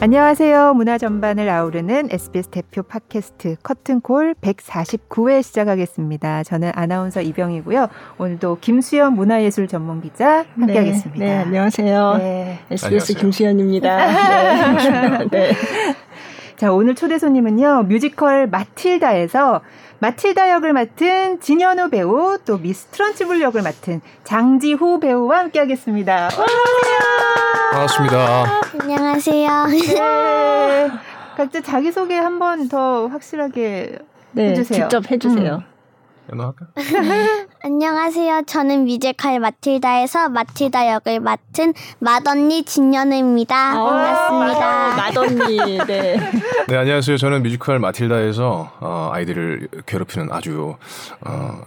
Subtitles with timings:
[0.00, 0.74] 안녕하세요.
[0.74, 6.44] 문화 전반을 아우르는 SBS 대표 팟캐스트 커튼콜 149회 시작하겠습니다.
[6.44, 7.88] 저는 아나운서 이병희고요.
[8.18, 11.18] 오늘도 김수현 문화예술 전문 기자 함께하겠습니다.
[11.18, 12.14] 네, 네, 안녕하세요.
[12.18, 12.58] 네.
[12.70, 13.18] SBS 안녕하세요.
[13.18, 14.06] 김수현입니다.
[14.06, 15.26] 네.
[15.32, 15.52] 네.
[16.56, 17.82] 자, 오늘 초대 손님은요.
[17.88, 19.62] 뮤지컬 마틸다에서
[20.00, 26.28] 마틸다 역을 맡은 진연우 배우, 또 미스 트런치블 역을 맡은 장지후 배우와 함께하겠습니다.
[27.72, 28.60] 반갑습니다.
[28.80, 29.66] 안녕하세요.
[29.66, 30.90] 네.
[31.36, 33.98] 각자 자기소개 한 번 더 확실하게
[34.32, 34.88] 네, 해주세요.
[34.88, 35.54] 직접 해주세요.
[35.56, 35.67] 음.
[36.30, 36.66] 연호할까?
[37.64, 38.42] 안녕하세요.
[38.46, 43.72] 저는 뮤지컬 마틸다에서 마틸다 역을 맡은 맏언니 진연우입니다.
[43.72, 44.96] 아, 반갑습니다.
[44.96, 46.16] 맏언니, 네.
[46.68, 47.16] 네, 안녕하세요.
[47.16, 50.76] 저는 뮤지컬 마틸다에서 어, 아이들을 괴롭히는 아주
[51.24, 51.60] 어,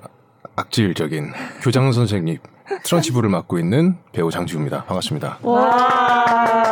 [0.55, 2.37] 악질적인 교장 선생님
[2.83, 4.85] 트런치부를 맡고 있는 배우 장지우입니다.
[4.85, 5.39] 반갑습니다.
[5.41, 6.71] 와.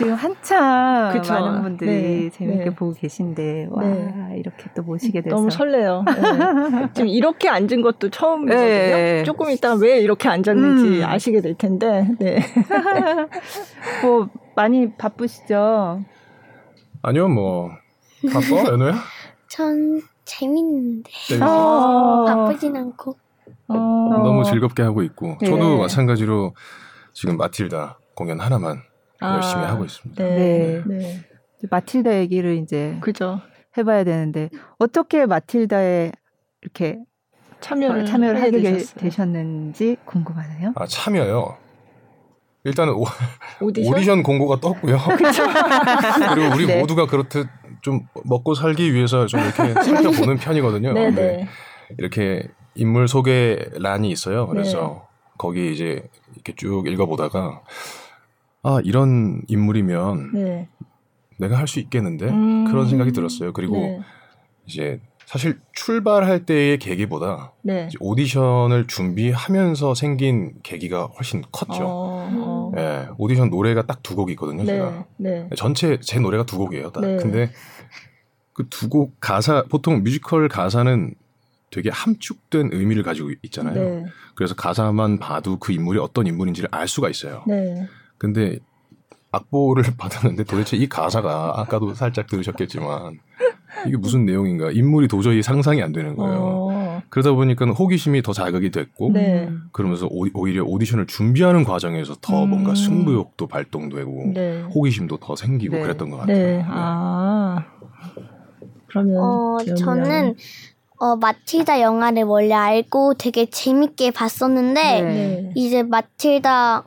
[0.00, 1.34] 지금 한참 그쵸.
[1.34, 2.30] 많은 분들이 네.
[2.30, 2.74] 재밌게 네.
[2.74, 4.34] 보고 계신데 와 네.
[4.38, 6.04] 이렇게 또 모시게 돼서 너무 설레요.
[6.72, 6.88] 네.
[6.94, 8.64] 지금 이렇게 앉은 것도 처음이거든요.
[8.64, 9.22] 네.
[9.24, 11.04] 조금 있다 왜 이렇게 앉았는지 음.
[11.04, 12.08] 아시게 될 텐데.
[12.18, 12.40] 네.
[14.02, 16.02] 뭐 많이 바쁘시죠?
[17.02, 17.70] 아니요, 뭐
[18.32, 18.94] 바빠 연우야?
[19.48, 21.10] 전 재밌는데
[21.42, 22.24] 어.
[22.26, 23.16] 바쁘진 않고
[23.68, 23.74] 어.
[23.74, 26.54] 너무 즐겁게 하고 있고 저도 마찬가지로
[27.12, 28.89] 지금 마틸다 공연 하나만 아,
[29.22, 30.22] 열심히 하고 있습니다.
[30.24, 30.38] 네.
[30.38, 30.82] 네.
[30.86, 31.20] 네.
[31.70, 33.40] 마틸다 얘기를 이제 그죠.
[33.76, 36.12] 해봐야 되는데 어떻게 마틸다에
[36.62, 36.98] 이렇게
[37.60, 39.00] 참여를 참여를 하게 되셨어요.
[39.00, 40.72] 되셨는지 궁금하네요.
[40.76, 41.56] 아 참여요.
[42.64, 43.04] 일단은 오,
[43.60, 43.94] 오디션?
[43.94, 44.98] 오디션 공고가 떴고요.
[46.34, 46.80] 그리고 우리 네.
[46.80, 47.46] 모두가 그렇듯
[47.80, 50.92] 좀 먹고 살기 위해서 좀 이렇게 살펴보는 편이거든요.
[50.92, 51.48] 네, 네.
[51.98, 54.46] 이렇게 인물 소개란이 있어요.
[54.46, 55.08] 그래서 네.
[55.38, 56.02] 거기 이제
[56.34, 57.62] 이렇게 쭉 읽어보다가
[58.62, 60.68] 아 이런 인물이면 네.
[61.38, 62.64] 내가 할 수 있겠는데 음.
[62.66, 63.52] 그런 생각이 들었어요.
[63.52, 64.00] 그리고 네.
[64.66, 67.88] 이제 사실 출발할 때의 계기보다 네.
[68.00, 71.84] 오디션을 준비하면서 생긴 계기가 훨씬 컸죠.
[71.86, 72.72] 어, 어.
[72.74, 74.64] 네, 오디션 노래가 딱 두 곡이 있거든요.
[74.64, 74.66] 네.
[74.66, 75.48] 제가 네.
[75.56, 76.90] 전체 제 노래가 두 곡이에요.
[76.90, 77.00] 딱.
[77.00, 77.16] 네.
[77.16, 77.50] 근데
[78.52, 81.14] 그 두 곡 가사 보통 뮤지컬 가사는
[81.70, 83.74] 되게 함축된 의미를 가지고 있잖아요.
[83.74, 84.06] 네.
[84.34, 87.44] 그래서 가사만 봐도 그 인물이 어떤 인물인지를 알 수가 있어요.
[88.20, 88.58] 근데
[89.32, 93.18] 악보를 받았는데 도대체 이 가사가 아까도 살짝 들으셨겠지만
[93.86, 96.38] 이게 무슨 내용인가 인물이 도저히 상상이 안 되는 거예요.
[96.42, 97.02] 어.
[97.08, 99.48] 그러다 보니까 호기심이 더 자극이 됐고 네.
[99.72, 102.50] 그러면서 오히려 오디션을 준비하는 과정에서 더 음.
[102.50, 104.62] 뭔가 승부욕도 발동되고 네.
[104.74, 105.82] 호기심도 더 생기고 네.
[105.82, 106.36] 그랬던 것 같아요.
[106.36, 106.56] 네.
[106.58, 106.64] 네.
[106.68, 107.64] 아
[108.88, 110.34] 그러면 어, 저는
[110.98, 115.52] 어, 마틸다 영화를 원래 알고 되게 재밌게 봤었는데 네.
[115.54, 116.84] 이제 마틸다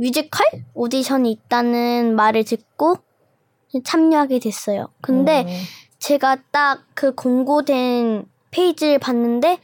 [0.00, 2.96] 뮤지컬 오디션이 있다는 말을 듣고
[3.84, 4.88] 참여하게 됐어요.
[5.00, 5.46] 근데 어.
[5.98, 9.58] 제가 딱 그 공고된 페이지를 봤는데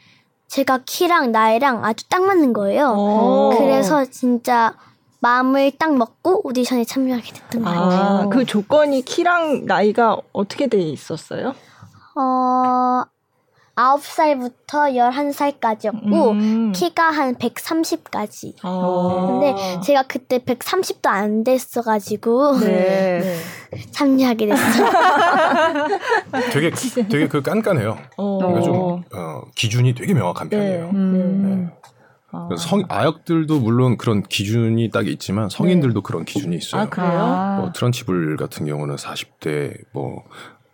[0.49, 2.95] 제가 키랑 나이랑 아주 딱 맞는 거예요.
[2.97, 3.51] 어.
[3.59, 4.75] 그래서 진짜
[5.21, 7.79] 마음을 딱 먹고 오디션에 참여하게 됐던 거예요.
[7.79, 11.55] 아, 그 조건이 키랑 나이가 어떻게 돼 있었어요?
[12.15, 13.03] 어,
[13.77, 16.73] 9살부터 11살까지였고 음.
[16.73, 18.55] 키가 한 130까지.
[18.63, 19.27] 아.
[19.29, 19.55] 근데
[19.85, 23.21] 제가 그때 130도 안 됐어가지고 네.
[23.21, 23.37] 네.
[23.93, 24.91] 참여하게 됐어요.
[26.53, 27.99] 되게 되게 그 깐깐해요.
[28.17, 28.39] 어.
[28.39, 30.57] 그러니까 좀 어, 기준이 되게 명확한 네.
[30.57, 30.91] 편이에요.
[30.95, 31.71] 음.
[31.71, 31.91] 네.
[32.33, 32.49] 아.
[32.59, 36.03] 성 아역들도 물론 그런 기준이 딱 있지만 성인들도 네.
[36.03, 36.83] 그런 기준이 있어요.
[36.83, 37.57] 아, 그래요?
[37.61, 40.25] 뭐 트런치블 같은 경우는 40대 뭐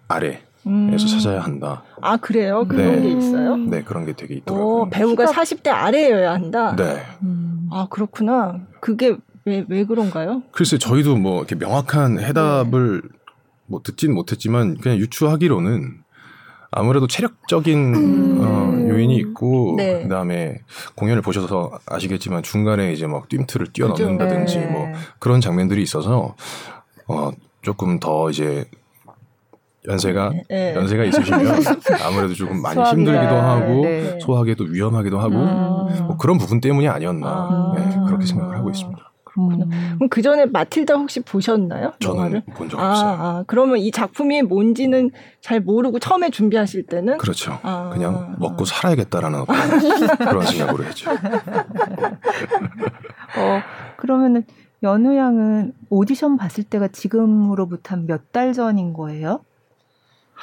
[0.07, 1.83] 아래 에서 찾아야 한다.
[2.01, 2.65] 아 그래요?
[2.69, 3.01] 그런 네.
[3.03, 3.57] 게 있어요?
[3.57, 4.67] 네 그런 게 되게 있더라고요.
[4.83, 6.77] 오, 배우가 40대 아래여야 한다.
[6.77, 7.03] 네.
[7.23, 7.69] 음.
[7.73, 8.61] 아 그렇구나.
[8.81, 10.43] 그게 왜 왜 그런가요?
[10.53, 13.09] 글쎄 저희도 뭐 이렇게 명확한 해답을 네.
[13.67, 16.03] 뭐 듣진 못했지만 그냥 유추하기로는
[16.71, 18.39] 아무래도 체력적인 음.
[18.41, 20.03] 어, 요인이 있고 네.
[20.05, 20.61] 그다음에
[20.95, 24.67] 공연을 보셔서 아시겠지만 중간에 이제 막 뜀트를 뛰어넘는다든지 네.
[24.67, 24.87] 뭐
[25.19, 26.35] 그런 장면들이 있어서
[27.09, 27.31] 어
[27.63, 28.65] 조금 더 이제
[29.89, 30.75] 연세가 네.
[30.77, 31.41] 연세가 있으시면
[32.07, 34.19] 아무래도 조금 많이 소화기가, 힘들기도 하고 네.
[34.21, 36.07] 소화하기도 위험하기도 하고 음.
[36.07, 37.73] 뭐 그런 부분 때문이 아니었나 아.
[37.77, 39.13] 네, 그렇게 생각을 하고 있습니다.
[39.39, 39.49] 음.
[39.97, 41.93] 그럼 그 전에 마틸다 혹시 보셨나요?
[42.01, 43.09] 저는 본 적 없어요.
[43.09, 47.59] 아, 아, 그러면 이 작품이 뭔지는 잘 모르고 처음에 준비하실 때는 그렇죠.
[47.63, 47.91] 아.
[47.93, 49.47] 그냥 먹고 살아야겠다라는
[50.19, 51.11] 그런 생각으로 했죠.
[53.37, 53.63] 어,
[53.97, 54.45] 그러면은
[54.83, 59.41] 연우 양은 오디션 봤을 때가 지금으로부터 몇달 전인 거예요?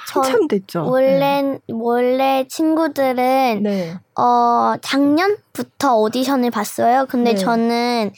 [0.07, 0.85] 한참 됐죠.
[0.89, 1.59] 원래 네.
[1.67, 3.95] 원래 친구들은 네.
[4.15, 7.05] 어 작년부터 오디션을 봤어요.
[7.09, 7.37] 근데 네.
[7.37, 8.11] 저는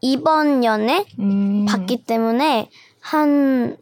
[0.00, 1.64] 이번 연에 음.
[1.66, 2.68] 받기 때문에
[3.00, 3.76] 한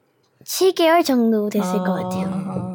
[0.45, 1.85] 7개월 정도 됐을 아.
[1.85, 2.73] 것 같아요.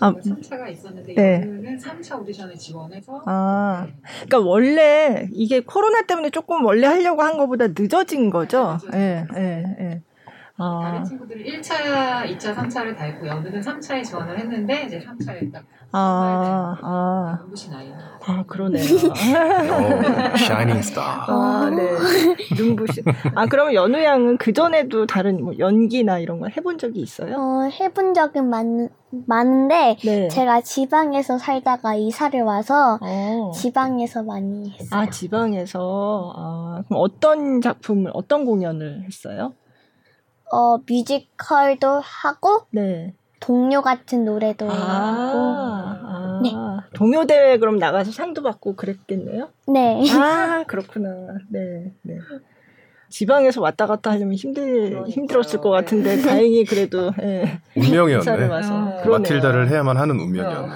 [0.00, 1.40] 아, 3차가 있었는데 네.
[1.42, 3.86] 여는 3차 오디션에 지원해서 아,
[4.26, 8.78] 그러니까 원래 이게 코로나 때문에 조금 원래 하려고 한 것보다 늦어진 거죠.
[8.94, 10.02] 예, 예, 예.
[10.62, 10.80] 아.
[10.84, 16.76] 다른 친구들은 1차, 2차, 3차를 다 했고 연우는 3차에 지원을 했는데 이제 3차에 딱 아,
[16.82, 17.38] 아.
[17.40, 17.90] 눈부신 아이.
[18.22, 18.84] 아, 그러네요.
[20.36, 21.24] 샤이닝 스타.
[21.26, 21.96] 아, 네.
[22.56, 23.02] 눈부신.
[23.34, 27.34] 아, 그러면 연우 양은 그 전에도 다른 뭐 연기나 이런 거 해본 적이 있어요?
[27.36, 28.88] 어, 해본 적은 많,
[29.26, 30.28] 많은데 네.
[30.28, 33.50] 제가 지방에서 살다가 이사를 와서 어.
[33.52, 35.00] 지방에서 많이 했어요.
[35.00, 36.32] 아, 지방에서.
[36.36, 39.54] 아, 그럼 어떤 작품을 어떤 공연을 했어요?
[40.50, 43.14] 어, 뮤지컬도 하고 네.
[43.40, 46.52] 동요 같은 노래도 아, 하고 아, 네.
[46.94, 49.48] 동요 대회 그럼 나가서 상도 받고 그랬겠네요.
[49.68, 50.02] 네.
[50.12, 51.08] 아 그렇구나.
[51.48, 52.18] 네, 네.
[53.08, 55.08] 지방에서 왔다 갔다 하려면 힘들 그러니까.
[55.08, 56.22] 힘들었을 것 같은데 네.
[56.22, 58.46] 다행히 그래도 예, 운명이었네.
[58.46, 58.72] 와서.
[58.72, 60.74] 아, 마틸다를 해야만 하는 운명이었네.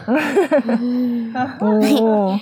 [1.63, 2.33] 오.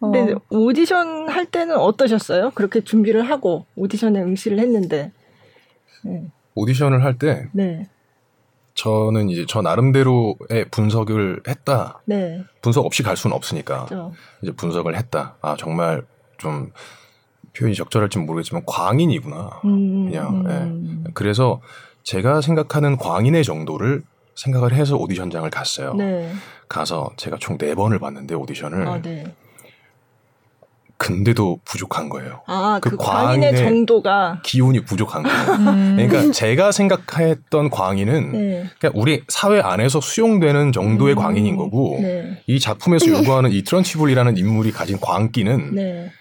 [0.00, 0.40] 근데 어.
[0.50, 2.52] 오디션 할 때는 어떠셨어요?
[2.54, 5.19] 그렇게 준비를 하고 오디션에 응시를 했는데 네.
[6.54, 7.88] 오디션을 할때 네.
[8.74, 12.00] 저는 이제 저 나름대로의 분석을 했다.
[12.06, 12.42] 네.
[12.62, 14.12] 분석 없이 갈 수는 없으니까 그렇죠.
[14.42, 15.36] 이제 분석을 했다.
[15.42, 16.04] 아 정말
[16.38, 16.72] 좀
[17.56, 19.60] 표현이 적절할지 모르겠지만 광인이구나.
[19.64, 21.04] 음, 그냥 음.
[21.06, 21.10] 예.
[21.14, 21.60] 그래서
[22.04, 24.02] 제가 생각하는 광인의 정도를
[24.36, 25.92] 생각을 해서 오디션장을 갔어요.
[25.94, 26.32] 네.
[26.68, 29.24] 가서 제가 총 네 번을 봤는데 오디션을 아, 네.
[31.00, 32.42] 근데도 부족한 거예요.
[32.46, 35.52] 아, 그, 그 광인의 정도가 기운이 부족한 거예요.
[35.54, 35.96] 음.
[35.96, 38.64] 그러니까 제가 생각했던 광인은 네.
[38.78, 41.18] 그냥 우리 사회 안에서 수용되는 정도의 음.
[41.18, 42.42] 광인인 거고 네.
[42.46, 46.12] 이 작품에서 요구하는 이 트런치블이라는 인물이 가진 광기는 네.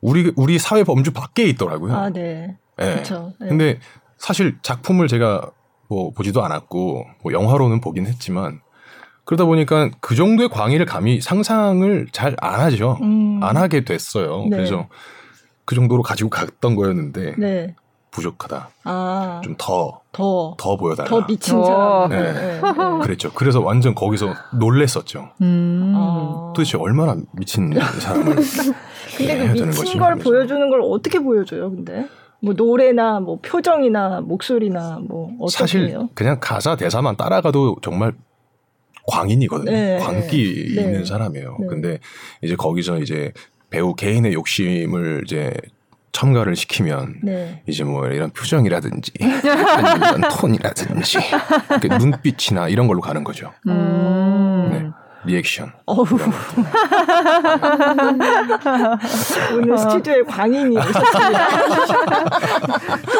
[0.00, 1.92] 우리 우리 사회 범주 밖에 있더라고요.
[1.92, 2.56] 아, 네.
[2.76, 2.92] 네.
[2.92, 3.32] 그렇죠.
[3.40, 3.48] 네.
[3.48, 3.80] 근데
[4.18, 5.50] 사실 작품을 제가
[5.88, 8.60] 뭐 보지도 않았고 뭐 영화로는 보긴 했지만
[9.24, 12.98] 그러다 보니까 그 정도의 광의를 감히 상상을 잘 안 하죠.
[13.02, 13.40] 음.
[13.42, 14.44] 안 하게 됐어요.
[14.50, 14.56] 네.
[14.56, 14.88] 그래서
[15.64, 17.74] 그 정도로 가지고 갔던 거였는데 네.
[18.10, 18.68] 부족하다.
[18.84, 19.40] 아.
[19.42, 21.08] 좀 더, 더, 더 보여달라.
[21.08, 22.10] 더 미친 사람.
[22.10, 22.20] 네.
[22.20, 22.32] 네.
[22.32, 22.60] 네.
[23.02, 23.32] 그랬죠.
[23.32, 25.30] 그래서 완전 거기서 놀랬었죠.
[25.40, 25.92] 음.
[25.96, 26.52] 아.
[26.54, 28.36] 도대체 얼마나 미친 사람을.
[29.16, 32.06] 근데 그 미친 걸 보여주는 걸 어떻게 보여줘요, 근데?
[32.40, 36.08] 뭐 노래나 뭐 표정이나 목소리나 뭐 어떻게 사실 해요?
[36.14, 38.12] 그냥 가사 대사만 따라가도 정말
[39.06, 39.70] 광인이거든요.
[39.70, 40.82] 네, 광기 네.
[40.82, 41.56] 있는 사람이에요.
[41.60, 41.66] 네.
[41.66, 41.98] 근데
[42.42, 43.32] 이제 거기서 이제
[43.70, 45.52] 배우 개인의 욕심을 이제
[46.12, 47.62] 첨가를 시키면 네.
[47.66, 51.18] 이제 뭐 이런 표정이라든지 아니면 이런 톤이라든지
[51.98, 53.52] 눈빛이나 이런 걸로 가는 거죠.
[53.66, 54.92] 음.
[55.24, 55.32] 네.
[55.32, 55.72] 리액션.
[55.86, 56.04] 어우.
[59.56, 61.48] 오늘 스튜디오에 광인이 오셨습니다.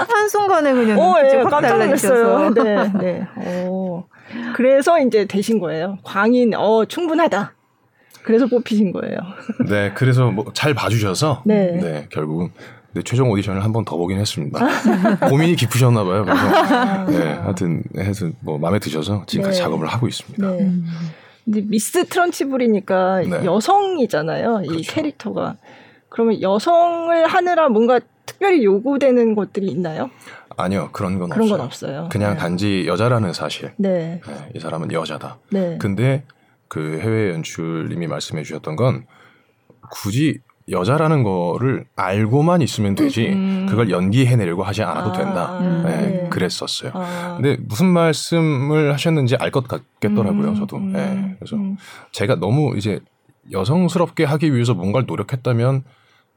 [0.09, 2.51] 한 순간에 그냥 오, 예, 깜짝 놀랐어요.
[2.55, 3.27] 네, 네.
[3.69, 4.05] 오.
[4.57, 5.99] 그래서 이제 되신 거예요.
[6.05, 7.55] 광인, 어, 충분하다.
[8.25, 9.17] 그래서 뽑히신 거예요.
[9.69, 12.51] 네, 그래서 뭐 잘 봐주셔서 네, 네 결국은
[12.95, 14.61] 네, 최종 오디션을 한 번 더 보긴 했습니다.
[15.29, 16.25] 고민이 깊으셨나 봐요.
[16.25, 16.41] 그래서
[16.77, 17.05] 아.
[17.07, 19.63] 네, 하여튼 하여튼 뭐 마음에 드셔서 지금까지 네.
[19.65, 20.47] 작업을 하고 있습니다.
[20.47, 20.71] 네.
[21.45, 23.45] 근데 미스 트런치블이니까 네.
[23.45, 24.63] 여성이잖아요.
[24.65, 24.93] 이 그렇죠.
[24.95, 25.57] 캐릭터가.
[26.09, 30.11] 그러면 여성을 하느라 뭔가 특별히 요구되는 것들이 있나요?
[30.57, 31.57] 아니요 그런 건 그런 없어요.
[31.59, 32.09] 건 없어요.
[32.13, 32.39] 그냥 네.
[32.39, 33.73] 단지 여자라는 사실.
[33.77, 34.21] 네.
[34.27, 34.51] 네.
[34.55, 35.39] 이 사람은 여자다.
[35.51, 35.79] 네.
[35.81, 36.25] 근데
[36.69, 39.07] 그 해외 연출님이 말씀해 주셨던 건
[39.91, 40.41] 굳이
[40.71, 43.67] 여자라는 거를 알고만 있으면 되지 음.
[43.69, 45.59] 그걸 연기해내려고 하지 않아도 아, 된다.
[45.59, 45.83] 음.
[45.85, 46.29] 네, 네.
[46.29, 46.93] 그랬었어요.
[46.95, 47.35] 아.
[47.37, 50.49] 근데 무슨 말씀을 하셨는지 알 것 같겠더라고요.
[50.51, 50.55] 음.
[50.55, 50.79] 저도.
[50.79, 51.77] 네, 그래서 음.
[52.13, 53.01] 제가 너무 이제
[53.51, 55.85] 여성스럽게 하기 위해서 뭔가를 노력했다면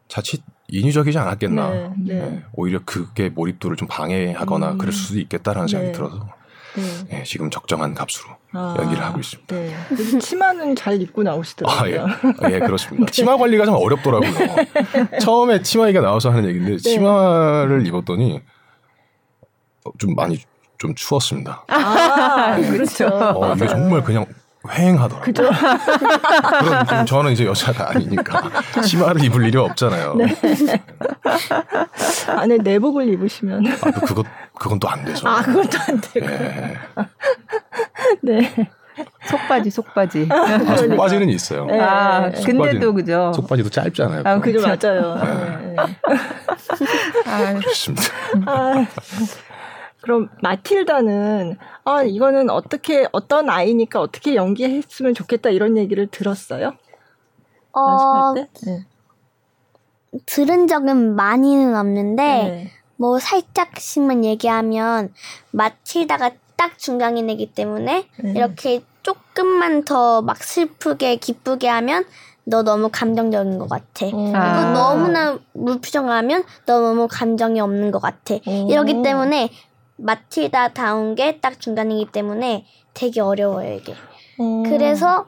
[0.08, 1.70] 자칫 인위적이지 않았겠나.
[1.70, 2.14] 네, 네.
[2.16, 2.44] 네.
[2.54, 4.78] 오히려 그게 몰입도를 좀 방해하거나 음.
[4.78, 5.94] 그럴 수도 있겠다라는 생각이 네.
[5.94, 6.28] 들어서
[7.10, 7.24] 네.
[7.26, 9.56] 지금 적정한 값으로 아, 연기를 하고 있습니다.
[9.56, 10.20] 네.
[10.20, 11.82] 치마는 잘 입고 나오시더라고요.
[11.82, 11.98] 아, 예.
[12.00, 13.06] 아, 예, 그렇습니다.
[13.12, 14.32] 치마 관리가 좀 어렵더라고요.
[15.22, 18.42] 처음에 치마 얘기가 나와서 하는 얘기인데 치마를 입었더니
[19.98, 20.40] 좀 많이
[20.78, 21.64] 좀 추웠습니다.
[21.68, 23.08] 아, 그렇죠.
[23.08, 24.26] 어, 이게 정말 그냥
[24.64, 25.22] 휑하더라고요.
[25.22, 25.44] 그죠?
[26.88, 28.50] 그럼 저는 이제 여자가 아니니까
[28.82, 30.16] 치마를 입을 일이 없잖아요.
[30.16, 30.36] 네.
[32.28, 33.66] 안에 내복을 입으시면.
[33.68, 34.26] 아, 그것
[34.60, 35.28] 그건 또안 되죠.
[35.28, 36.28] 아, 그것도 안 되고.
[36.28, 36.78] 네.
[38.22, 38.70] 네.
[39.26, 40.30] 속바지, 속바지.
[40.32, 41.66] 아, 속바지는 있어요.
[41.66, 41.80] 네.
[41.80, 43.34] 아, 근데도 그죠.
[43.36, 44.22] 속바지도 짧잖아요.
[44.26, 45.16] 아, 그죠, 맞아요.
[45.16, 45.68] 네.
[45.68, 45.76] 네.
[47.26, 48.04] 아, 그렇습니다.
[48.46, 48.86] 아,
[50.02, 56.74] 그럼 마틸다는 아 이거는 어떻게 어떤 아이니까 어떻게 연기했으면 좋겠다 이런 얘기를 들었어요?
[57.74, 58.72] 어, 연습할 때?
[58.72, 58.86] 네.
[60.28, 62.72] 들은 적은 많이는 없는데 네.
[62.98, 65.14] 뭐 살짝씩만 얘기하면
[65.52, 68.32] 마치다가 딱 중간인 애기 때문에 네.
[68.36, 72.06] 이렇게 조금만 더 막 슬프게 기쁘게 하면
[72.46, 74.06] 너 너무 감정적인 것 같아.
[74.06, 74.10] 오.
[74.12, 74.72] 그리고 아.
[74.74, 78.36] 너무나 무표정하면 너 너무 감정이 없는 것 같아.
[78.36, 78.68] 오.
[78.70, 79.50] 이러기 때문에
[79.98, 83.94] 마틸다 다운 게 딱 중간이기 때문에 되게 어려워요 이게.
[84.38, 84.64] 오.
[84.64, 85.28] 그래서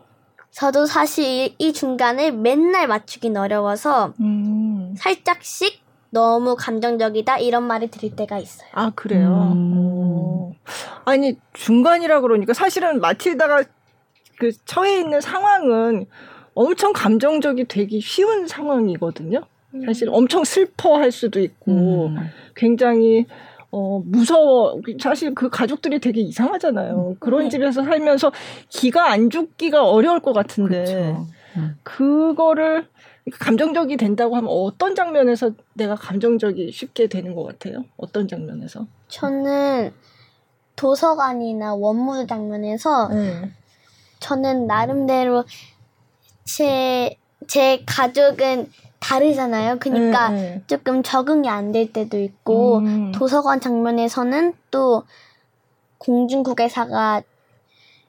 [0.51, 4.95] 저도 사실 이 중간을 맨날 맞추긴 어려워서 음.
[4.97, 8.69] 살짝씩 너무 감정적이다 이런 말을 들을 때가 있어요.
[8.73, 9.51] 아 그래요.
[9.53, 10.53] 음.
[11.05, 13.63] 아니 중간이라 그러니까 사실은 마틸다가
[14.39, 16.05] 그 처해 있는 상황은
[16.53, 19.41] 엄청 감정적이 되기 쉬운 상황이거든요.
[19.85, 22.17] 사실 엄청 슬퍼할 수도 있고 음.
[22.55, 23.25] 굉장히
[23.69, 27.09] 어 무서워 사실 그 가족들이 되게 이상하잖아요.
[27.09, 27.15] 음.
[27.19, 27.49] 그런 네.
[27.49, 28.31] 집에서 살면서
[28.69, 31.27] 기가 안 죽기가 어려울 것 같은데 그렇죠.
[31.57, 31.75] 음.
[31.83, 32.87] 그거를
[33.31, 37.83] 감정적이 된다고 하면 어떤 장면에서 내가 감정적이 쉽게 되는 것 같아요?
[37.97, 38.85] 어떤 장면에서?
[39.09, 39.91] 저는
[40.75, 43.51] 도서관이나 원무드 장면에서 네.
[44.19, 45.43] 저는 나름대로
[46.43, 47.17] 제,
[47.47, 49.77] 제 가족은 다르잖아요.
[49.79, 53.11] 그러니까 네, 조금 적응이 안 될 때도 있고 음.
[53.11, 55.03] 도서관 장면에서는 또
[55.99, 57.21] 공중국에사가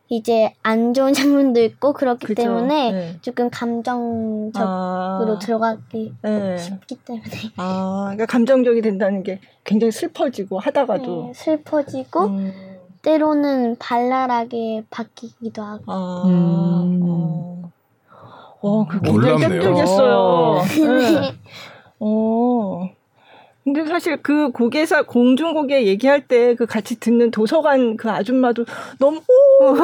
[0.09, 3.19] 이제 안 좋은 장면도 있고 그렇기 그쵸, 때문에 네.
[3.21, 6.59] 조금 감정적으로 아, 들어가기 네.
[6.59, 12.53] 쉽기 때문에 아 그러니까 감정적이 된다는 게 굉장히 슬퍼지고 하다가도 네, 슬퍼지고 음.
[13.03, 17.01] 때로는 발랄하게 바뀌기도 하고 아, 음.
[17.03, 17.73] 어.
[18.61, 20.63] 어, 그 굉장히 깜짝이었어요.
[20.85, 21.35] 네.
[22.01, 22.98] 어.
[23.73, 28.65] 근데 사실 그 고개사 공중고개 얘기할 때 그 같이 듣는 도서관 그 아줌마도
[28.99, 29.21] 너무
[29.61, 29.75] 오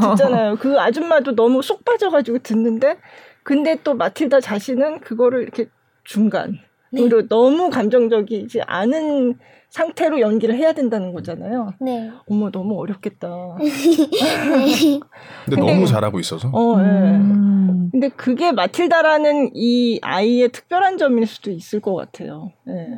[0.00, 0.56] 듣잖아요.
[0.56, 2.96] 그 아줌마도 너무 쏙 빠져가지고 듣는데
[3.42, 5.68] 근데 또 마틸다 자신은 그거를 이렇게
[6.04, 6.58] 중간
[6.90, 7.28] 그리고 네.
[7.28, 9.38] 너무 감정적이지 않은
[9.70, 11.74] 상태로 연기를 해야 된다는 거잖아요.
[11.80, 12.10] 네.
[12.28, 13.28] 어머 너무 어렵겠다.
[13.60, 15.00] 네.
[15.44, 16.48] 근데 너무 잘하고 있어서.
[16.52, 16.82] 어, 네.
[16.82, 17.88] 음.
[17.92, 22.50] 근데 그게 마틸다라는 이 아이의 특별한 점일 수도 있을 것 같아요.
[22.64, 22.88] 네.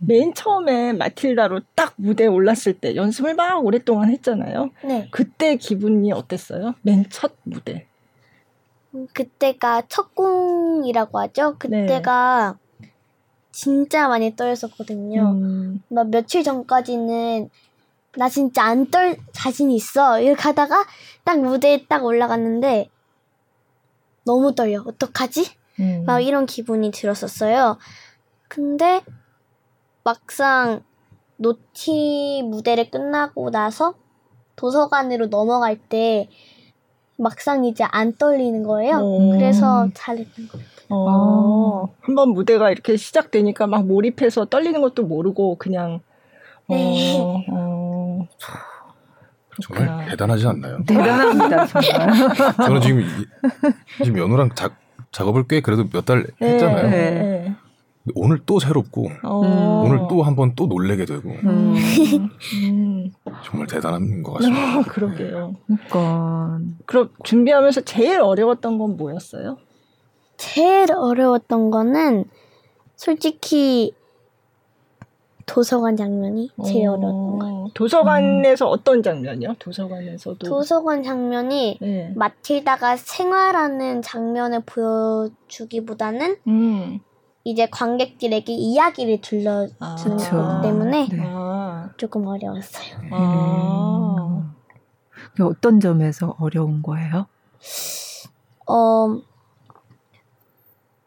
[0.00, 4.70] 맨 처음에 마틸다로 딱 무대에 올랐을 때 연습을 막 오랫동안 했잖아요.
[4.84, 5.08] 네.
[5.10, 6.74] 그때 기분이 어땠어요?
[6.82, 7.86] 맨 첫 무대.
[9.12, 11.56] 그때가 첫 공이라고 하죠.
[11.58, 12.92] 그때가 네.
[13.52, 15.22] 진짜 많이 떨렸었거든요.
[15.32, 15.82] 음.
[15.88, 17.50] 막 며칠 전까지는
[18.16, 20.86] 나 진짜 안 떨 자신 있어 이렇게 하다가
[21.24, 22.88] 딱 무대에 딱 올라갔는데
[24.24, 24.82] 너무 떨려.
[24.86, 25.44] 어떡하지?
[25.80, 26.04] 음.
[26.06, 27.78] 막 이런 기분이 들었었어요.
[28.48, 29.02] 근데
[30.10, 30.82] 막상
[31.36, 33.94] 노티 무대를 끝나고 나서
[34.54, 36.28] 도서관으로 넘어갈 때
[37.16, 38.98] 막상 이제 안 떨리는 거예요.
[38.98, 39.30] 오.
[39.32, 40.86] 그래서 잘했던 것 같아요.
[40.90, 45.98] 어, 한번 무대가 이렇게 시작되니까 막 몰입해서 떨리는 것도 모르고 그냥
[46.68, 47.18] 네.
[47.20, 48.28] 어, 어.
[49.60, 50.04] 정말 그렇구나.
[50.10, 50.78] 대단하지 않나요?
[50.86, 52.54] 대단합니다, 정말.
[52.64, 53.04] 저는 지금
[54.04, 54.76] 지금 연우랑 작,
[55.10, 56.90] 작업을 꽤 그래도 몇 달 했잖아요.
[56.90, 57.45] 네, 네.
[58.14, 59.82] 오늘 또 새롭고 어.
[59.84, 61.74] 오늘 또 한 번 또 놀래게 되고 음.
[62.62, 63.12] 음.
[63.44, 64.78] 정말 대단한 것 같습니다.
[64.78, 65.54] 어, 그러게요.
[65.66, 69.58] 그러니까 그럼 준비하면서 제일 어려웠던 건 뭐였어요?
[70.36, 72.24] 제일 어려웠던 거는
[72.96, 73.92] 솔직히
[75.46, 77.68] 도서관 장면이 제일 어, 어려웠던 거예요.
[77.74, 78.72] 도서관에서 음.
[78.72, 79.54] 어떤 장면이요?
[79.58, 82.12] 도서관에서도 도서관 장면이 네.
[82.16, 87.00] 마틸다가 생활하는 장면을 보여주기보다는 음.
[87.46, 91.18] 이제 관객들에게 이야기를 들려주는 아, 것 때문에 네.
[91.22, 91.90] 아.
[91.96, 92.96] 조금 어려웠어요.
[93.12, 94.52] 아.
[95.40, 97.28] 어떤 점에서 어려운 거예요?
[98.66, 99.20] 어,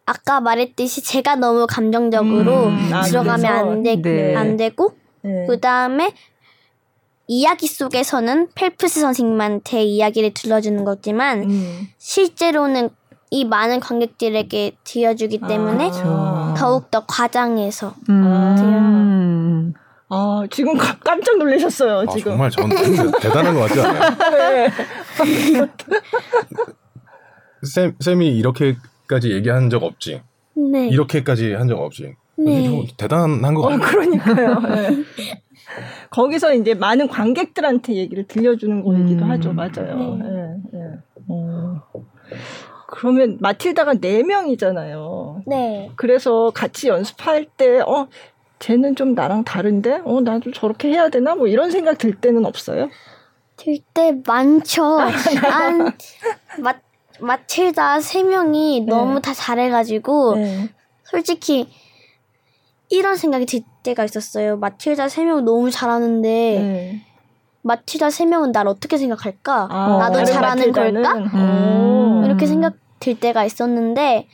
[0.05, 4.34] 아까 말했듯이 제가 너무 감정적으로 음, 아, 들어가면 안, 되, 네.
[4.34, 5.46] 안 되고, 네.
[5.46, 6.13] 그 다음에
[7.27, 11.88] 이야기 속에서는 펠프스 선생님한테 이야기를 들려주는 거지만, 음.
[11.98, 12.91] 실제로는
[13.32, 19.74] 이 많은 관객들에게 들려주기 아, 때문에 아, 더욱더 과장해서 음.
[20.10, 22.32] 아, 지금 깜짝 놀라셨어요, 아, 지금.
[22.32, 22.70] 정말 전
[23.22, 24.02] 대단한 것 같지 않아요?
[24.32, 24.70] 네.
[27.64, 30.22] 쌤, 쌤이 이렇게까지 얘기한 적 없지?
[30.72, 30.88] 네.
[30.90, 32.16] 이렇게까지 한 적 없지?
[32.38, 32.86] 네.
[32.98, 33.84] 대단한 것 어, 같아요.
[33.84, 34.60] 어, 그러니까요.
[34.76, 35.04] 네.
[36.10, 39.30] 거기서 이제 많은 관객들한테 얘기를 들려주는 거이기도 음.
[39.32, 39.54] 하죠.
[39.54, 40.16] 맞아요.
[40.16, 40.30] 네.
[40.30, 40.56] 네.
[40.72, 40.80] 네.
[41.28, 41.82] 어.
[42.91, 45.43] 그러면 마틸다가 네 명이잖아요.
[45.46, 45.91] 네.
[45.96, 48.08] 그래서 같이 연습할 때, 어,
[48.60, 51.36] 쟤는 좀 나랑 다른데, 어, 나도 저렇게 해야 되나?
[51.36, 52.89] 뭐 이런 생각 들 때는 없어요?
[53.58, 55.00] 들 때 많죠.
[55.51, 55.91] 안,
[56.60, 56.74] 마,
[57.19, 58.86] 마틸다 세 명이 네.
[58.89, 60.69] 너무 다 잘해가지고, 네.
[61.03, 61.67] 솔직히
[62.89, 64.58] 이런 생각이 들 때가 있었어요.
[64.58, 67.01] 마틸다 세명 너무 잘하는데 네.
[67.62, 69.68] 마틸다 세 명은 날 어떻게 생각할까?
[69.70, 71.13] 아, 나도 잘하는 걸까?
[71.13, 72.24] 음.
[72.25, 74.28] 이렇게 생각 들 때가 있었는데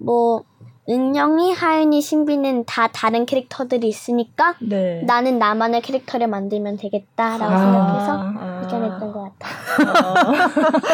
[0.00, 0.44] 뭐
[0.88, 5.02] 은영이, 하윤이, 신비는 다 다른 캐릭터들이 있으니까 네.
[5.06, 8.62] 나는 나만의 캐릭터를 만들면 되겠다라고 아, 생각해서 아.
[8.64, 9.54] 이겨냈던 것 같아요.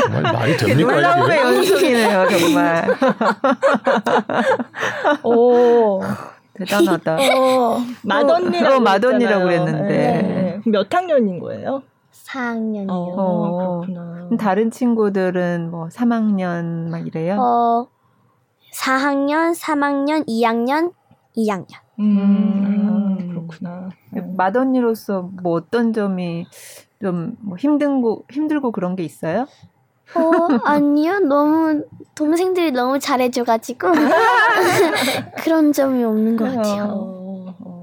[0.02, 0.92] 정말 말이 됩니까?
[0.92, 2.96] 놀라움의 연속이네요, 정말.
[5.24, 6.00] 오.
[6.64, 7.16] 대단하다.
[7.36, 9.88] 어, 맏언니라고 어, 맏언니라고 그랬는데.
[9.88, 10.70] 네, 네.
[10.70, 11.82] 몇 학년인 거예요?
[12.12, 12.88] 4학년이요.
[12.90, 14.28] 어, 그렇구나.
[14.38, 17.36] 다른 친구들은 뭐 3학년 막 이래요?
[17.40, 17.88] 어,
[18.74, 20.92] 4학년, 3학년, 2학년,
[21.36, 21.66] 2학년.
[21.98, 23.28] 음, 음.
[23.28, 23.88] 그렇구나.
[24.36, 26.46] 맏언니로서 뭐 어떤 점이
[27.00, 29.46] 좀 뭐 힘든고 힘들고 그런 게 있어요?
[30.14, 31.20] 어, 아니요.
[31.20, 33.88] 너무 동생들이 너무 잘해줘가지고
[35.42, 36.84] 그런 점이 없는 것 같아요.
[36.84, 37.82] 어, 어.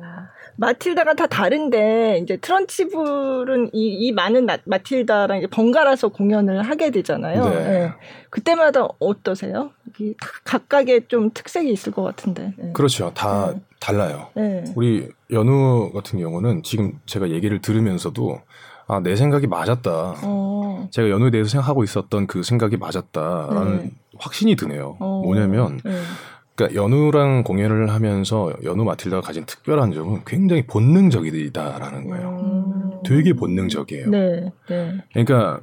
[0.57, 7.45] 마틸다가 다 다른데 이제 트런치블은 이, 이 많은 마, 마틸다랑 이제 번갈아서 공연을 하게 되잖아요.
[7.49, 7.55] 네.
[7.55, 7.93] 네.
[8.29, 9.71] 그때마다 어떠세요?
[10.43, 12.53] 각각의 좀 특색이 있을 것 같은데.
[12.57, 12.71] 네.
[12.73, 13.11] 그렇죠.
[13.13, 13.61] 다 네.
[13.79, 14.29] 달라요.
[14.33, 14.63] 네.
[14.75, 18.41] 우리 연우 같은 경우는 지금 제가 얘기를 들으면서도
[18.87, 20.15] 아, 내 생각이 맞았다.
[20.23, 20.87] 어.
[20.91, 23.91] 제가 연우에 대해서 생각하고 있었던 그 생각이 맞았다라는 네.
[24.17, 24.95] 확신이 드네요.
[24.99, 25.21] 어.
[25.23, 26.01] 뭐냐면, 네.
[26.55, 32.29] 그러니까 연우랑 공연을 하면서 연우 마틸다가 가진 특별한 점은 굉장히 본능적이다라는 거예요.
[32.29, 32.91] 음.
[33.05, 34.09] 되게 본능적이에요.
[34.09, 34.51] 네.
[34.67, 34.97] 네.
[35.13, 35.59] 그러니까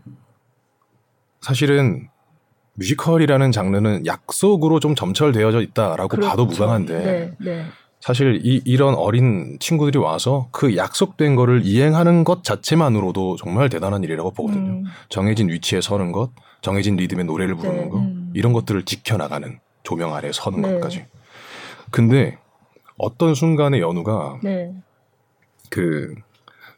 [1.40, 2.08] 사실은
[2.74, 6.28] 뮤지컬이라는 장르는 약속으로 좀 점철되어져 있다라고 그렇죠.
[6.28, 7.64] 봐도 무방한데 네, 네.
[8.04, 14.32] 사실 이, 이런 어린 친구들이 와서 그 약속된 거를 이행하는 것 자체만으로도 정말 대단한 일이라고
[14.32, 14.72] 보거든요.
[14.72, 14.84] 음.
[15.08, 16.30] 정해진 위치에 서는 것,
[16.60, 17.88] 정해진 리듬의 노래를 부르는 네.
[17.88, 18.30] 것, 음.
[18.34, 20.74] 이런 것들을 지켜나가는 조명 아래 서는 네.
[20.74, 21.06] 것까지.
[21.90, 22.36] 근데
[22.98, 24.74] 어떤 순간에 연우가 네.
[25.70, 26.14] 그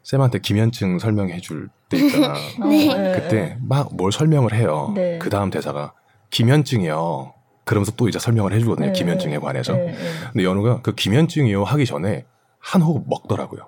[0.03, 2.35] 쌤한테 기면증 설명해 줄 때 있잖아.
[2.69, 3.19] 네.
[3.19, 4.93] 그때 막 뭘 설명을 해요.
[4.95, 5.19] 네.
[5.19, 5.93] 그 다음 대사가
[6.29, 7.33] 기면증이요.
[7.67, 8.87] 그러면서 또 이제 설명을 해주거든요.
[8.87, 8.93] 네.
[8.93, 9.73] 기면증에 관해서.
[9.73, 9.87] 네.
[9.87, 9.97] 네.
[10.31, 12.25] 근데 연우가 그 기면증이요 하기 전에
[12.59, 13.67] 한 호흡 먹더라고요.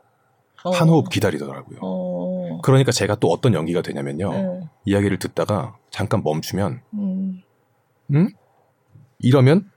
[0.63, 0.69] 어.
[0.71, 1.79] 한 호흡 기다리더라고요.
[1.81, 2.59] 어.
[2.63, 4.31] 그러니까 제가 또 어떤 연기가 되냐면요.
[4.31, 4.61] 네.
[4.85, 7.41] 이야기를 듣다가 잠깐 멈추면, 음.
[8.13, 8.29] 응?
[9.19, 9.69] 이러면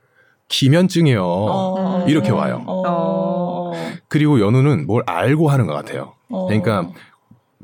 [0.47, 1.21] 기면증이요.
[1.21, 2.05] 어.
[2.07, 2.63] 이렇게 와요.
[2.65, 3.71] 어.
[4.07, 6.13] 그리고 연우는 뭘 알고 하는 것 같아요.
[6.29, 6.45] 어.
[6.47, 6.89] 그러니까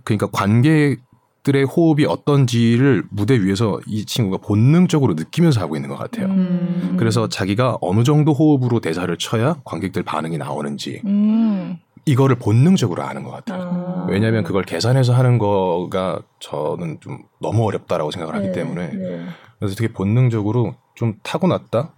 [0.03, 0.97] 그러니까 관계
[1.43, 6.27] 들의 호흡이 어떤지를 무대 위에서 이 친구가 본능적으로 느끼면서 하고 있는 것 같아요.
[6.27, 6.95] 음.
[6.99, 11.77] 그래서 자기가 어느 정도 호흡으로 대사를 쳐야 관객들 반응이 나오는지 음.
[12.05, 13.61] 이거를 본능적으로 아는 것 같아요.
[13.61, 14.07] 아.
[14.09, 18.51] 왜냐하면 그걸 계산해서 하는 거가 저는 좀 너무 어렵다라고 생각을 하기 네.
[18.53, 19.25] 때문에 네.
[19.59, 21.93] 그래서 되게 본능적으로 좀 타고났다.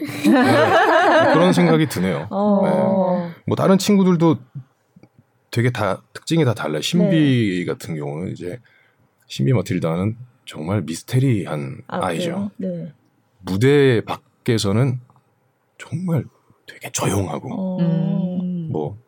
[0.00, 1.32] 네.
[1.32, 2.26] 그런 생각이 드네요.
[2.30, 2.60] 어.
[2.64, 3.34] 네.
[3.46, 4.36] 뭐 다른 친구들도
[5.50, 6.80] 되게 다 특징이 다 달라요.
[6.80, 7.72] 신비 네.
[7.72, 8.58] 같은 경우는 이제
[9.32, 12.92] 신비 마틸다는 정말 미스테리한 아, 이죠 네.
[13.40, 15.00] 무대 밖에서는
[15.78, 16.24] 정말
[16.66, 17.78] 되게 조용하고 어.
[17.80, 18.68] 음.
[18.70, 18.98] 뭐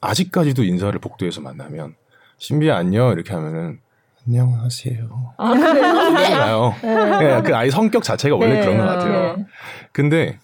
[0.00, 1.94] 아직까지도 인사를 복도에서 만나면
[2.38, 3.78] 신비 안녕 이렇게 하면은
[4.26, 5.34] 안녕하세요.
[5.36, 6.74] 아, 그래요?
[6.82, 7.36] 네.
[7.36, 7.42] 네.
[7.42, 8.60] 그 아이 성격 자체가 원래 네.
[8.60, 9.36] 그런 것 같아요.
[9.36, 9.46] 네.
[9.92, 10.40] 근데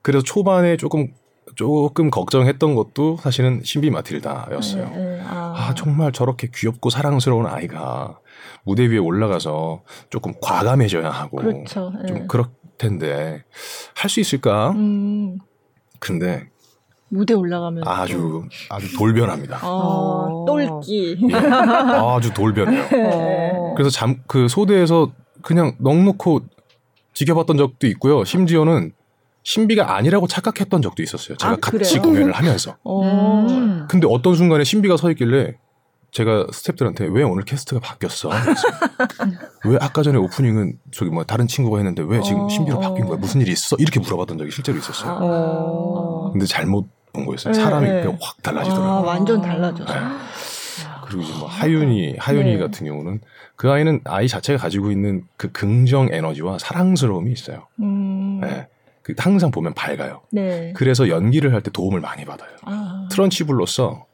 [0.00, 1.12] 그래서 초반에 조금
[1.56, 4.88] 조금 걱정했던 것도 사실은 신비 마틸다였어요.
[4.90, 5.20] 네, 네.
[5.26, 5.54] 아.
[5.56, 5.74] 아.
[5.74, 8.18] 정말 저렇게 귀엽고 사랑스러운 아이가
[8.64, 11.92] 무대 위에 올라가서 조금 과감해져야 하고 그렇죠.
[12.02, 12.06] 네.
[12.06, 12.46] 좀 그럴
[12.78, 13.44] 텐데
[13.94, 14.70] 할 수 있을까?
[14.70, 15.38] 음.
[15.98, 16.48] 근데
[17.08, 19.58] 무대 올라가면 아주 아주 돌변합니다.
[19.62, 21.18] 어, 똘끼.
[21.30, 22.88] 예, 아주 돌변해요.
[22.88, 23.52] 네.
[23.76, 25.10] 그래서 잠 그 소대에서
[25.42, 26.40] 그냥 넉놓고
[27.14, 28.24] 지켜봤던 적도 있고요.
[28.24, 28.92] 심지어는
[29.50, 31.36] 신비가 아니라고 착각했던 적도 있었어요.
[31.36, 32.76] 제가 아, 같이 공연을 하면서.
[32.86, 33.86] 음.
[33.88, 35.56] 근데 어떤 순간에 신비가 서 있길래
[36.12, 38.30] 제가 스탭들한테 왜 오늘 캐스트가 바뀌었어?
[39.64, 43.16] 왜 아까 전에 오프닝은 저기 뭐 다른 친구가 했는데 왜 지금 신비로 바뀐 거야?
[43.16, 43.76] 무슨 일이 있어?
[43.78, 45.18] 이렇게 물어봤던 적이 실제로 있었어요.
[45.20, 46.30] 어.
[46.32, 47.52] 근데 잘못 본 거였어요.
[47.52, 48.04] 네, 사람이 네.
[48.20, 48.88] 확 달라지더라고요.
[48.88, 49.92] 아, 완전 달라졌어.
[49.92, 50.00] 네.
[51.06, 52.58] 그리고 이제 뭐 하윤이 하윤이 네.
[52.58, 53.20] 같은 경우는
[53.56, 57.66] 그 아이는 아이 자체가 가지고 있는 그 긍정 에너지와 사랑스러움이 있어요.
[57.80, 58.40] 음.
[58.40, 58.68] 네.
[59.02, 60.22] 그 항상 보면 밝아요.
[60.30, 60.72] 네.
[60.76, 62.50] 그래서 연기를 할 때 도움을 많이 받아요.
[62.64, 63.08] 아.
[63.10, 64.06] 트런치블로서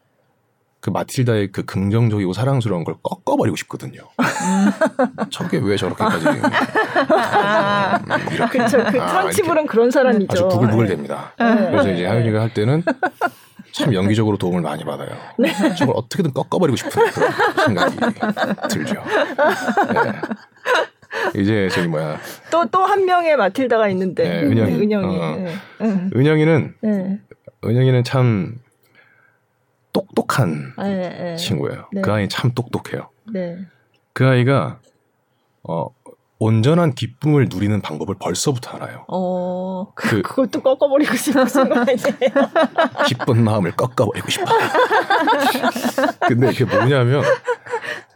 [0.81, 4.03] 그 마틸다의 그 긍정적이고 사랑스러운 걸 꺾어버리고 싶거든요.
[4.20, 5.27] 음.
[5.31, 6.27] 저게 왜 저렇게까지.
[7.12, 8.59] 아, 음, 이렇게.
[8.59, 8.79] 그쵸.
[8.92, 10.29] 그 아, 트런치블은 그런 사람이죠.
[10.31, 11.33] 아주 부글부글 됩니다.
[11.38, 11.70] 네.
[11.70, 12.85] 그래서 이제 하윤이가 할 때는
[13.72, 15.11] 참 연기적으로 도움을 많이 받아요.
[15.38, 15.53] 네.
[15.75, 17.33] 저걸 어떻게든 꺾어버리고 싶은 그런
[17.66, 17.96] 생각이
[18.70, 18.94] 들죠.
[19.92, 20.12] 네.
[21.37, 22.18] 이제 저기 뭐야
[22.50, 25.37] 또 또 한 명의 마틸다가 있는데 네, 은영이 은영이 어.
[25.37, 25.55] 네.
[26.14, 27.20] 은영이는 네.
[27.64, 28.59] 은영이는 참
[29.92, 31.88] 똑똑한 네, 친구예요.
[31.92, 32.00] 네.
[32.02, 33.09] 그 아이 참 똑똑해요.
[33.33, 33.59] 네.
[34.12, 34.79] 그 아이가
[35.62, 35.88] 어
[36.38, 39.07] 온전한 기쁨을 누리는 방법을 벌써부터 알아요.
[39.09, 41.96] 어, 그, 그것도 꺾어버리고 싶으신 거 아니에요?
[43.09, 44.44] 기쁜 마음을 꺾어버리고 싶어.
[46.29, 47.24] 근데 그게 뭐냐면,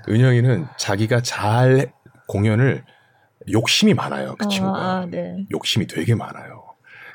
[0.06, 1.92] 은영이는 자기가 잘
[2.30, 2.84] 공연을
[3.50, 4.36] 욕심이 많아요.
[4.38, 4.78] 그 아, 친구가.
[4.78, 5.44] 아, 네.
[5.50, 6.64] 욕심이 되게 많아요.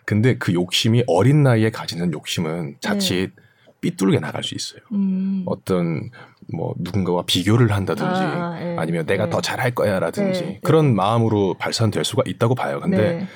[0.04, 3.43] 근데 그 욕심이 어린 나이에 가지는 욕심은 자칫 네.
[3.82, 4.82] 삐뚤게 나갈 수 있어요.
[4.91, 5.43] 음.
[5.45, 6.10] 어떤
[6.54, 8.75] 뭐 누군가와 비교를 한다든지 아, 예.
[8.78, 9.30] 아니면 내가 네.
[9.32, 10.60] 더 잘할 거야라든지 네.
[10.63, 12.80] 그런 마음으로 발산될 수가 있다고 봐요.
[12.82, 13.28] 근데 네.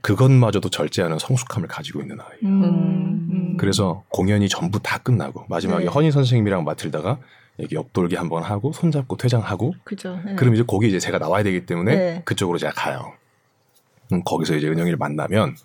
[0.00, 2.38] 그것마저도 절제하는 성숙함을 가지고 있는 아이예요.
[2.44, 3.56] 음, 음.
[3.58, 5.90] 그래서 공연이 전부 다 끝나고 마지막에 네.
[5.90, 7.18] 허니 선생님이랑 맡들다가
[7.60, 10.18] 여기 옆돌기 한번 하고 손잡고 퇴장하고 그죠.
[10.24, 10.34] 네.
[10.36, 12.22] 그럼 이제 거기 이제 제가 나와야 되기 때문에 네.
[12.24, 13.12] 그쪽으로 제가 가요.
[14.12, 15.56] 음, 거기서 이제 은영이를 만나면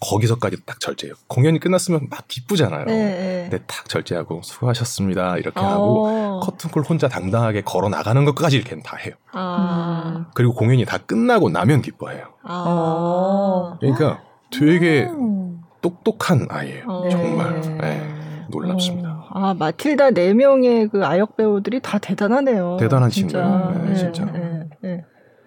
[0.00, 1.14] 거기서까지 딱 절제해요.
[1.26, 2.84] 공연이 끝났으면 막 기쁘잖아요.
[2.84, 3.48] 네, 네.
[3.50, 5.64] 근데 딱 절제하고 수고하셨습니다 이렇게 어.
[5.64, 9.14] 하고 커튼콜 혼자 당당하게 걸어 나가는 것까지 이렇게 다 해요.
[9.32, 10.26] 아.
[10.34, 12.26] 그리고 공연이 다 끝나고 나면 기뻐해요.
[12.44, 13.76] 아.
[13.80, 15.62] 그러니까 되게 음.
[15.80, 16.84] 똑똑한 아이예요.
[16.86, 17.08] 어.
[17.08, 18.46] 정말 네.
[18.50, 19.17] 놀랍습니다.
[19.38, 19.50] 어.
[19.50, 22.76] 아 마틸다 네 명의 그 아역 배우들이 다 대단하네요.
[22.80, 23.72] 대단한 친구예요.
[23.84, 24.24] 네, 네, 진짜.
[24.24, 25.04] 네, 네.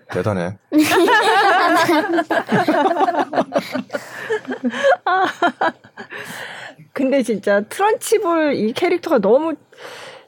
[0.09, 0.57] 대단해.
[6.93, 9.55] 근데 진짜 트런치블 이 캐릭터가 너무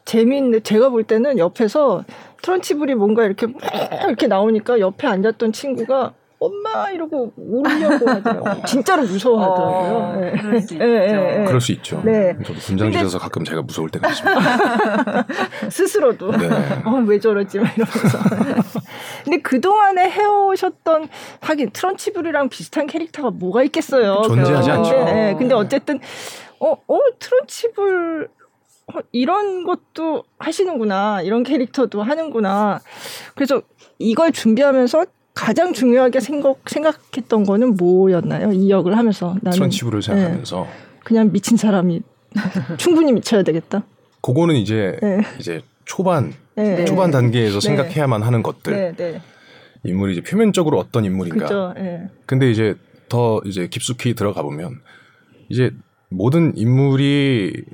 [0.05, 2.05] 재미있는데 제가 볼 때는 옆에서
[2.41, 3.47] 트런치블이 뭔가 이렇게
[4.05, 8.63] 이렇게 나오니까 옆에 앉았던 친구가 엄마 이러고 울려고 하더라고요.
[8.67, 9.97] 진짜로 무서워하더라고요.
[9.97, 10.31] 어, 네.
[10.41, 10.85] 그럴 수 있죠.
[10.85, 12.01] 네, 네, 그럴 수 있죠.
[12.03, 12.37] 네.
[12.45, 15.27] 저도 분장실에서 가끔 제가 무서울 때가 있습니다.
[15.71, 16.47] 스스로도 네.
[16.85, 18.17] 어, 왜 저러지 막 이러면서.
[19.23, 21.07] 근데 그 동안에 해오셨던
[21.39, 24.21] 하긴 트런치블이랑 비슷한 캐릭터가 뭐가 있겠어요.
[24.23, 24.91] 존재하지 않죠.
[25.05, 25.99] 네, 근데 어쨌든
[26.59, 28.27] 어, 어 트런치블
[28.87, 31.21] 어, 이런 것도 하시는구나.
[31.21, 32.81] 이런 캐릭터도 하는구나.
[33.33, 33.61] 그래서
[33.97, 38.51] 이걸 준비하면서 가장 중요하게 생각, 생각했던 거는 뭐였나요?
[38.51, 42.01] 이 역을 하면서 나는 트런치브를 생각하면서 네, 그냥 미친 사람이
[42.77, 43.83] 충분히 미쳐야 되겠다.
[44.21, 45.21] 그거는 이제 네.
[45.39, 46.85] 이제 초반 네.
[46.85, 47.67] 초반 단계에서 네.
[47.67, 48.95] 생각해야만 하는 것들.
[48.95, 49.21] 네,
[49.83, 51.45] 인물이 이제 표면적으로 어떤 인물인가.
[51.45, 51.73] 그쵸,
[52.25, 52.75] 근데 이제
[53.09, 54.79] 더 이제 깊숙이 들어가 보면
[55.49, 55.71] 이제
[56.09, 57.65] 모든 인물이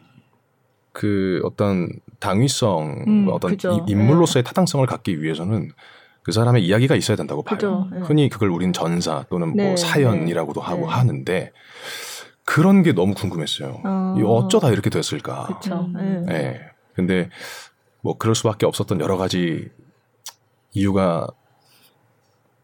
[0.91, 3.85] 그 어떤 당위성, 음, 어떤 그죠.
[3.87, 5.71] 인물로서의 타당성을 갖기 위해서는
[6.29, 7.87] 그 사람의 이야기가 있어야 된다고 봐요.
[7.91, 8.01] 네.
[8.01, 10.67] 흔히 그걸 우리는 전사 또는 뭐 네, 뭐 사연이라고도 네.
[10.67, 11.51] 하고 하는데
[12.45, 13.81] 그런 게 너무 궁금했어요.
[13.83, 14.15] 어.
[14.15, 15.59] 이 어쩌다 이렇게 됐을까?
[15.71, 16.25] 음.
[16.27, 16.59] 네.
[16.93, 17.29] 근데
[18.01, 19.69] 뭐 그럴 수밖에 없었던 여러 가지
[20.73, 21.25] 이유가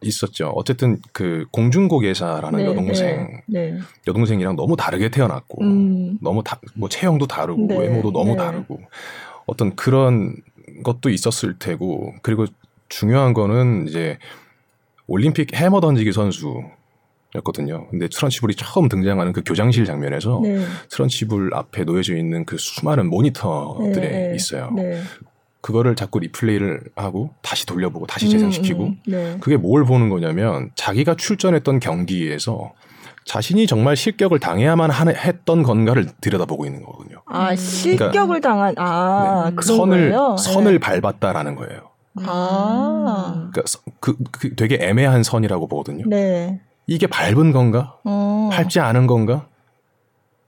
[0.02, 0.54] 있었죠.
[0.56, 3.80] 어쨌든 그 공중고개사라는 네, 여동생, 네, 네.
[4.06, 6.20] 여동생이랑 너무 다르게 태어났고, 음.
[6.22, 8.38] 너무 다, 뭐 체형도 다르고, 네, 외모도 너무 네.
[8.38, 8.80] 다르고,
[9.48, 10.36] 어떤 그런
[10.84, 12.46] 것도 있었을 테고, 그리고
[12.90, 14.18] 중요한 거는 이제
[15.08, 16.64] 올림픽 해머 던지기 선수
[17.36, 17.88] 였거든요.
[17.90, 20.66] 근데 트런치블이 처음 등장하는 그 교장실 장면에서 네.
[20.90, 24.34] 트런치블 앞에 놓여져 있는 그 수많은 모니터들에 네.
[24.36, 24.72] 있어요.
[24.76, 25.02] 네.
[25.62, 29.12] 그거를 자꾸 리플레이를 하고 다시 돌려보고 다시 재생시키고 음, 음.
[29.12, 29.38] 네.
[29.40, 32.74] 그게 뭘 보는 거냐면 자기가 출전했던 경기에서
[33.26, 37.18] 자신이 정말 실격을 당해야만 했던 건가를 들여다보고 있는 거거든요.
[37.26, 39.56] 아 그러니까 실격을 그러니까, 당한 아 네.
[39.60, 40.38] 선을 거예요?
[40.38, 40.80] 선을 네.
[40.80, 41.95] 밟았다라는 거예요.
[42.24, 43.50] 아.
[43.52, 43.64] 그러니까
[44.00, 46.06] 그, 그 되게 애매한 선이라고 보거든요.
[46.08, 46.62] 네.
[46.88, 47.98] 이게 밟은 건가?
[48.04, 48.50] 어.
[48.52, 49.48] 밟지 않은 건가?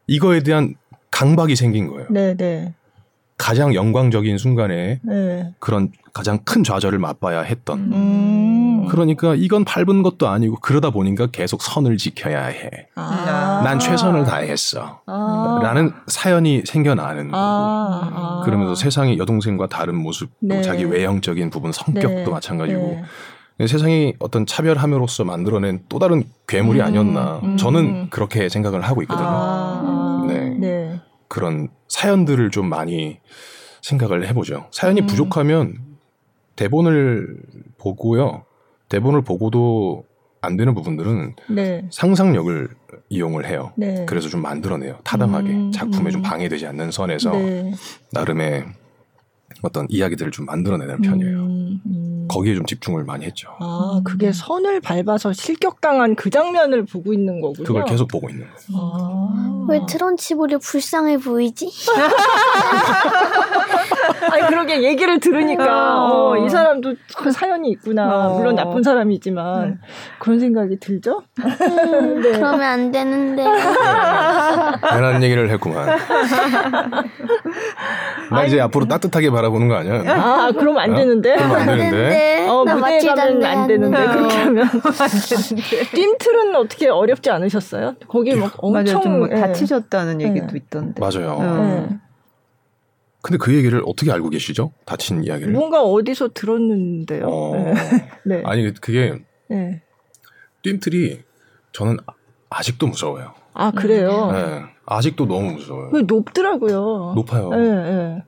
[0.08, 0.76] 이거에 대한
[1.12, 2.08] 강박이 생긴 거예요.
[2.10, 2.74] 네, 네.
[3.38, 5.54] 가장 영광적인 순간에 네.
[5.60, 7.80] 그런 가장 큰 좌절을 맛봐야 했던.
[7.94, 8.67] 음.
[8.86, 12.70] 그러니까 이건 밟은 것도 아니고 그러다 보니까 계속 선을 지켜야 해.
[12.96, 13.62] 아.
[13.64, 15.02] 난 최선을 다했어.
[15.06, 15.60] 아.
[15.62, 18.10] 라는 사연이 생겨나는 아.
[18.12, 18.18] 거고.
[18.18, 18.42] 아.
[18.46, 20.62] 그러면서 세상의 여동생과 다른 모습, 네.
[20.62, 22.26] 자기 외형적인 부분, 성격도 네.
[22.26, 23.02] 마찬가지고.
[23.60, 23.68] 네.
[23.68, 26.86] 세상이 어떤 차별함으로써 만들어낸 또 다른 괴물이 음.
[26.86, 27.40] 아니었나.
[27.44, 27.58] 음.
[27.58, 29.28] 저는 그렇게 생각을 하고 있거든요.
[29.28, 30.26] 아.
[30.28, 30.56] 네.
[30.60, 31.02] 네.
[31.28, 33.20] 그런 사연들을 좀 많이
[33.82, 34.68] 생각을 해보죠.
[34.72, 35.08] 사연이 음.
[35.08, 35.78] 부족하면
[36.56, 37.38] 대본을
[37.78, 38.44] 보고요.
[38.90, 40.06] 대본을 보고도
[40.42, 41.88] 안 되는 부분들은 네.
[41.92, 42.70] 상상력을
[43.10, 43.72] 이용을 해요.
[43.76, 44.06] 네.
[44.08, 45.00] 그래서 좀 만들어내요.
[45.04, 46.12] 타당하게 음, 작품에 음.
[46.12, 47.74] 좀 방해되지 않는 선에서 네.
[48.12, 48.66] 나름의
[49.64, 51.38] 어떤 이야기들을 좀 만들어내는 편이에요.
[51.40, 52.28] 음, 음.
[52.30, 53.50] 거기에 좀 집중을 많이 했죠.
[53.60, 57.66] 아, 그게 선을 밟아서 실격당한 그 장면을 보고 있는 거군요.
[57.66, 58.56] 그걸 계속 보고 있는 거예요.
[58.76, 59.66] 아.
[59.70, 61.70] 왜 트런치볼이 불쌍해 보이지?
[64.32, 68.28] 아니 그러게 얘기를 들으니까 어, 어, 이 사람도 그 사연이 있구나.
[68.28, 68.38] 어.
[68.38, 69.78] 물론 나쁜 사람이지만 네.
[70.20, 71.24] 그런 생각이 들죠.
[71.40, 72.32] 음, 네.
[72.32, 73.44] 그러면 안 되는데.
[73.44, 75.98] 대단한 얘기를 했구만.
[78.32, 80.04] 나 이제 앞으로 따뜻하게 바라보는 거 아니야?
[80.08, 80.96] 아 그럼 안 어?
[80.96, 81.36] 되는데.
[81.36, 82.48] 그럼 안 되는데.
[82.48, 85.90] 어 무대에 가면 안 되는데 그렇게 하면 안 되는데.
[85.94, 87.96] 띵틀은 어떻게 어렵지 않으셨어요?
[88.08, 89.30] 거기 막 엄청 맞아요.
[89.32, 89.42] 예.
[89.42, 91.00] 다치셨다는 얘기도 있던데.
[91.00, 91.40] 맞아요.
[91.40, 91.98] 네.
[93.22, 94.72] 근데 그 얘기를 어떻게 알고 계시죠?
[94.86, 95.52] 다친 이야기를.
[95.52, 97.26] 뭔가 어디서 들었는데요.
[97.28, 97.56] 어...
[97.56, 97.74] 네.
[98.26, 98.44] 네.
[98.46, 99.20] 아니 그게
[99.50, 99.82] 네.
[100.64, 101.20] 띵틀이
[101.74, 101.98] 저는
[102.50, 103.34] 아직도 무서워요.
[103.54, 104.32] 아 그래요?
[104.32, 104.64] 네.
[104.86, 105.90] 아직도 너무 무서워요.
[106.08, 107.14] 높더라고요.
[107.16, 107.50] 높아요.
[107.50, 108.24] 네, 네.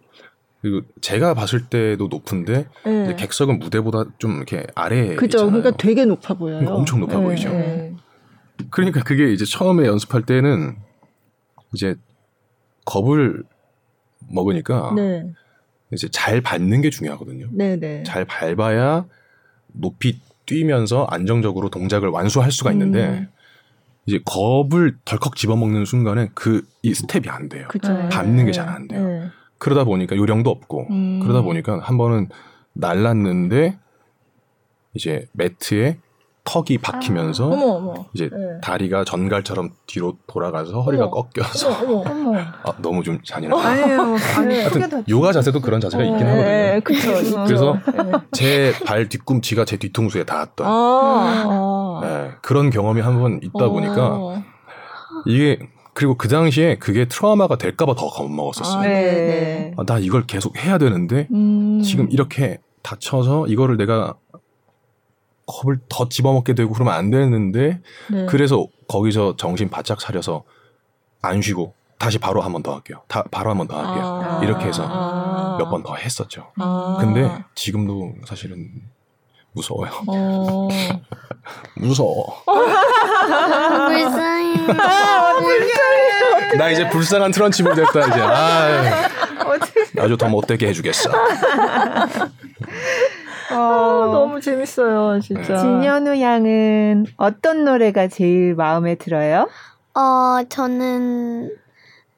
[0.62, 3.16] 그리고 제가 봤을 때도 높은데 네.
[3.16, 5.38] 객석은 무대보다 좀 이렇게 아래 그죠.
[5.38, 5.48] 있잖아요.
[5.52, 6.58] 그러니까 되게 높아 보여요.
[6.60, 7.50] 그러니까 엄청 높아 네, 보이죠.
[7.50, 7.96] 네.
[8.70, 10.76] 그러니까 그게 이제 처음에 연습할 때는
[11.74, 11.96] 이제
[12.86, 13.44] 겁을
[14.30, 15.32] 먹으니까 네.
[15.94, 17.48] 이제 잘 밟는 게 중요하거든요.
[17.52, 17.78] 네네.
[17.78, 18.04] 네.
[18.04, 19.06] 잘 밟아야
[19.68, 23.28] 높이 뛰면서 안정적으로 동작을 완수할 수가 있는데 음.
[24.06, 27.68] 이제 겁을 덜컥 집어먹는 순간에 그 이 스텝이 안 돼요.
[27.70, 27.94] 그쵸.
[28.10, 29.30] 밟는 게 잘 안 돼요.
[29.60, 29.66] 네.
[29.66, 31.20] 그러다 보니까 요령도 없고 음.
[31.22, 32.30] 그러다 보니까 한 번은
[32.74, 33.78] 날랐는데
[34.94, 36.00] 이제 매트에
[36.46, 38.06] 턱이 박히면서 아, 어머, 어머.
[38.14, 38.38] 이제 네.
[38.64, 41.24] 다리가 전갈처럼 뒤로 돌아가서 허리가 어머.
[41.30, 43.68] 꺾여서 어머, 아, 너무 좀 잔인하다.
[43.70, 44.02] 아니에요.
[44.38, 46.48] 아니, 하여튼 요가 자세도 그런 자세가 있긴 네, 하거든요.
[46.50, 47.44] 네, 그렇죠.
[47.46, 48.12] 그래서 네.
[48.32, 54.44] 제발 뒤꿈치가 제 뒤통수에 닿았던 아, 네, 그런 경험이 한 번 있다 보니까 어.
[55.28, 55.60] 이게
[56.00, 58.80] 그리고 그 당시에 그게 트라우마가 될까봐 더 겁먹었었어요.
[58.80, 61.82] 아, 네, 아, 나 이걸 계속 해야 되는데 음.
[61.84, 64.14] 지금 이렇게 다쳐서 이거를 내가
[65.46, 68.26] 컵을 더 집어먹게 되고 그러면 안 되는데 네.
[68.28, 70.46] 그래서 거기서 정신 바짝 차려서
[71.22, 73.02] 안 쉬고 다시 바로 한 번 더 할게요.
[73.10, 74.06] 다, 바로 한 번 더 할게요.
[74.24, 76.54] 아~ 이렇게 해서 아~ 몇번 더 했었죠.
[76.60, 78.70] 아~ 근데 지금도 사실은
[79.60, 79.92] 무서워요.
[80.08, 80.70] 어~
[81.76, 82.44] 무서워.
[83.88, 84.66] 불쌍해.
[85.40, 86.58] 불쌍해.
[86.58, 88.22] 나 이제 불쌍한 트런치볼 됐다 이제.
[88.22, 89.10] 아,
[90.00, 91.10] 아주 더 못되게 해주겠어.
[93.52, 95.58] 어, 아, 너무 재밌어요, 진짜.
[95.58, 99.50] 진현우 양은 어떤 노래가 제일 마음에 들어요?
[99.96, 101.50] 어, 저는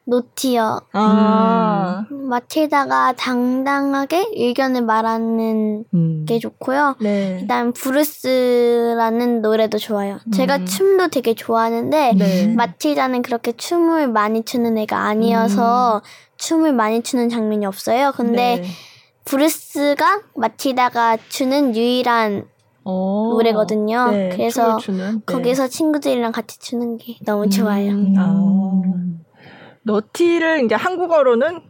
[0.06, 0.80] 노티요.
[0.94, 2.06] 아.
[2.12, 2.28] 음.
[2.28, 6.26] 마틸다가 당당하게 의견을 말하는 음.
[6.26, 6.96] 게 좋고요.
[7.02, 7.40] 네.
[7.42, 10.20] 일단 브루스라는 노래도 좋아요.
[10.26, 10.32] 음.
[10.32, 12.48] 제가 춤도 되게 좋아하는데 네.
[12.48, 16.02] 마틸다는 그렇게 춤을 많이 추는 애가 아니어서 음.
[16.38, 18.12] 춤을 많이 추는 장면이 없어요.
[18.16, 18.68] 근데 네.
[19.26, 22.46] 브루스가 마티다가 추는 유일한
[22.84, 24.10] 오, 노래거든요.
[24.10, 25.14] 네, 그래서 네.
[25.26, 27.92] 거기서 친구들이랑 같이 추는 게 너무 좋아요.
[29.84, 31.62] 너티를 이제 한국어로는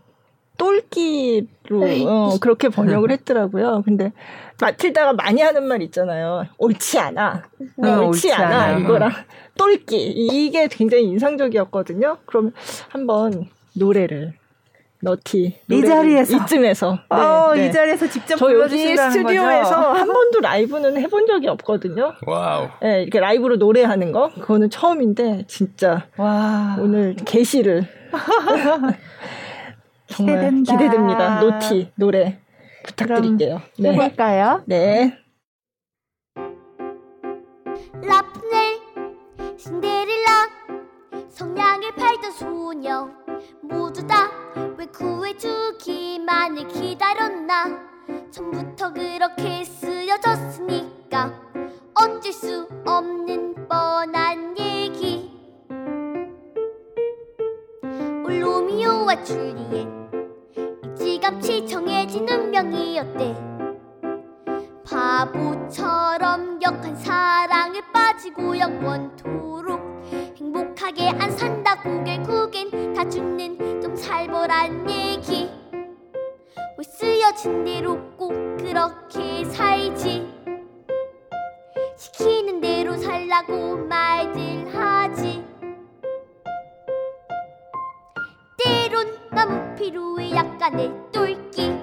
[0.57, 2.05] 똘끼로 네.
[2.05, 3.81] 어, 그렇게 번역을 했더라고요.
[3.83, 4.11] 근데
[4.59, 6.45] 마틸다가 많이 하는 말 있잖아요.
[6.59, 7.43] 옳지 않아.
[7.77, 8.61] 네, 어, 옳지, 옳지 않아.
[8.61, 8.79] 않아.
[8.79, 9.11] 이거랑
[9.57, 12.17] 똘끼 이게 굉장히 인상적이었거든요.
[12.25, 12.51] 그럼
[12.89, 14.33] 한번 노래를
[15.03, 17.67] Naughty 이 자리에서 이쯤에서 어, 네, 네.
[17.67, 22.13] 이 자리에서 직접 저 여기 스튜디오에서 한 번도 라이브는 해본 적이 없거든요.
[22.27, 22.69] Wow.
[22.81, 27.87] 네, 이렇게 라이브로 노래하는 거 그거는 처음인데 진짜 와 오늘 게시를
[30.07, 30.71] 정말 기대된다.
[30.73, 31.39] 기대됩니다.
[31.39, 32.39] Naughty 노래
[32.85, 33.61] 부탁드릴게요.
[33.79, 33.93] 네.
[33.93, 34.63] 해볼까요?
[34.65, 35.17] 네.
[38.03, 38.79] 라푼젤,
[39.57, 40.49] 신데렐라,
[41.29, 43.09] 성냥을 팔던 소녀
[43.61, 44.29] 모두 다
[44.81, 47.79] 왜 구해주기만을 기다렸나?
[48.31, 51.31] 처음부터 그렇게 쓰여졌으니까
[51.93, 55.31] 어쩔 수 없는 뻔한 얘기.
[58.25, 59.87] 올 로미오와 줄리엣
[60.83, 63.35] 일찌감치 정해진 운명이었대
[64.83, 69.15] 바보처럼 격한 사랑에 빠지고 영원
[74.61, 75.49] 살벌한 얘기.
[76.77, 80.27] 왜 쓰여진 대로 꼭 그렇게 살지.
[81.97, 85.43] 시키는 대로 살라고 말들 하지.
[88.63, 91.75] 때론 너무 필요해 약간의 똘끼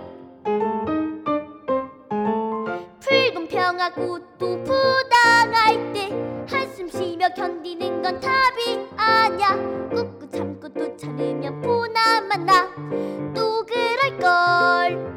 [3.01, 6.09] 붉은 평하고 또 부당할 때
[6.49, 9.57] 한숨 쉬며 견디는 건 답이 아냐
[9.91, 11.98] 꾹꾹 참고 또 참으면 보나
[12.29, 12.69] 만 나
[13.35, 15.09] 또 그럴걸.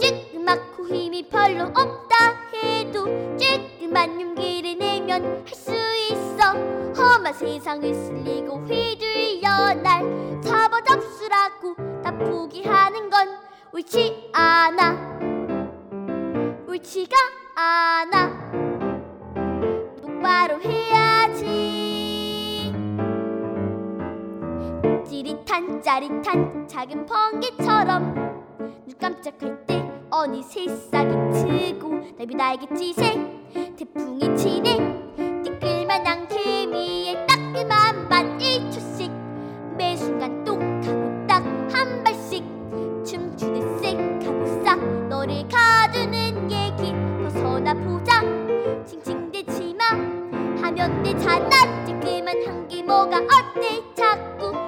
[0.00, 2.16] 쬐끄맣고 힘이 파 별로 없다
[2.54, 5.72] 해도 쬐끔만 용기를 내면 할 수
[6.10, 6.52] 있어.
[6.96, 13.28] 험한 세상을 쓸리고 휘둘려 날 잡아잡수라고 다 포기하는 건
[13.72, 15.18] 옳지 않아.
[16.68, 17.16] 옳지가
[17.56, 18.30] 않아.
[20.00, 22.11] 똑바로 해야지
[25.22, 28.12] 찌릿한 짜릿한 작은 번개처럼.
[28.58, 33.14] 눈 깜짝할 때 어느 새 싹이 트고 날비 날개짓에
[33.76, 34.78] 태풍이 치네.
[35.44, 39.12] 띠끌만한 개미의 따끔한 밭 1초씩.
[39.76, 42.42] 매 순간 똑하고 딱 한 발씩.
[43.04, 46.92] 춤추듯 색하고 싹 너를 가두는 얘기.
[47.22, 48.22] 벗어나 보자.
[48.84, 49.84] 칭칭대지 마.
[50.62, 51.84] 하면 되잖아.
[51.86, 53.80] 찔끔한 게 뭐가 어때?
[53.94, 54.61] 자꾸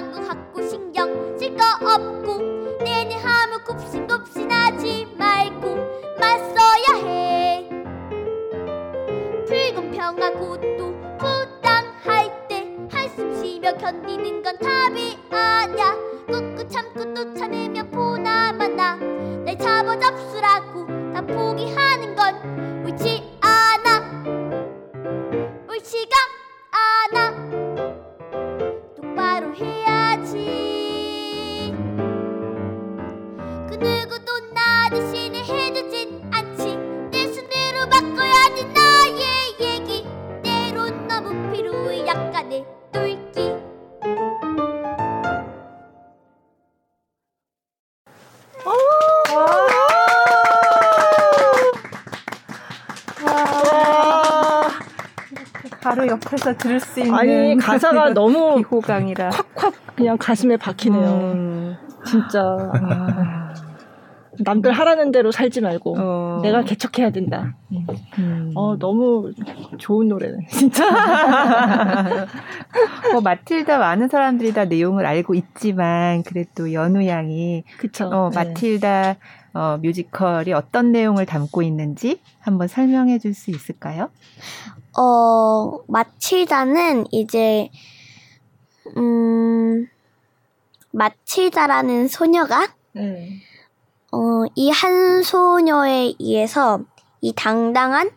[0.00, 2.38] 거 갖고 신경 쓸 거 없고
[2.82, 5.76] 내내 하면 굽신굽신 하지 말고
[6.20, 7.68] 맞서야 해.
[9.46, 15.94] 불공평하고 또 부당할 때 한숨 쉬며 견디는 건 답이 아냐.
[16.26, 18.94] 꾹꾹 참고 또 참으면 보나마 나
[19.44, 24.24] 날 잡아 잡수라고 다 포기하는 건 옳지 않아.
[25.68, 26.16] 옳지가
[27.12, 28.03] 않아
[29.54, 30.44] 해야지.
[33.68, 36.76] 그 누구도 나 대신에 해주진 않지.
[37.10, 39.22] 내 순대로 바꿔야 지 나의
[39.60, 40.06] 얘기.
[40.42, 42.64] 때론 너무 필요해 약간의
[55.84, 61.06] 바로 옆에서 들을 수 있는 아니 가사가 너무 비호강이라 콱콱 그냥 가슴에 박히네요.
[61.34, 61.76] 음.
[62.06, 63.54] 진짜 아.
[64.40, 66.40] 남들 하라는 대로 살지 말고 어.
[66.42, 67.54] 내가 개척해야 된다.
[68.18, 68.50] 음.
[68.56, 69.30] 어 너무
[69.78, 70.84] 좋은 노래네 진짜.
[73.12, 78.06] 뭐 마틸다 많은 사람들이 다 내용을 알고 있지만 그래도 연우 양이 그쵸.
[78.06, 78.38] 어, 네.
[78.44, 79.16] 마틸다
[79.52, 84.10] 어, 뮤지컬이 어떤 내용을 담고 있는지 한번 설명해 줄 수 있을까요?
[84.96, 87.70] 어, 마틸다는 이제,
[88.96, 89.88] 음,
[90.92, 93.40] 마틸다라는 소녀가, 네.
[94.12, 96.80] 어, 이 한 소녀에 의해서,
[97.20, 98.10] 이 당당한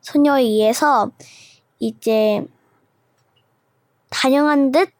[0.00, 1.10] 소녀에 의해서,
[1.78, 2.44] 이제,
[4.10, 4.90] 단영한 듯,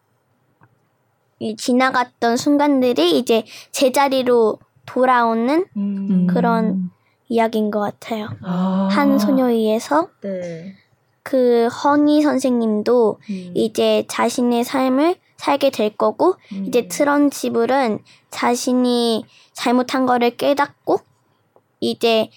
[1.57, 6.27] 지나갔던 순간들이 이제 제자리로 돌아오는 음.
[6.27, 6.90] 그런
[7.29, 8.29] 이야기인 것 같아요.
[8.42, 8.88] 아.
[8.90, 10.75] 한 소녀에 의해서 네.
[11.30, 13.52] 그 허니 선생님도 음.
[13.54, 16.64] 이제 자신의 삶을 살게 될 거고 음.
[16.66, 20.98] 이제 트런 지불은 자신이 잘못한 거를 깨닫고
[21.78, 22.30] 이제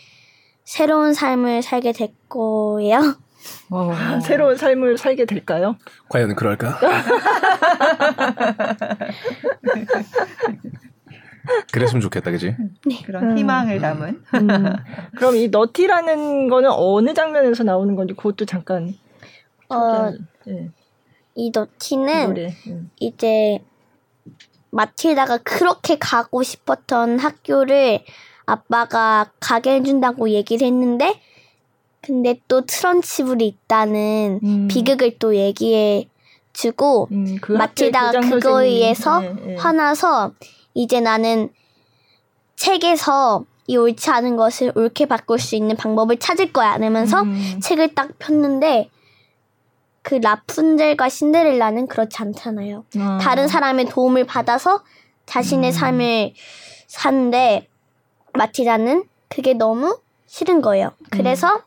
[0.63, 3.17] 새로운 삶을 살게 될 거예요.
[3.71, 4.19] 어.
[4.21, 5.75] 새로운 삶을 살게 될까요?
[6.09, 6.79] 과연 그럴까?
[11.71, 12.55] 그랬으면 좋겠다, 그지?
[12.85, 13.01] 네.
[13.05, 13.37] 그런 음.
[13.37, 14.09] 희망을 담은.
[14.09, 14.23] 음.
[15.17, 18.93] 그럼 이 너티라는 거는 어느 장면에서 나오는 건지 그것도 잠깐.
[19.69, 20.11] 어,
[20.45, 20.69] 네.
[21.35, 22.91] 이 너티는 음.
[22.99, 23.59] 이제
[24.71, 28.03] 마틸다가 그렇게 가고 싶었던 학교를
[28.45, 31.19] 아빠가 가게 해준다고 얘기를 했는데,
[32.01, 34.67] 근데 또 트런치블이 있다는 음.
[34.67, 36.09] 비극을 또 얘기해
[36.51, 39.55] 주고, 음, 그 마틸다가 그거에 의해서 네, 네.
[39.55, 40.33] 화나서
[40.73, 41.49] 이제 나는
[42.55, 46.75] 책에서 이 옳지 않은 것을 옳게 바꿀 수 있는 방법을 찾을 거야.
[46.75, 47.59] 이러면서 음.
[47.61, 48.89] 책을 딱 폈는데
[50.01, 52.83] 그 라푼젤과 신데렐라는 그렇지 않잖아요.
[52.99, 53.19] 아.
[53.21, 54.83] 다른 사람의 도움을 받아서
[55.25, 55.71] 자신의 음.
[55.71, 56.33] 삶을
[56.87, 57.67] 사는데
[58.33, 60.91] 마티다는 그게 너무 싫은 거예요.
[61.09, 61.61] 그래서 음.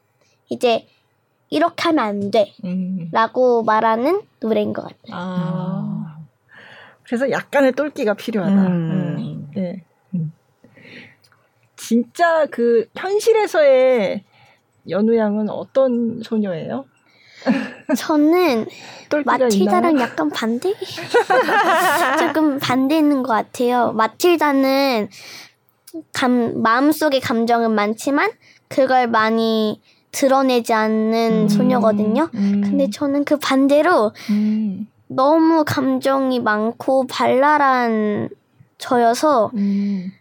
[0.50, 0.86] 이제
[1.48, 2.52] 이렇게 하면 안 돼.
[2.64, 3.08] 음.
[3.12, 5.12] 라고 말하는 노래인 것 같아요.
[5.12, 5.95] 아.
[7.06, 8.66] 그래서 약간의 똘끼가 필요하다.
[8.66, 8.90] 음.
[8.90, 9.50] 음.
[9.54, 9.84] 네.
[10.14, 10.32] 음.
[11.76, 14.24] 진짜 그 현실에서의
[14.90, 16.84] 연우 양은 어떤 소녀예요?
[17.96, 18.66] 저는
[19.24, 20.74] 마틸다랑 약간 반대?
[22.18, 23.92] 조금 반대 있는 것 같아요.
[23.92, 25.08] 마틸다는
[26.12, 28.30] 감, 마음속의 감정은 많지만
[28.68, 29.80] 그걸 많이
[30.10, 32.30] 드러내지 않는 음, 소녀거든요.
[32.34, 32.62] 음.
[32.64, 34.88] 근데 저는 그 반대로 음.
[35.08, 38.28] 너무 감정이 많고 발랄한
[38.78, 40.12] 저여서 음.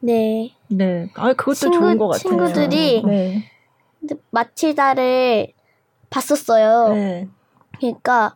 [0.00, 0.54] 네.
[0.68, 1.08] 네.
[1.14, 2.18] 아 그것도 친구, 좋은 것 같아요.
[2.18, 3.44] 친구들이 네.
[4.30, 5.52] 마틸다를
[6.10, 6.94] 봤었어요.
[6.94, 7.28] 네.
[7.78, 8.34] 그러니까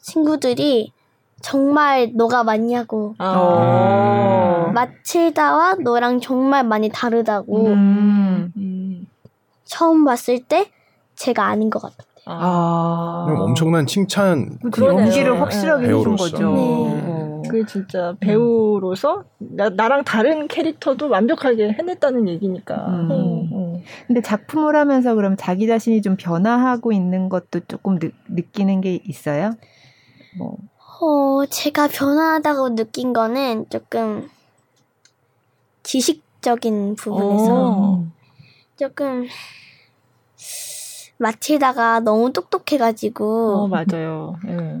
[0.00, 0.92] 친구들이
[1.40, 3.14] 정말 너가 맞냐고.
[3.18, 4.70] 아.
[4.74, 7.66] 마칠다와 너랑 정말 많이 다르다고.
[7.68, 8.52] 음.
[8.56, 9.06] 음.
[9.64, 10.70] 처음 봤을 때
[11.14, 12.09] 제가 아닌 것 같아요.
[12.38, 13.26] 아.
[13.38, 14.58] 엄청난 칭찬.
[14.72, 16.38] 그런 용기를 확실하게 해준 거죠.
[16.38, 17.02] 네.
[17.06, 17.42] 어.
[17.48, 22.86] 그 진짜 배우로서 나, 나랑 다른 캐릭터도 완벽하게 해냈다는 얘기니까.
[22.88, 23.10] 음.
[23.10, 23.48] 음.
[23.52, 23.82] 음.
[24.06, 29.52] 근데 작품을 하면서 그럼 자기 자신이 좀 변화하고 있는 것도 조금 느, 느끼는 게 있어요?
[30.38, 30.56] 뭐.
[31.02, 34.28] 어, 제가 변화하다고 느낀 거는 조금
[35.82, 38.04] 지식적인 부분에서 오.
[38.76, 39.26] 조금
[41.20, 43.54] 마치다가 너무 똑똑해가지고.
[43.54, 44.36] 어, 맞아요.
[44.44, 44.80] 네.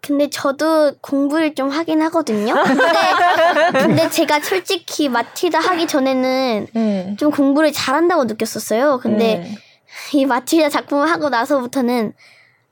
[0.00, 2.54] 근데 저도 공부를 좀 하긴 하거든요.
[2.62, 2.82] 근데,
[3.72, 7.16] 근데 제가 솔직히 마틸다 하기 전에는 네.
[7.18, 8.98] 좀 공부를 잘한다고 느꼈었어요.
[8.98, 9.58] 근데 네.
[10.12, 12.12] 이 마틸다 작품을 하고 나서부터는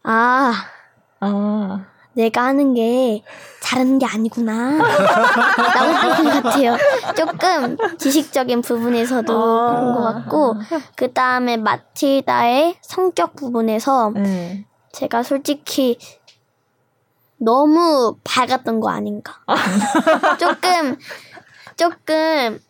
[0.02, 0.52] 아,
[1.20, 1.86] 아.
[2.14, 3.22] 내가 하는 게
[3.60, 4.78] 잘하는 게 아니구나.
[4.78, 6.76] 라고 보는 것 같아요.
[7.16, 10.56] 조금 지식적인 부분에서도 아~ 그런 것 같고,
[10.96, 14.66] 그 다음에 마틸다의 성격 부분에서 네.
[14.92, 15.98] 제가 솔직히
[17.38, 19.40] 너무 밝았던 거 아닌가.
[20.38, 20.96] 조금,
[21.76, 22.60] 조금,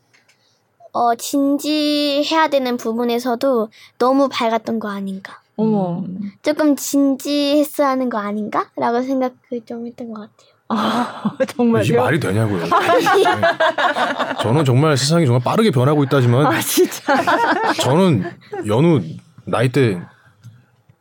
[0.92, 3.68] 어, 진지해야 되는 부분에서도
[3.98, 5.41] 너무 밝았던 거 아닌가.
[5.62, 6.00] 어머.
[6.00, 6.32] 음.
[6.42, 8.66] 조금 진지했어야 하는 거 아닌가?
[8.76, 9.34] 라고 생각을
[9.64, 10.52] 좀 했던 것 같아요.
[10.68, 12.64] 아, 정말 이게 말이 되냐고요.
[14.42, 17.14] 저는 정말 세상이 정말 빠르게 변하고 있다지만 아, 진짜.
[17.82, 18.24] 저는
[18.66, 19.00] 연우
[19.44, 20.00] 나이 때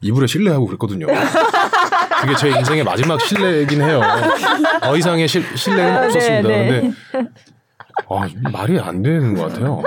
[0.01, 1.07] 이불에 실례하고 그랬거든요.
[2.21, 4.01] 그게 제 인생의 마지막 실례이긴 해요.
[4.81, 6.47] 더 이상의 실, 실례는 아, 없었습니다.
[6.49, 6.91] 네, 네.
[7.11, 7.29] 근데
[8.09, 9.81] 아, 말이 안 되는 것 같아요.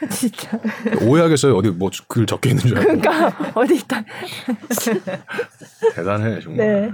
[0.10, 0.58] 진짜.
[1.02, 1.56] 오해하겠어요.
[1.56, 3.00] 어디 뭐 글 적혀 있는 줄 알고.
[3.00, 4.04] 그러니까 어디 있다.
[5.94, 6.66] 대단해 정말.
[6.66, 6.92] 네.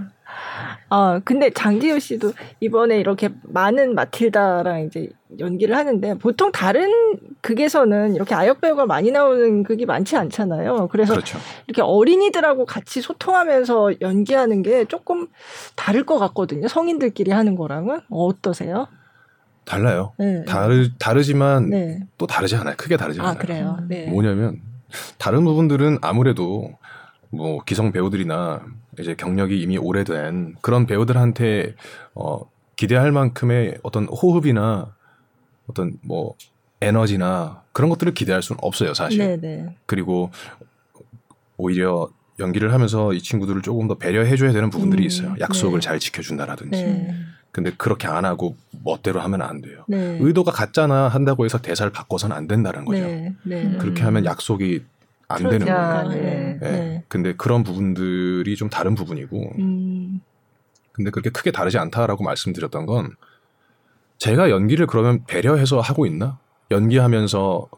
[0.89, 6.91] 아 근데 장기효 씨도 이번에 이렇게 많은 마틸다랑 이제 연기를 하는데 보통 다른
[7.41, 10.89] 극에서는 이렇게 아역 배우가 많이 나오는 극이 많지 않잖아요.
[10.91, 11.39] 그래서 그렇죠.
[11.67, 15.29] 이렇게 어린이들하고 같이 소통하면서 연기하는 게 조금
[15.77, 16.69] 다를 것 같거든요.
[16.69, 18.89] 성인들끼리 하는 거랑은 어떠세요?
[19.65, 20.12] 달라요.
[20.19, 20.45] 네.
[20.45, 22.01] 다르 다르지만 네.
[22.19, 22.75] 또 다르지 않아요.
[22.77, 23.39] 크게 다르지 아, 않아요.
[23.39, 23.79] 그래요.
[23.89, 24.07] 네.
[24.07, 24.61] 뭐냐면
[25.19, 26.77] 다른 부분들은 아무래도
[27.31, 28.62] 뭐 기성 배우들이나
[28.99, 31.75] 이제 경력이 이미 오래된 그런 배우들한테
[32.15, 32.41] 어
[32.77, 34.95] 기대할 만큼의 어떤 호흡이나
[35.67, 36.35] 어떤 뭐
[36.81, 39.19] 에너지나 그런 것들을 기대할 수는 없어요, 사실.
[39.19, 39.37] 네네.
[39.37, 39.77] 네.
[39.87, 40.31] 그리고
[41.57, 42.09] 오히려
[42.39, 45.35] 연기를 하면서 이 친구들을 조금 더 배려해줘야 되는 부분들이 음, 있어요.
[45.41, 45.85] 약속을 네.
[45.85, 47.15] 잘 지켜준다라든지.
[47.55, 47.63] 네.
[47.63, 49.85] 근데 그렇게 안 하고 멋대로 하면 안 돼요.
[49.87, 50.19] 네.
[50.21, 53.01] 의도가 같잖아 한다고 해서 대사를 바꿔서는 안 된다는 거죠.
[53.01, 53.33] 네.
[53.45, 53.77] 네.
[53.79, 54.85] 그렇게 하면 약속이
[55.29, 56.09] 안 되는 거예요.
[56.09, 56.59] 네.
[56.61, 57.05] 네.
[57.09, 59.53] 근데 그런 부분들이 좀 다른 부분이고.
[59.59, 60.21] 음.
[60.93, 63.11] 근데 그렇게 크게 다르지 않다라고 말씀드렸던 건
[64.19, 66.39] 제가 연기를 그러면 배려해서 하고 있나?
[66.71, 67.69] 연기하면서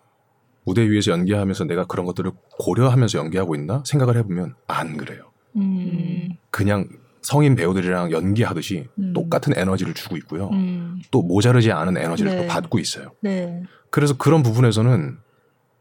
[0.64, 3.83] 무대 위에서 연기하면서 내가 그런 것들을 고려하면서 연기하고 있나?
[3.87, 5.31] 생각을 해보면 안 그래요.
[5.57, 6.31] 음.
[6.51, 6.89] 그냥
[7.27, 9.12] 성인 배우들이랑 연기하듯이 음.
[9.12, 10.49] 똑같은 에너지를 주고 있고요.
[10.51, 11.03] 음.
[11.11, 12.43] 또 모자르지 않은 에너지를 네.
[12.43, 13.11] 또 받고 있어요.
[13.20, 13.64] 네.
[13.91, 15.18] 그래서 그런 부분에서는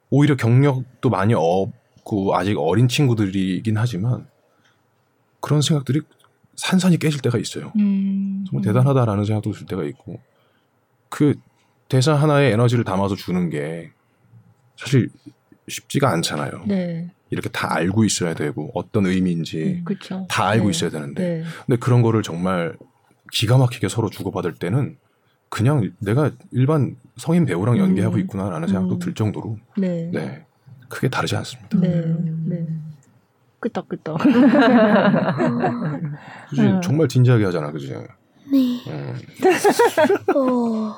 [0.10, 4.26] 오히려 경력도 많이 없고 아직 어린 친구들이긴 하지만
[5.40, 6.02] 그런 생각들이
[6.56, 7.72] 산산이 깨질 때가 있어요.
[7.78, 8.44] 음.
[8.50, 10.20] 정말 대단하다라는 생각도 들 때가 있고
[11.10, 11.36] 그
[11.90, 13.92] 대사 하나에 에너지를 담아서 주는 게
[14.78, 15.10] 사실
[15.68, 16.64] 쉽지가 않잖아요.
[16.66, 17.12] 네.
[17.36, 20.72] 이렇게 다 알고 있어야 되고 어떤 의미인지 음, 다 알고 네.
[20.72, 21.44] 있어야 되는데 네.
[21.66, 22.78] 근데 그런 거를 정말
[23.34, 24.98] 기가 막히게 서로 주고받을 때는
[25.50, 28.22] 그냥 내가 일반 성인 배우랑 연기하고 음.
[28.22, 29.00] 있구나라는 생각도 음.
[29.00, 30.10] 들 정도로 네.
[30.14, 30.46] 네.
[30.88, 31.78] 크게 다르지 않습니다.
[31.78, 32.16] 네.
[32.46, 32.66] 네.
[33.60, 34.18] 끄떡끄떡.
[36.50, 36.80] 그지 어.
[36.82, 37.94] 정말 진지하게 하잖아, 그지?
[38.52, 38.82] 네.
[38.88, 39.20] 음.
[40.36, 40.96] 어.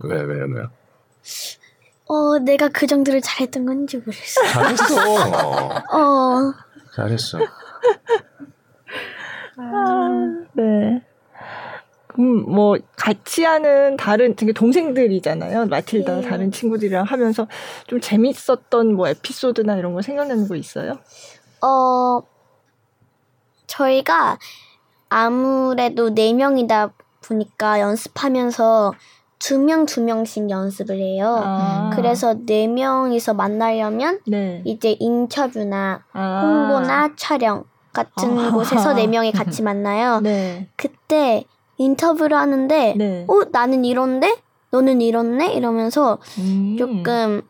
[0.00, 0.62] 왜, 왜, 왜?
[2.10, 4.42] 어, 내가 그 정도로 잘했던 건지 모르겠어.
[4.48, 4.94] 잘했어.
[5.94, 6.52] 어.
[6.92, 7.38] 잘했어.
[9.56, 11.04] 아, 네.
[12.18, 15.66] 음, 뭐 같이 하는 다른 되게 동생들이잖아요.
[15.66, 16.28] 마틸다 네.
[16.28, 17.46] 다른 친구들이랑 하면서
[17.86, 20.98] 좀 재밌었던 뭐 에피소드나 이런 거 생각나는 거 있어요?
[21.62, 22.22] 어
[23.68, 24.36] 저희가
[25.08, 26.92] 아무래도 네 명이다
[27.24, 28.94] 보니까 연습하면서
[29.40, 31.40] 두 명, 두 명씩 연습을 해요.
[31.42, 31.90] 아.
[31.94, 34.62] 그래서 네 명이서 만나려면 네.
[34.64, 36.40] 이제 인터뷰나 아.
[36.42, 38.52] 홍보나 촬영 같은 아.
[38.52, 40.20] 곳에서 네 명이 같이 만나요.
[40.20, 40.68] 네.
[40.76, 41.44] 그때
[41.78, 43.24] 인터뷰를 하는데, 네.
[43.26, 44.36] 어, 나는 이런데?
[44.70, 45.54] 너는 이렇네?
[45.54, 46.76] 이러면서 음.
[46.78, 47.42] 조금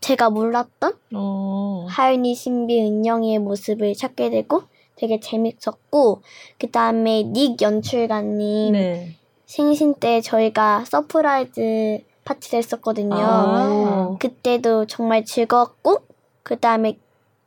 [0.00, 1.86] 제가 몰랐던 어.
[1.88, 4.62] 하윤이, 신비, 은영이의 모습을 찾게 되고
[4.96, 6.22] 되게 재밌었고
[6.58, 9.16] 그 다음에 닉 연출가님 네.
[9.46, 13.16] 생신 때 저희가 서프라이즈 파티를 했었거든요.
[13.16, 14.16] 아.
[14.20, 16.04] 그때도 정말 즐거웠고
[16.42, 16.98] 그 다음에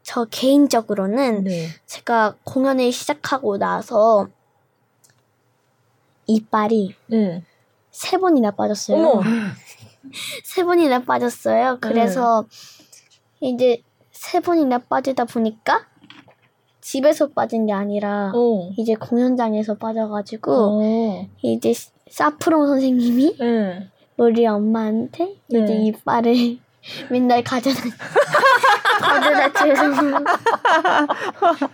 [0.02, 1.68] 저 개인적으로는 네.
[1.86, 4.28] 제가 공연을 시작하고 나서
[6.26, 7.44] 이빨이 네.
[7.92, 9.22] 세 번이나 빠졌어요.
[10.44, 11.78] 세 번이나 빠졌어요.
[11.82, 12.46] 그래서
[13.42, 13.50] 네.
[13.50, 15.86] 이제 세 번이나 빠지다 보니까
[16.90, 18.72] 집에서 빠진 게 아니라 오.
[18.76, 21.28] 이제 공연장에서 빠져가지고 오.
[21.44, 21.72] 이제
[22.10, 23.88] 사프롱 선생님이 네.
[24.18, 25.60] 우리 엄마한테 네.
[25.60, 26.58] 이제 이빨을
[27.12, 27.78] 맨날 가져다
[29.02, 29.84] 가져다 주서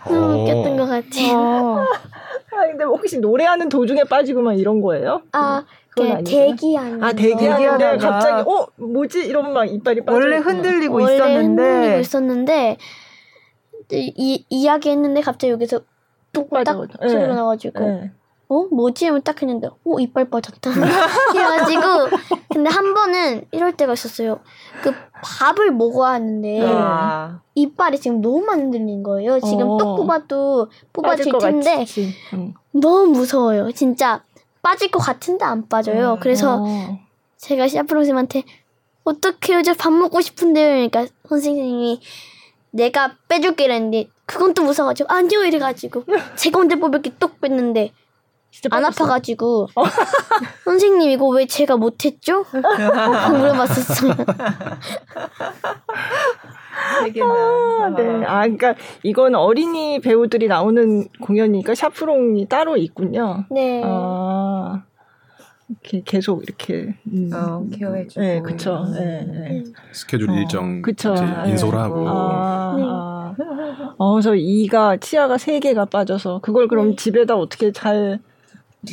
[0.04, 1.38] 너무 웃겼던 것 같아요.
[1.38, 1.78] 어.
[1.78, 5.22] 아 근데 혹시 노래하는 도중에 빠지고 막 이런 거예요?
[5.32, 11.62] 아그 대기하는 아 대기하는데 갑자기 어 뭐지 이러면 막 이빨이 빠져 원래 흔들리고 원래 있었는데
[11.62, 12.76] 흔들리고 있었는데
[13.92, 15.80] 이 이야기했는데 갑자기 여기서
[16.32, 17.34] 뚝딱 소리가 네.
[17.34, 18.10] 나가지고 네.
[18.48, 20.70] 어 뭐지 하면 딱 했는데 어 이빨 빠졌다
[21.32, 21.82] 그래가지고
[22.52, 24.40] 근데 한 번은 이럴 때가 있었어요
[24.82, 27.40] 그 밥을 먹어야 하는데 아.
[27.56, 29.78] 이빨이 지금 너무 많이 흔들린 거예요 지금 어.
[29.78, 31.84] 또 뽑아도 뽑아질 텐데
[32.34, 32.54] 응.
[32.70, 34.22] 너무 무서워요 진짜
[34.62, 36.20] 빠질 것 같은데 안 빠져요 음.
[36.20, 36.98] 그래서 어.
[37.38, 38.44] 제가 시아프로 선생님한테
[39.02, 42.00] 어떻게 요즘 밥 먹고 싶은데요 그러니까 선생님이
[42.76, 46.04] 내가 빼줄게 이랬는데 그건 또 무서워가지고 아니요 이래가지고
[46.36, 47.92] 제가 혼자 뽑을게 똑 뺐는데
[48.70, 49.82] 안 아파가지고 어?
[50.64, 52.44] 선생님 이거 왜 제가 못했죠?
[52.52, 54.12] 물어봤었어요.
[57.22, 58.24] 아, 네.
[58.24, 63.44] 아, 그러니까 이건 어린이 배우들이 나오는 공연이니까 샤프롱이 따로 있군요.
[63.50, 63.82] 네.
[63.84, 64.84] 아.
[65.68, 67.30] 이렇게 계속 이렇게 음.
[67.32, 68.20] 어, 케어해주고.
[68.20, 68.84] 네, 그쵸.
[68.92, 69.64] 네, 네.
[69.92, 71.14] 스케줄 어, 일정 그쵸.
[71.46, 72.08] 인솔 하고.
[72.08, 72.82] 아, 네.
[72.86, 73.94] 아.
[73.98, 76.96] 어, 그래서 이가 치아가 세 개가 빠져서 그걸 그럼 네.
[76.96, 78.20] 집에다 어떻게 잘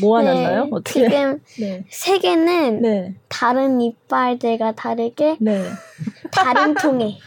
[0.01, 0.63] 모아놨나요?
[0.65, 1.09] 네, 어떻게?
[1.09, 1.86] 지금 네.
[1.89, 3.15] 세 개는 네.
[3.30, 5.63] 다른 이빨들과 다르게 네.
[6.36, 7.18] 다른 통에.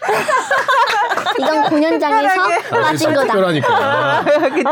[1.38, 3.26] 이건 공연장에서 아, 빠진 거다.
[3.26, 3.68] 특별하니까.
[3.74, 4.64] 아, 그치.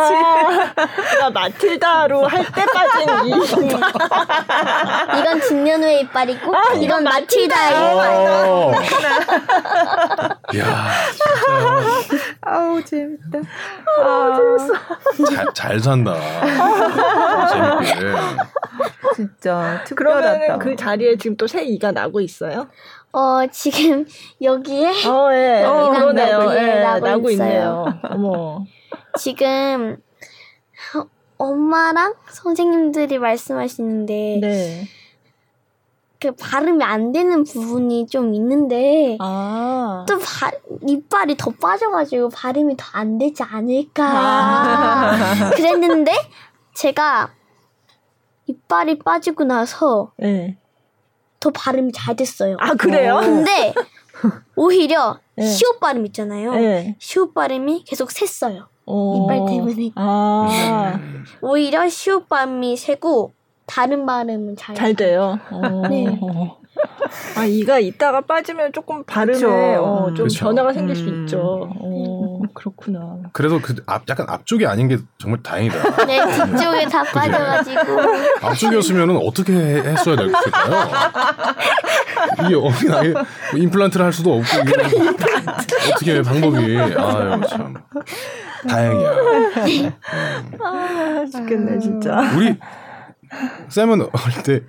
[1.23, 3.31] 아, 마틸다로 할 때 빠진 이.
[3.69, 3.75] 네.
[5.21, 8.27] 이건 진년우의 이빨이고, 아, 이건 마틸다의 이빨.
[10.59, 10.87] 야
[12.43, 13.39] 아우, 재밌다.
[14.03, 15.35] 아, 재밌어.
[15.35, 16.15] 잘, 잘 산다.
[17.51, 17.95] 재밌게.
[19.15, 20.39] 진짜 특별하다.
[20.39, 22.69] 그러면 그 자리에 지금 또 새 이가 나고 있어요?
[23.15, 24.05] 어, 지금
[24.43, 25.63] 여기에 어, 예.
[25.65, 26.53] 어, 그러네요.
[26.57, 27.87] 예, 나고, 나고 있네요.
[28.11, 28.65] 어머.
[29.19, 29.97] 지금
[31.39, 34.89] 엄마랑 선생님들이 말씀하시는데 네.
[36.21, 40.07] 그 발음이 안 되는 부분이 좀 있는데 아.
[40.09, 40.51] 또 바,
[40.87, 45.51] 이빨이 더 빠져가지고 발음이 더 안 되지 않을까 아.
[45.51, 46.13] 그랬는데
[46.75, 47.31] 제가
[48.47, 50.57] 이빨이 빠지고 나서 네.
[51.45, 52.57] 더 발음이 잘 됐어요.
[52.59, 53.19] 아 그래요?
[53.21, 53.75] 근데
[54.57, 55.45] 오히려 네.
[55.45, 56.55] 시옷 발음 있잖아요.
[56.55, 56.97] 네.
[56.99, 58.67] 시옷 발음이 계속 샜어요.
[58.87, 59.91] 이빨 때문에.
[59.95, 60.99] 아.
[61.43, 63.33] 오히려 시옷 발음이 세고
[63.67, 65.39] 다른 발음은 잘, 잘 돼요.
[65.91, 66.19] 네.
[67.37, 70.45] 아 이가 있다가 빠지면 조금 발음에 어, 좀 그쵸.
[70.47, 70.97] 변화가 생길 음.
[70.97, 71.69] 수 있죠.
[71.81, 73.17] 어, 그렇구나.
[73.33, 76.07] 그래도 그 앞 약간 앞쪽이 아닌 게 정말 다행이다.
[76.07, 77.81] 네 뒤쪽에 다 빠져가지고.
[78.43, 80.43] 앞쪽이었으면 어떻게 했어야 될까요?
[82.45, 83.25] 이게 어린 아이 뭐
[83.55, 84.45] 임플란트를 할 수도 없고
[85.93, 87.75] 어떻게 방법이 아유 참
[88.69, 89.11] 다행이야.
[89.11, 89.93] 음.
[90.63, 92.21] 아 죽겠네 진짜.
[92.37, 92.57] 우리
[93.69, 94.61] 쌤은 어릴 때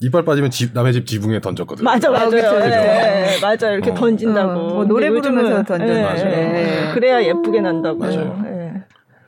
[0.00, 1.84] 이빨 빠지면 집, 남의 집 지붕에 던졌거든요.
[1.84, 2.30] 맞아, 맞아요.
[2.30, 3.74] 네, 네, 맞아요.
[3.74, 3.94] 이렇게 어.
[3.94, 4.50] 던진다고.
[4.50, 6.12] 어, 뭐 노래 부르면서 던져요.
[6.14, 6.90] 네, 네.
[6.94, 7.98] 그래야 예쁘게 난다고.
[7.98, 8.40] 맞아요.
[8.42, 8.82] 네.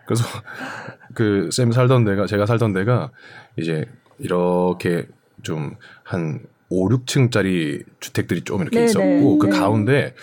[0.07, 0.25] 그래서
[1.15, 3.11] 그 쌤 살던 데가, 제가 살던 데가
[3.57, 3.85] 이제
[4.19, 5.07] 이렇게
[5.43, 10.15] 좀 한 5, 6층짜리 주택들이 좀 이렇게 네, 있었고 그 가운데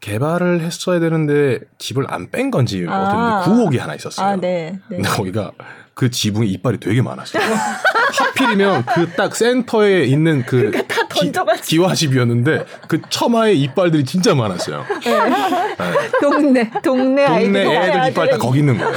[0.00, 3.42] 개발을 했어야 되는데 집을 안 뺀 건지 아.
[3.42, 4.26] 어땠는데 구옥이 하나 있었어요.
[4.26, 4.78] 아, 네.
[4.88, 4.96] 네.
[4.96, 5.52] 근데 거기가
[5.94, 7.42] 그 지붕에 이빨이 되게 많았어요.
[8.12, 14.84] 하필이면 그 딱 센터에 있는 그 그러니까 기, 와집이었는데 그 처마에 이빨들이 진짜 많았어요.
[15.04, 15.28] 네.
[15.28, 16.10] 네.
[16.20, 18.92] 동네 동네 동네 애들 이빨 다 거기 있는 거예요.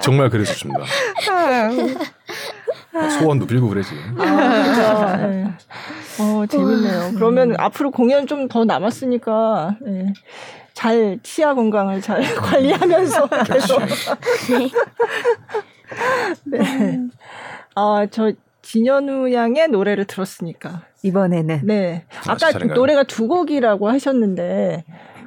[0.00, 0.80] 정말 그랬었습니다.
[3.18, 3.90] 소원도 빌고 그러지.
[4.18, 5.44] 아, 네.
[6.20, 7.12] 어, 재밌네요.
[7.16, 10.12] 그러면 앞으로 공연 좀 더 남았으니까 네.
[10.74, 13.80] 잘 치아 건강을 잘 관리하면서 계속.
[14.50, 14.70] 네.
[17.74, 18.32] 아, 저
[18.62, 20.82] 진현우 양의 노래를 들었으니까.
[21.02, 21.60] 이번에는.
[21.64, 22.04] 네.
[22.26, 24.84] 아까 노래가 두 곡이라고 하셨는데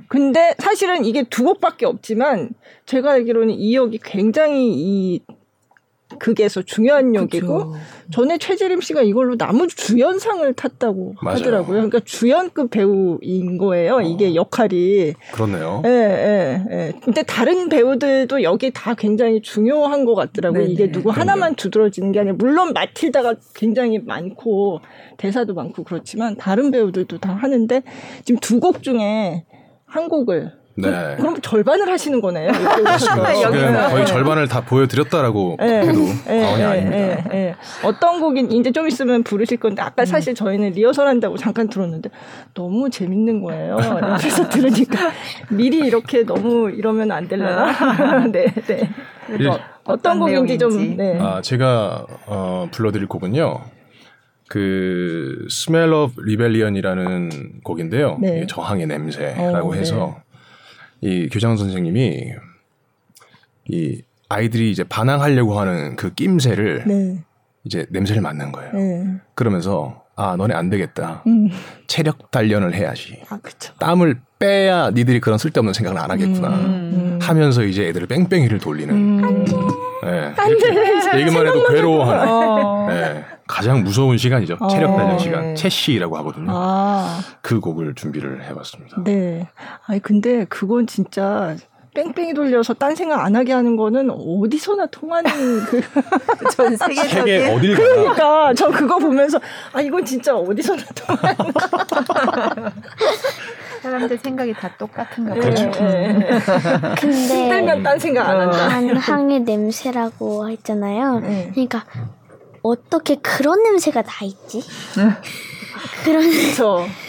[0.07, 2.49] 근데 사실은 이게 두 곡밖에 없지만
[2.85, 5.21] 제가 알기로는 이 역이 굉장히 이
[6.17, 7.79] 극에서 중요한 역이고 그쵸.
[8.11, 11.37] 전에 최재림 씨가 이걸로 나무 주연상을 탔다고 맞아요.
[11.37, 11.73] 하더라고요.
[11.73, 14.01] 그러니까 주연급 배우인 거예요.
[14.01, 15.81] 이게 역할이 그렇네요.
[15.85, 16.93] 예, 예, 예.
[17.03, 20.61] 근데 다른 배우들도 여기 다 굉장히 중요한 것 같더라고요.
[20.61, 20.73] 네네.
[20.73, 24.79] 이게 누구 하나만 두드러지는 게 아니라 물론 마틸다가 굉장히 많고
[25.17, 27.81] 대사도 많고 그렇지만 다른 배우들도 다 하는데
[28.23, 29.45] 지금 두 곡 중에
[29.85, 31.15] 한 곡을 네.
[31.17, 32.51] 그, 럼 절반을 하시는 거네요.
[32.83, 33.33] 맞습니다.
[33.33, 35.79] 지금 거의 절반을 다 보여드렸다라고 네.
[35.81, 36.41] 해도 네.
[36.41, 36.65] 과언이 네.
[36.65, 37.29] 아닙니다.
[37.29, 37.55] 네.
[37.83, 40.05] 어떤 곡인 이제 좀 있으면 부르실 건데 아까 음.
[40.05, 42.09] 사실 저희는 리허설 한다고 잠깐 들었는데
[42.53, 43.77] 너무 재밌는 거예요.
[44.19, 45.11] 그래서 들으니까
[45.49, 48.27] 미리 이렇게 너무 이러면 안 될려나?
[48.31, 48.89] 네, 네.
[49.29, 49.49] 일,
[49.83, 50.95] 어떤 곡인지 좀.
[50.95, 51.17] 네.
[51.19, 53.61] 아 제가 어, 불러드릴 곡은요.
[54.49, 58.17] 그 Smell of Rebellion이라는 곡인데요.
[58.21, 58.45] 네.
[58.47, 60.26] 저항의 냄새라고 어, 해서 네.
[61.01, 62.33] 이 교장 선생님이
[63.69, 67.23] 이 아이들이 이제 반항하려고 하는 그 낌새를 네.
[67.63, 68.71] 이제 냄새를 맡는 거예요.
[68.73, 69.15] 네.
[69.35, 71.21] 그러면서 아 너네 안 되겠다.
[71.27, 71.49] 음.
[71.85, 73.21] 체력 단련을 해야지.
[73.29, 73.37] 아,
[73.79, 76.49] 땀을 빼야 니들이 그런 쓸데없는 생각을 안 하겠구나.
[76.49, 76.55] 음.
[76.55, 77.19] 음.
[77.21, 78.93] 하면서 이제 애들을 뺑뺑이를 돌리는.
[78.93, 79.45] 음.
[80.03, 80.33] 네.
[80.35, 81.21] 안돼.
[81.21, 82.27] 얘기만 해도 괴로워하는.
[82.27, 82.87] 어.
[82.89, 83.25] 네.
[83.45, 84.57] 가장 무서운 시간이죠.
[84.59, 84.67] 어.
[84.67, 85.41] 체력 단련 시간.
[85.49, 85.53] 네.
[85.53, 86.47] 채시라고 하거든요.
[86.49, 87.19] 아.
[87.41, 89.03] 그 곡을 준비를 해봤습니다.
[89.03, 89.47] 네.
[89.85, 91.55] 아니 근데 그건 진짜
[91.97, 95.31] 뺑뺑이 돌려서 딴 생각 안 하게 하는 거는 어디서나 통하는
[95.65, 95.81] 그
[96.51, 99.39] 전 세계적인 세계 어딜 그러니까 저 그거 보면서
[99.73, 101.35] 아 이건 진짜 어디서나 통하는
[103.81, 105.41] 사람들 생각이 다 똑같은가 봐요.
[105.41, 105.69] 그렇죠.
[105.71, 106.17] 네.
[106.99, 108.67] 근데 힘들면 딴 생각 안 한다.
[108.67, 111.19] 반항의 냄새라고 했잖아요.
[111.21, 111.49] 네.
[111.51, 111.83] 그러니까
[112.61, 114.63] 어떻게 그런 냄새가 다 있지?
[116.03, 116.23] 그런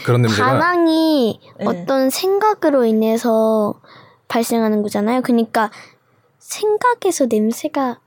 [0.05, 1.66] 그런 냄새가 반항이 네.
[1.66, 3.74] 어떤 생각으로 인해서
[4.29, 5.22] 발생하는 거잖아요.
[5.22, 5.70] 그러니까
[6.39, 7.99] 생각에서 냄새가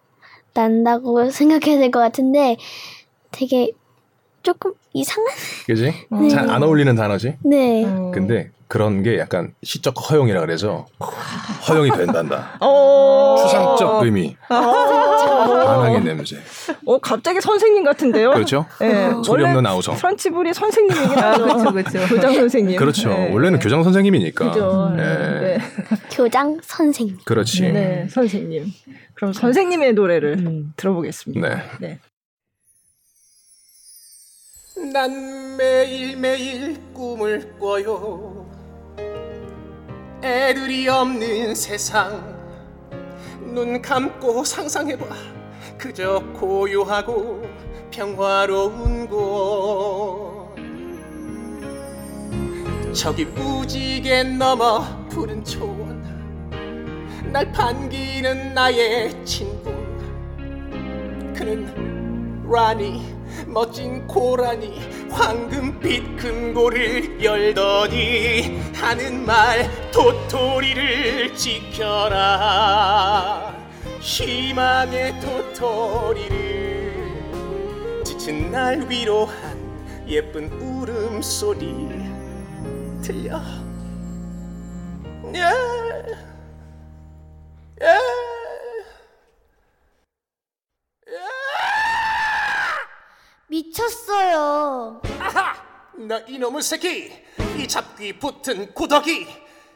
[0.53, 2.57] 난다고 생각해야 될 것 같은데
[3.32, 3.72] 되게
[4.43, 5.32] 조금 이상한.
[5.65, 5.93] 그지?
[6.11, 6.30] 네.
[6.30, 7.38] 잘안 어울리는 단어지.
[7.43, 7.84] 네.
[8.13, 10.86] 근데 그런 게 약간 시적 허용이라 그래서
[11.67, 12.57] 허용이 된단다.
[12.61, 13.36] 어.
[13.38, 14.38] 추상적 의미.
[14.47, 15.99] 반항의 어.
[15.99, 16.38] 냄새.
[16.86, 18.32] 어 갑자기 선생님 같은데요?
[18.32, 18.65] 그렇죠.
[18.80, 19.11] 네.
[19.26, 19.95] 소리 없는 아우성.
[19.97, 21.43] 프란치불이 선생님이긴 하죠.
[21.74, 22.15] 그렇죠, 그렇죠.
[22.15, 22.78] 교장 선생님.
[22.78, 23.09] 그렇죠.
[23.09, 23.34] 네.
[23.34, 24.51] 원래는 교장 선생님이니까.
[24.51, 24.93] 그죠.
[24.95, 25.03] 네.
[25.03, 25.57] 네.
[26.09, 27.17] 교장 선생님.
[27.26, 27.74] 그렇지.
[27.74, 28.67] 네, 선생님.
[29.15, 30.74] 그럼 선생님의 노래를 음.
[30.78, 31.45] 들어보겠습니다.
[31.45, 31.63] 네.
[31.82, 31.99] 네.
[34.93, 38.61] 난 매일매일 꿈을 꿔요.
[40.24, 42.39] 애들이 없는 세상.
[43.39, 45.05] 눈 감고 상상해봐.
[45.78, 47.41] 그저 고요하고
[47.89, 50.55] 평화로운 곳.
[52.93, 56.01] 저기 무지개 넘어 푸른 초원.
[57.32, 59.72] 날 반기는 나의 친구.
[61.34, 63.20] 그는 라니
[63.51, 72.73] 멋진 고라니 황금빛 금고를 열더니 하는 말 도토리를 지켜라
[73.99, 76.31] 희망의 도토리를
[78.05, 79.59] 지친 날 위로한
[80.07, 81.89] 예쁜 울음소리
[83.01, 83.41] 들려
[85.35, 85.41] 예.
[87.81, 88.40] 예.
[93.51, 95.01] 미쳤어요.
[95.19, 95.53] 아하!
[95.97, 97.11] 너 이놈의 새끼!
[97.57, 99.27] 이 잡귀 붙은 구더기!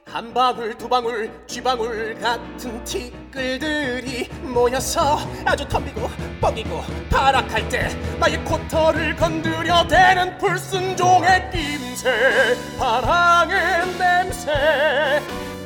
[0.05, 6.09] 한 방울 두 방울 쥐방울 같은 티끌들이 모여서 아주 덤비고
[6.39, 15.21] 뻐기고 타락할 때 나의 코털을 건드려 대는 불순종의 낌새 바람의 냄새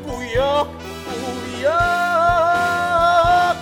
[0.05, 1.69] 꾸역꾸역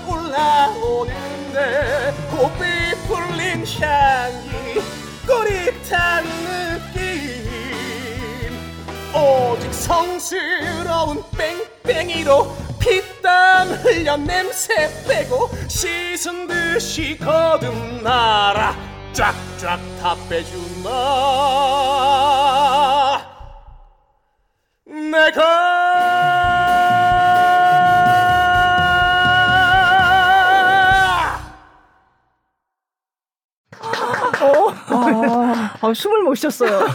[0.08, 2.87] 올라오는데 고삐
[3.58, 4.82] 풀린 향기
[5.26, 6.24] 꼬릿한
[6.94, 6.94] 느낌.
[9.14, 11.24] 오직 성스러운
[11.84, 18.76] 뺑뺑이로 피땀 흘려 냄새 빼고 씻은 듯이 거듭나라
[19.14, 20.90] 쫙쫙 다 빼주마.
[24.86, 26.47] 내가
[34.42, 36.86] 어, 아, 아, 숨을 못 쉬었어요.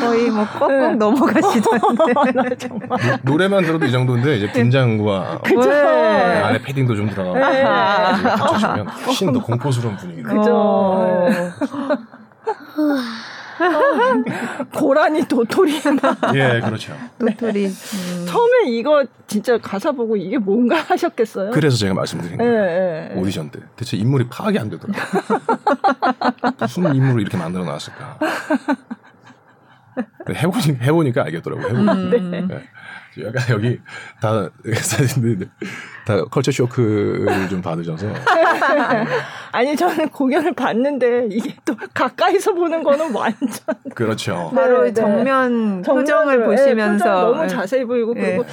[0.00, 2.56] 거의 뭐 꼭꼭 넘어가시던데.
[2.58, 3.18] 정말.
[3.22, 5.68] 노, 래만 들어도 이 정도인데 이제 분장과 그죠.
[5.68, 6.42] 네.
[6.42, 7.62] 안에 패딩도 좀 들어가고 네.
[7.62, 10.22] 합쳐지면 훨씬 더 공포스러운 분위기.
[10.22, 11.00] 그죠.
[13.60, 14.64] 어.
[14.74, 15.74] 고라니 도토리.
[16.34, 16.96] 예, 그렇죠.
[17.18, 17.66] 도토리.
[17.66, 18.26] 음.
[18.26, 21.50] 처음에 이거 진짜 가사 보고 이게 뭔가 하셨겠어요?
[21.52, 22.52] 그래서 제가 말씀드린 거예요.
[22.52, 23.60] 예, 예, 오디션 때.
[23.76, 25.40] 대체 인물이 파악이 안 되더라고요.
[26.58, 28.18] 무슨 인물을 이렇게 만들어 놨을까.
[30.34, 31.66] 해보니, 해보니까 알겠더라고요.
[31.68, 31.92] 해보니까.
[31.92, 32.48] 음.
[32.48, 32.62] 네.
[33.18, 33.80] 약간 여기
[34.20, 35.48] 다 사진들
[36.06, 38.06] 다 컬처 쇼크를 좀 받으셔서
[39.50, 43.48] 아니 저는 공연을 봤는데 이게 또 가까이서 보는 거는 완전
[43.94, 44.52] 그렇죠.
[44.54, 45.90] 바로 네, 정면 네.
[45.90, 48.44] 표정을 보시면서 네, 너무 자세히 보이고 그리고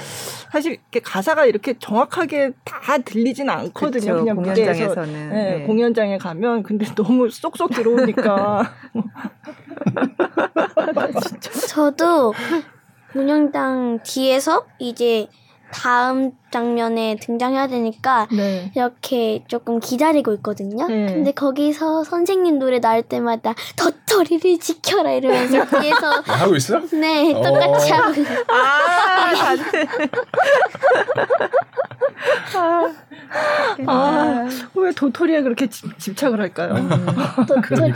[0.50, 4.00] 사실 이렇게 가사가 이렇게 정확하게 다 들리진 않거든요.
[4.00, 5.30] 그쵸, 그냥 공연장에서는.
[5.30, 8.70] 네, 공연장에 가면 근데 너무 쏙쏙 들어오니까.
[11.68, 12.34] 저도
[13.14, 15.28] 운영당 뒤에서 이제
[15.70, 18.70] 다음 장면에 등장해야 되니까 네.
[18.74, 20.86] 이렇게 조금 기다리고 있거든요.
[20.86, 21.06] 네.
[21.06, 26.80] 근데 거기서 선생님 노래 나올 때마다 덧터리를 지켜라 이러면서 뒤에서 아, 하고 있어?
[26.92, 27.96] 네, 똑같이 어.
[27.96, 28.22] 하고.
[28.48, 29.32] 아.
[32.50, 32.92] 아,
[33.86, 36.74] 아, 왜 도토리에 그렇게 집, 착을 할까요?
[36.74, 36.88] 음,
[37.46, 37.92] 도토리.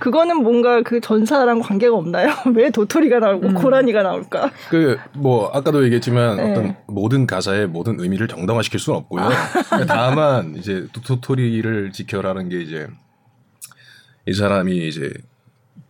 [0.00, 2.28] 그거는 뭔가 그 전사랑 관계가 없나요?
[2.54, 3.54] 왜 도토리가 나오고 음.
[3.54, 4.50] 고라니가 나올까?
[4.68, 6.50] 그 뭐 아까도 얘기했지만 네.
[6.50, 9.24] 어떤 모든 가사의 모든 의미를 정당화시킬 수는 없고요.
[9.24, 9.84] 아.
[9.86, 12.86] 다만 이제 도토리를 지켜라는 게 이제
[14.26, 15.12] 이 사람이 이제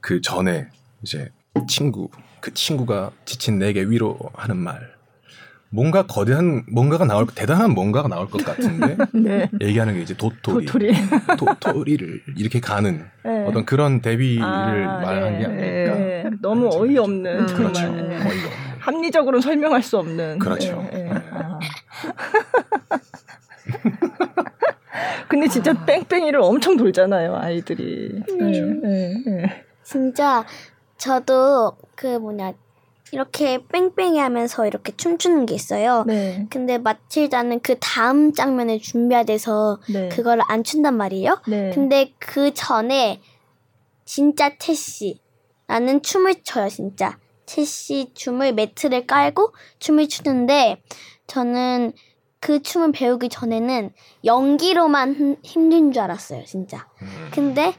[0.00, 0.66] 그 전에
[1.02, 1.30] 이제
[1.68, 2.08] 친구
[2.40, 4.96] 그 친구가 지친 내게 위로하는 말
[5.70, 9.48] 뭔가 거대한 뭔가가 나올 대단한 뭔가가 나올 것 같은데 네.
[9.60, 10.92] 얘기하는 게 이제 도토리 도토리.
[11.38, 13.44] 도토리를 이렇게 가는 네.
[13.46, 15.38] 어떤 그런 대비를 아, 말한 네.
[15.38, 16.30] 게 아닐까 네.
[16.42, 21.10] 너무 어이없는 음, 그렇죠 어이없는 합리적으로는 설명할 수 없는 그렇죠 네, 네.
[21.30, 21.58] 아.
[25.28, 25.84] 근데 진짜 아.
[25.84, 28.62] 뺑뺑이를 엄청 돌잖아요 아이들이 그렇죠.
[29.82, 30.44] 진짜
[30.96, 32.54] 저도 그 뭐냐
[33.12, 36.04] 이렇게 뺑뺑이 하면서 이렇게 춤추는 게 있어요.
[36.06, 36.46] 네.
[36.50, 40.08] 근데 마틸다는 그 다음 장면에 준비해야 돼서 네.
[40.08, 41.40] 그걸 안 춘단 말이에요.
[41.46, 41.70] 네.
[41.72, 43.20] 근데 그 전에
[44.04, 45.20] 진짜 태시
[45.68, 47.18] 나는 춤을 춰요, 진짜.
[47.46, 50.82] 태시 춤을 매트를 깔고 춤을 추는데
[51.26, 51.92] 저는
[52.40, 53.92] 그 춤을 배우기 전에는
[54.24, 56.86] 연기로만 힘든 줄 알았어요, 진짜.
[57.02, 57.30] 음.
[57.32, 57.74] 근데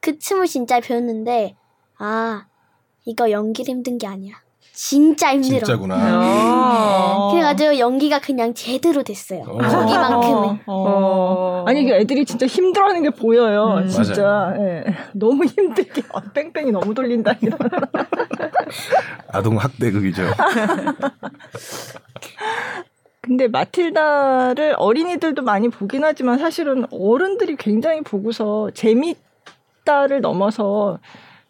[0.00, 1.56] 그 춤을 진짜 배웠는데
[1.98, 2.46] 아
[3.04, 4.40] 이거 연기를 힘든 게 아니야.
[4.80, 5.58] 진짜 힘들어.
[5.58, 5.96] 진짜구나.
[6.20, 7.32] 어.
[7.32, 9.40] 그래가지고 연기가 그냥 제대로 됐어요.
[9.40, 9.58] 어.
[9.58, 10.60] 거기만큼은.
[10.66, 11.64] 어.
[11.66, 13.78] 아니 애들이 진짜 힘들어하는 게 보여요.
[13.82, 13.88] 음.
[13.88, 14.84] 진짜 예.
[15.14, 17.58] 너무 힘들게 어, 뺑뺑이 너무 돌린다 이런.
[19.32, 20.22] 아동 학대극이죠.
[23.20, 31.00] 근데 마틸다를 어린이들도 많이 보긴 하지만 사실은 어른들이 굉장히 보고서 재밌다를 넘어서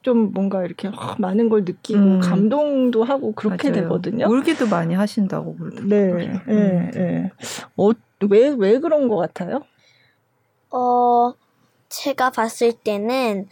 [0.08, 2.20] 좀 뭔가 이렇게 많은 걸 느끼고 음.
[2.20, 3.82] 감동도 하고 그렇게 맞아요.
[3.82, 4.26] 되거든요.
[4.26, 5.86] 울기도 많이 하신다고 그러더라고요.
[5.86, 7.30] 네, 네, 네.
[7.76, 7.90] 어,
[8.30, 9.60] 왜, 왜 그런 것 같아요?
[10.70, 11.34] 어,
[11.90, 13.48] 제가 봤을 때는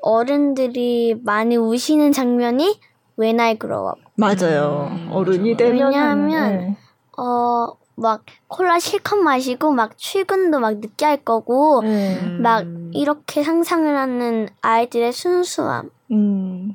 [0.00, 2.80] 어른들이 많이 우시는 장면이
[3.18, 4.00] When I Grow Up.
[4.16, 4.88] 맞아요.
[4.90, 6.76] 음, 어른이 되면 왜냐하면 네.
[7.18, 7.66] 어,
[8.00, 12.38] 막 콜라 실컷 마시고 막 출근도 막 늦게 할 거고 음.
[12.42, 15.90] 막 이렇게 상상을 하는 아이들의 순수함.
[16.10, 16.74] 음.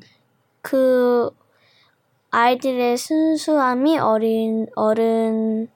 [0.61, 1.32] 그
[2.30, 5.67] 아이들의 순수함이 어린 어른을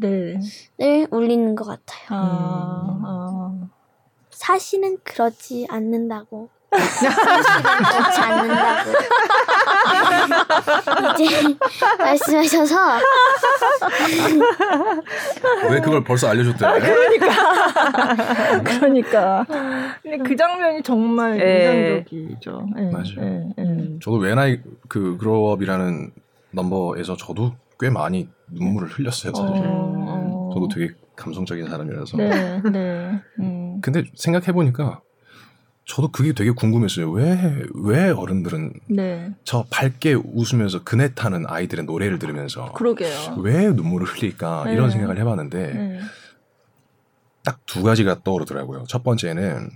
[0.00, 1.06] 네.
[1.10, 2.06] 울리는 것 같아요.
[2.08, 3.68] 아, 아.
[4.30, 6.48] 사실은 그렇지 않는다고.
[8.18, 8.90] 않는다고.
[11.22, 11.56] 이제
[11.98, 12.76] 말씀하셔서
[15.70, 16.70] 왜 그걸 벌써 알려줬대요?
[16.70, 17.26] 아, 그러니까
[18.64, 19.46] 그러니까
[20.02, 22.04] 근데 그 장면이 정말 예.
[22.04, 22.66] 인상적이죠.
[22.78, 23.04] 예, 맞아요.
[23.18, 23.98] 예, 예.
[24.02, 26.12] 저도 웬아이 그 그로업이라는
[26.52, 29.32] 넘버에서 저도 꽤 많이 눈물을 흘렸어요.
[29.34, 29.62] 사실.
[29.66, 32.16] 어, 저도 되게 감성적인 사람이라서.
[32.16, 33.20] 네, 네.
[33.40, 33.80] 음.
[33.80, 35.00] 근데 생각해 보니까
[35.94, 37.10] 저도 그게 되게 궁금했어요.
[37.10, 39.30] 왜, 왜 어른들은 네.
[39.44, 43.36] 저 밝게 웃으면서 그네 타는 아이들의 노래를 들으면서 그러게요.
[43.42, 44.72] 왜 눈물을 흘릴까 네.
[44.72, 46.00] 이런 생각을 해봤는데 네.
[47.44, 48.84] 딱두 가지가 떠오르더라고요.
[48.88, 49.68] 첫 번째는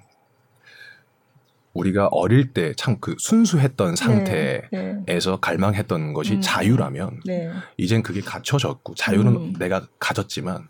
[1.74, 3.96] 우리가 어릴 때 참 그 순수했던 네.
[3.96, 5.38] 상태에서 네.
[5.42, 6.40] 갈망했던 것이 음.
[6.40, 7.52] 자유라면 네.
[7.76, 9.52] 이젠 그게 갖춰졌고 자유는 음.
[9.58, 10.66] 내가 가졌지만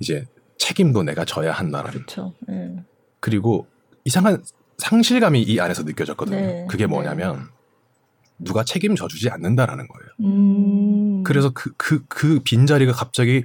[0.00, 1.92] 이제 책임도 내가 져야 한다는.
[1.92, 2.34] 그렇죠.
[2.48, 2.74] 네.
[3.20, 3.68] 그리고
[4.08, 4.42] 이상한
[4.78, 6.40] 상실감이 이 안에서 느껴졌거든요.
[6.40, 6.66] 네.
[6.66, 7.48] 그게 뭐냐면
[8.38, 10.10] 누가 책임져 주지 않는다라는 거예요.
[10.20, 11.22] 음.
[11.24, 13.44] 그래서 그, 그, 그 빈자리가 갑자기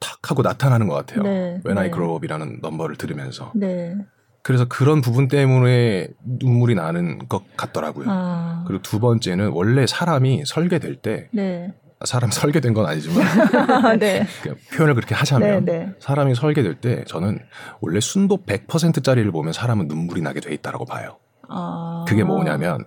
[0.00, 1.22] 탁 하고 나타나는 것 같아요.
[1.22, 1.60] 네.
[1.64, 3.52] When I Grow Up이라는 넘버를 들으면서.
[3.54, 3.94] 네.
[4.42, 8.06] 그래서 그런 부분 때문에 눈물이 나는 것 같더라고요.
[8.08, 8.64] 아.
[8.66, 11.72] 그리고 두 번째는 원래 사람이 설계될 때 네.
[12.04, 13.26] 사람 설계된 건 아니지만
[13.98, 14.26] 네.
[14.74, 15.92] 표현을 그렇게 하자면 네, 네.
[15.98, 17.38] 사람이 설계될 때 저는
[17.80, 21.18] 원래 순도 100%짜리를 보면 사람은 눈물이 나게 돼 있다라고 봐요.
[21.48, 22.04] 아.
[22.08, 22.84] 그게 뭐냐면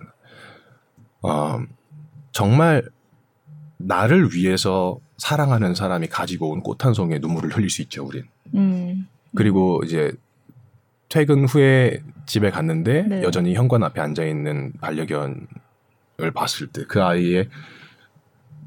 [1.22, 1.58] 어,
[2.32, 2.82] 정말
[3.78, 8.24] 나를 위해서 사랑하는 사람이 가지고 온 꽃 한 송이에 눈물을 흘릴 수 있죠, 우린.
[8.54, 9.06] 음.
[9.34, 10.12] 그리고 이제
[11.08, 13.22] 퇴근 후에 집에 갔는데 네.
[13.22, 15.46] 여전히 현관 앞에 앉아 있는 반려견을
[16.34, 17.48] 봤을 때 그 아이의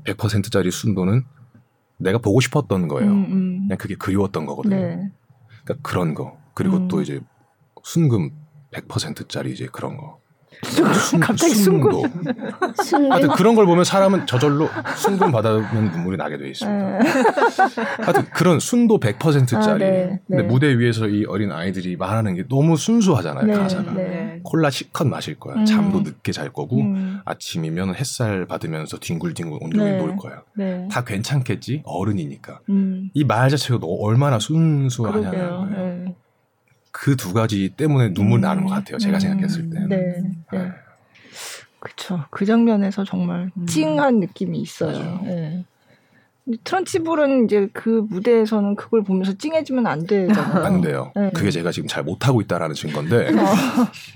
[0.06, 1.24] 100%짜리 순도는
[1.98, 3.12] 내가 보고 싶었던 거예요.
[3.12, 3.60] 음, 음.
[3.64, 4.76] 그냥 그게 그리웠던 거거든요.
[4.76, 5.12] 네.
[5.64, 6.38] 그러니까 그런 거.
[6.54, 6.88] 그리고 음.
[6.88, 7.20] 또 이제
[7.84, 8.32] 순금
[8.72, 10.20] 100%짜리 이제 그런 거.
[10.64, 11.92] 순, 갑자기 순금.
[12.84, 13.12] 순금.
[13.12, 17.00] 하여튼 그런 걸 보면 사람은 저절로 순금 받으면 눈물이 나게 돼 있습니다.
[17.00, 17.10] 네.
[18.02, 19.72] 하여튼 그런 순도 100%짜리.
[19.72, 20.48] 아, 네, 근데 네.
[20.48, 23.46] 무대 위에서 이 어린 아이들이 말하는 게 너무 순수하잖아요.
[23.46, 23.94] 네, 가사가.
[23.94, 24.40] 네.
[24.44, 25.56] 콜라 실컷 마실 거야.
[25.56, 25.66] 음.
[25.66, 27.20] 잠도 늦게 잘 거고 음.
[27.26, 30.44] 아침이면 햇살 받으면서 뒹굴뒹굴 온종일 놀 거야.
[30.92, 31.84] 다 괜찮겠지.
[31.86, 32.60] 어른이니까.
[32.70, 33.10] 음.
[33.14, 36.16] 이말 자체가 너 얼마나 순수하냐는 거예요.
[36.92, 38.98] 그 두 가지 때문에 눈물 나는 것 같아요.
[38.98, 39.20] 제가 음.
[39.20, 39.80] 생각했을 때.
[39.88, 40.22] 네.
[40.52, 40.72] 네.
[41.80, 42.26] 그렇죠.
[42.30, 43.66] 그 장면에서 정말 음.
[43.66, 45.22] 찡한 느낌이 있어요.
[45.24, 45.66] 네.
[46.64, 50.66] 트런치볼은 이제 그 무대에서는 그걸 보면서 찡해지면 안 되잖아요.
[50.66, 51.12] 안 돼요.
[51.16, 51.30] 네.
[51.34, 53.46] 그게 제가 지금 잘 못하고 있다라는 증거인데 어.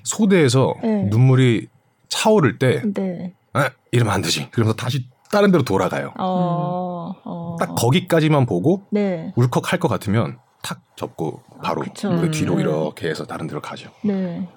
[0.03, 1.03] 소대에서 네.
[1.09, 1.67] 눈물이
[2.09, 3.33] 차오를 때 네.
[3.53, 4.49] 아, 이러면 안 되지.
[4.51, 6.13] 그러면서 다시 다른 데로 돌아가요.
[6.19, 7.55] 어, 어.
[7.59, 9.31] 딱 거기까지만 보고 네.
[9.35, 12.61] 울컥할 것 같으면 탁 접고 바로 아, 그 뒤로 네.
[12.61, 13.91] 이렇게 해서 다른 데로 가죠.
[14.03, 14.47] 네.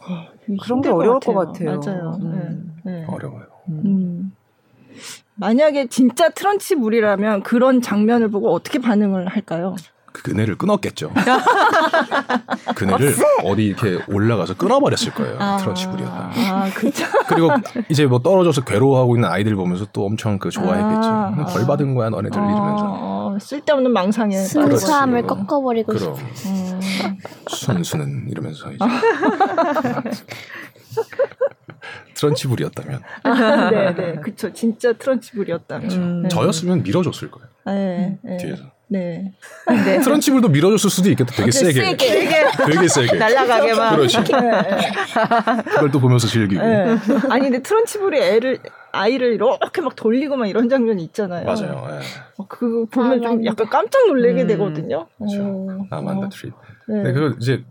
[0.00, 0.28] 아,
[0.62, 1.78] 그런 게 어려울 것 같아요.
[1.78, 2.02] 것 같아요.
[2.02, 2.18] 맞아요.
[2.22, 2.80] 음.
[2.84, 2.92] 네.
[3.00, 3.06] 네.
[3.06, 3.46] 어려워요.
[3.68, 3.82] 음.
[3.84, 4.36] 음.
[5.36, 9.76] 만약에 진짜 트런치 물이라면 그런 장면을 보고 어떻게 반응을 할까요?
[10.14, 11.10] 그 그네를 끊었겠죠.
[12.76, 15.36] 그네를 어디 이렇게 올라가서 끊어버렸을 거예요.
[15.40, 16.30] 아, 트런치 물이었다.
[16.32, 17.04] 아, 그죠.
[17.26, 17.50] 그리고
[17.88, 21.08] 이제 뭐 떨어져서 괴로워하고 있는 아이들 보면서 또 엄청 그 좋아했겠죠.
[21.08, 23.38] 아, 벌 받은 거야 너네들 아, 이러면서.
[23.40, 26.14] 쓸데없는 망상에 순수함을 꺾어버리고 싶어.
[26.14, 26.80] 음.
[27.48, 28.78] 순수는 이러면서 이제
[32.14, 33.00] 트런치불이었다면.
[33.24, 34.52] 아, 네, 네, 그쵸.
[34.52, 35.90] 진짜 트런치불이었다면.
[35.90, 36.22] 음.
[36.22, 36.28] 네.
[36.28, 37.48] 저였으면 밀어줬을 거예요.
[37.66, 38.36] 네, 네.
[38.36, 38.62] 뒤에서.
[38.88, 39.32] 네.
[39.66, 40.00] 네.
[40.02, 41.32] 트런치불도 밀어줬을 수도 있겠다.
[41.34, 41.72] 되게 세게.
[41.72, 41.96] 세게.
[41.96, 43.16] 되게, 되게 세게.
[43.16, 43.96] 날라가게만.
[43.96, 44.18] 그렇지.
[44.24, 44.92] 네.
[45.64, 46.62] 그걸 또 보면서 즐기고.
[46.62, 46.96] 네.
[47.30, 48.58] 아니, 근데 트런치불이 애를,
[48.92, 51.44] 아이를 이렇게 막 돌리고 막 이런 장면이 있잖아요.
[51.44, 51.86] 맞아요.
[51.90, 52.00] 네.
[52.48, 54.46] 그 보면 아, 좀 약간 깜짝 놀래게 음.
[54.48, 55.06] 되거든요.
[55.18, 55.86] 그렇죠.
[55.90, 56.54] 아만다 트립.
[56.88, 57.02] 네.
[57.02, 57.64] 네, 그 이제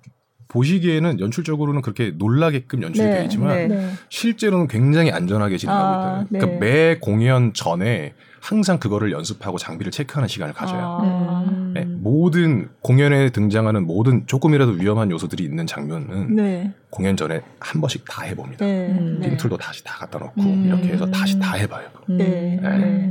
[0.50, 3.68] 보시기에는 연출적으로는 그렇게 놀라게끔 연출이 네, 되지만 네.
[3.68, 3.90] 네.
[4.10, 6.28] 실제로는 굉장히 안전하게 진행하고 아, 있다.
[6.30, 6.58] 그러니까 네.
[6.60, 8.14] 매 공연 전에
[8.44, 11.00] 항상 그거를 연습하고 장비를 체크하는 시간을 가져요.
[11.02, 11.72] 아.
[11.74, 16.74] 네, 모든 공연에 등장하는 모든 조금이라도 위험한 요소들이 있는 장면은 네.
[16.90, 18.66] 공연 전에 한 번씩 다 해봅니다.
[18.66, 20.66] 핀툴도 다시 다 갖다 놓고 음.
[20.68, 21.88] 이렇게 해서 다시 다 해봐요.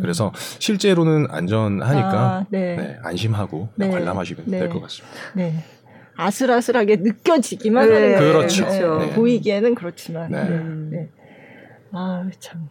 [0.03, 2.47] 그래서 실제로는 안전하니까 아,
[3.03, 5.63] 안심하고 관람하시면 될 것 같습니다.
[6.15, 7.95] 아슬아슬하게 느껴지기만 네.
[7.95, 8.67] 하는 그렇죠.
[8.67, 8.99] 그렇죠.
[8.99, 9.15] 네.
[9.15, 10.31] 보이기에는 그렇지만.
[10.91, 11.09] 네.
[11.93, 11.99] 네.
[11.99, 12.69] 아, 참.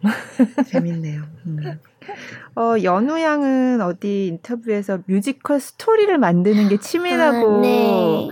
[0.66, 1.22] 재밌네요.
[1.46, 1.80] 음.
[2.56, 8.30] 어, 연우 양은 어디 인터뷰에서 뮤지컬 스토리를 만드는 게 취미라고 아, 네.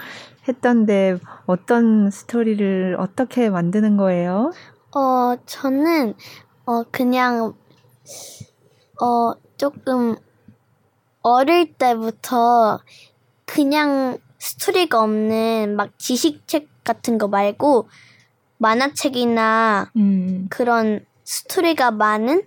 [0.49, 4.53] 했던데 어떤 스토리를 어떻게 만드는 거예요?
[4.95, 6.15] 어, 저는
[6.67, 7.55] 어 그냥
[9.01, 10.17] 어 조금
[11.23, 12.81] 어릴 때부터
[13.45, 17.89] 그냥 스토리가 없는 막 지식책 같은 거 말고
[18.61, 20.47] 만화책이나 음.
[20.51, 22.43] 그런 스토리가 많은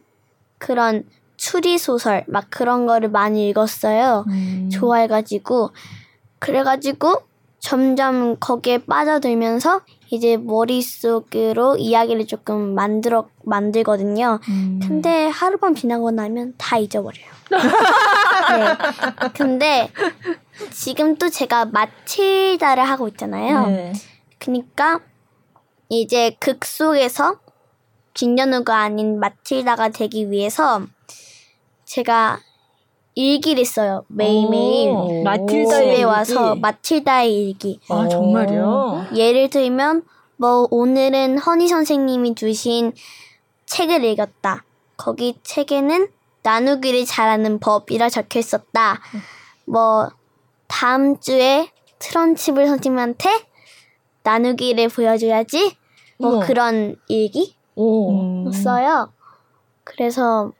[0.59, 1.03] 그런
[1.38, 4.26] 추리 소설 막 그런 거를 많이 읽었어요.
[4.28, 4.70] 음.
[4.72, 5.72] 좋아해가지고
[6.39, 7.24] 그래가지고
[7.59, 14.39] 점점 거기에 빠져들면서 이제 머릿속으로 이야기를 조금 만들어 만들거든요.
[14.49, 14.80] 음.
[14.86, 17.26] 근데 하루밤 지나고 나면 다 잊어버려요.
[17.53, 19.30] 네.
[19.34, 19.89] 근데
[20.72, 23.68] 지금 또 제가 마틸다를 하고 있잖아요.
[23.68, 23.93] 네.
[24.38, 24.99] 그니까
[26.02, 27.39] 이제 극 속에서
[28.14, 30.82] 김연우가 아닌 마틸다가 되기 위해서
[31.86, 32.39] 제가
[33.16, 34.06] 일기를 써요.
[34.08, 35.24] 매일매일.
[35.24, 37.80] 마틸다 집에 와서 마틸다의 일기.
[37.89, 39.08] 아, 정말요?
[39.16, 40.04] 예를 들면,
[40.38, 42.91] 뭐, 오늘은 허니 선생님이 주신
[43.68, 44.66] 책을 읽었다.
[44.98, 46.08] 거기 책에는
[46.41, 49.00] 나누기를 잘하는 법이라 적혀 있었다.
[49.66, 50.10] 뭐,
[50.68, 51.70] 다음 주에
[52.00, 53.30] 트런치블 선생님한테
[54.24, 55.78] 나누기를 보여줘야지
[56.24, 56.40] 뭐 어.
[56.40, 58.50] 그런 얘기 오.
[58.52, 59.12] 써요.
[59.84, 60.54] 그래서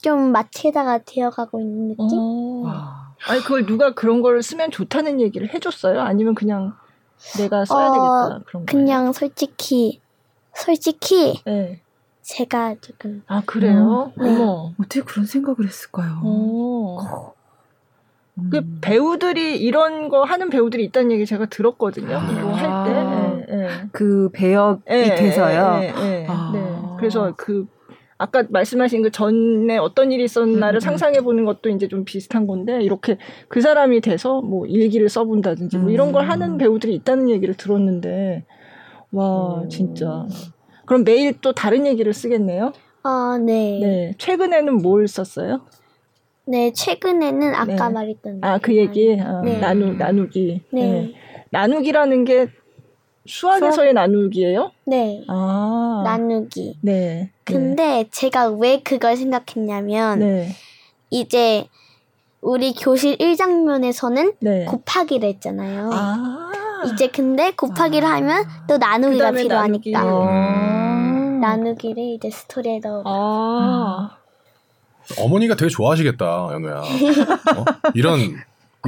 [0.00, 2.18] 좀 마치다가 되어가고 있는 느낌?
[2.18, 2.66] 오.
[3.28, 6.00] 아니 그걸 누가 그런 걸 쓰면 좋다는 얘기를 해줬어요?
[6.00, 6.74] 아니면 그냥
[7.38, 10.00] 내가 써야 어, 되겠다 그런 거 그냥 솔직히
[10.54, 11.80] 솔직히 네.
[12.22, 14.12] 제가 조금 아 그래요?
[14.18, 14.22] 음.
[14.22, 14.30] 네.
[14.30, 16.20] 어머 어떻게 그런 생각을 했을까요?
[16.22, 17.34] 어.
[18.50, 18.78] 그 음.
[18.82, 22.18] 배우들이 이런 거 하는 배우들이 있다는 얘기 제가 들었거든요.
[22.18, 22.30] 아.
[22.30, 22.92] 이거 할 때.
[22.92, 23.25] 네, 네.
[23.92, 25.78] 그 배역 밑에서요.
[25.80, 26.50] 네, 네, 아.
[26.52, 26.96] 네.
[26.98, 27.66] 그래서 그
[28.18, 30.80] 아까 말씀하신 그 전에 어떤 일이 있었나를 음.
[30.80, 33.18] 상상해 보는 것도 이제 좀 비슷한 건데 이렇게
[33.48, 36.58] 그 사람이 돼서 뭐 일기를 써본다든지 뭐 이런 걸 하는 음.
[36.58, 38.44] 배우들이 있다는 얘기를 들었는데
[39.12, 39.68] 와 음.
[39.68, 40.26] 진짜
[40.86, 42.72] 그럼 매일 또 다른 얘기를 쓰겠네요.
[43.02, 43.78] 아 네.
[43.80, 45.60] 네 최근에는 뭘 썼어요?
[46.46, 47.94] 네 최근에는 아까 네.
[47.94, 49.58] 말했던 아그 얘기 아, 네.
[49.58, 50.80] 나누 나누기 네.
[50.80, 51.14] 네.
[51.50, 52.48] 나누기라는 게
[53.26, 53.92] 수학에서의 수학?
[53.92, 54.72] 나누기예요?
[54.84, 55.24] 네.
[55.28, 56.02] 아.
[56.04, 56.76] 나누기.
[56.80, 57.30] 네.
[57.44, 58.08] 근데 네.
[58.10, 60.48] 제가 왜 그걸 생각했냐면 네.
[61.10, 61.68] 이제
[62.40, 64.64] 우리 교실 1장면에서는 네.
[64.66, 65.90] 곱하기를 했잖아요.
[65.92, 66.50] 아.
[66.92, 68.12] 이제 근데 곱하기를 아.
[68.12, 71.40] 하면 또 나누기가 필요하니까 나누기.
[71.40, 73.02] 나누기를 이제 스토리에 넣어.
[73.04, 74.16] 아.
[75.20, 76.78] 어머니가 되게 좋아하시겠다, 연우야.
[76.78, 77.64] 어?
[77.94, 78.20] 이런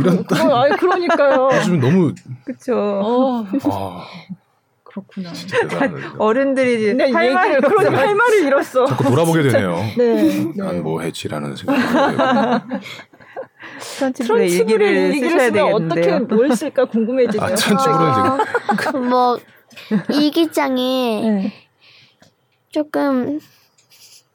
[0.01, 1.49] 이런 그, 아니 그러니까요.
[1.59, 2.75] 요즘 너무 그렇죠.
[2.77, 3.47] 어.
[3.65, 4.07] 아.
[4.85, 5.31] 그렇구나.
[6.19, 8.87] 어른들이 네, 할 말을 그러니 할 말을 잃었어.
[8.87, 9.77] 자꾸 돌아보게 되네요.
[9.97, 10.53] 네.
[10.57, 12.67] 난뭐 해치라는 생각.
[13.81, 16.17] 트런치블의 일기를, 일기를 쓰셔야 되겠는데요.
[16.17, 17.45] 어떻게 뭘 쓸까 궁금해지네요.
[17.45, 19.39] 아, 트런치블은 지금 뭐
[20.11, 21.53] 일기장에 네.
[22.71, 23.39] 조금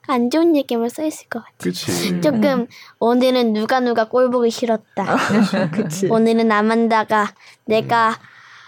[0.06, 1.52] 안 좋은 얘기만 써 있을 것 같아.
[1.58, 2.20] 그치.
[2.20, 2.66] 조금
[2.98, 5.16] 오늘은 누가 누가 꼴 보기 싫었다.
[5.72, 6.06] 그치.
[6.06, 7.32] 오늘은 아만다가
[7.64, 8.14] 내가 음.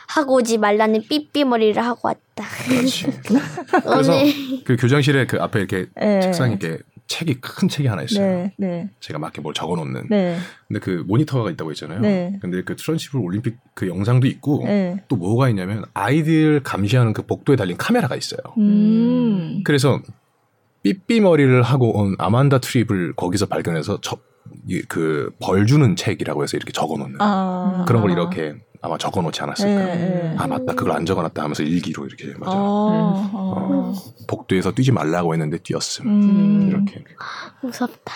[0.08, 2.44] 하고 오지 말라는 삐삐 머리를 하고 왔다.
[2.64, 3.06] 그렇지.
[3.84, 4.12] 그래서
[4.64, 6.20] 그 교장실에 그 앞에 이렇게 네.
[6.20, 6.78] 책상에 이렇게
[7.08, 8.26] 책이 큰 책이 하나 있어요.
[8.26, 8.88] 네, 네.
[9.00, 10.06] 제가 막 이렇게 뭘 적어놓는.
[10.10, 10.38] 네.
[10.66, 12.00] 근데 그 모니터가 있다고 했잖아요.
[12.00, 12.38] 네.
[12.40, 15.02] 근데 그 트런시블 올림픽 그 영상도 있고 네.
[15.08, 18.40] 또 뭐가 있냐면 아이들 감시하는 그 복도에 달린 카메라가 있어요.
[18.58, 19.62] 음.
[19.64, 20.00] 그래서
[20.94, 23.98] 삐삐 머리를 하고 온 아만다 트립을 거기서 발견해서
[24.88, 27.84] 그벌 주는 책이라고 해서 이렇게 적어놓는 아.
[27.88, 29.84] 그런 걸 이렇게 아마 적어놓지 않았을까.
[29.84, 30.34] 네, 네.
[30.38, 32.52] 아 맞다, 그걸 안 적어놨다 하면서 일기로 이렇게 맞아.
[32.52, 33.92] 아, 어, 어.
[34.28, 36.06] 복도에서 뛰지 말라고 했는데 뛰었음.
[36.06, 36.68] 음.
[36.68, 37.02] 이렇게.
[37.62, 38.12] 무섭다.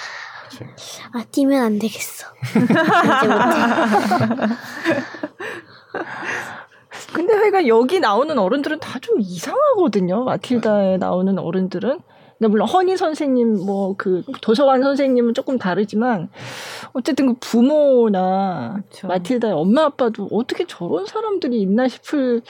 [0.48, 0.64] 그치.
[1.12, 2.26] 아 뛰면 안 되겠어.
[7.12, 10.24] 근데 하여간 여기 나오는 어른들은 다 좀 이상하거든요.
[10.24, 12.00] 마틸다에 나오는 어른들은.
[12.40, 16.30] 근데 물론 허니 선생님 뭐 그 도서관 선생님은 조금 다르지만
[16.94, 22.40] 어쨌든 그 부모나 그렇 마틸다의 엄마 아빠도 어떻게 저런 사람들이 있나 싶을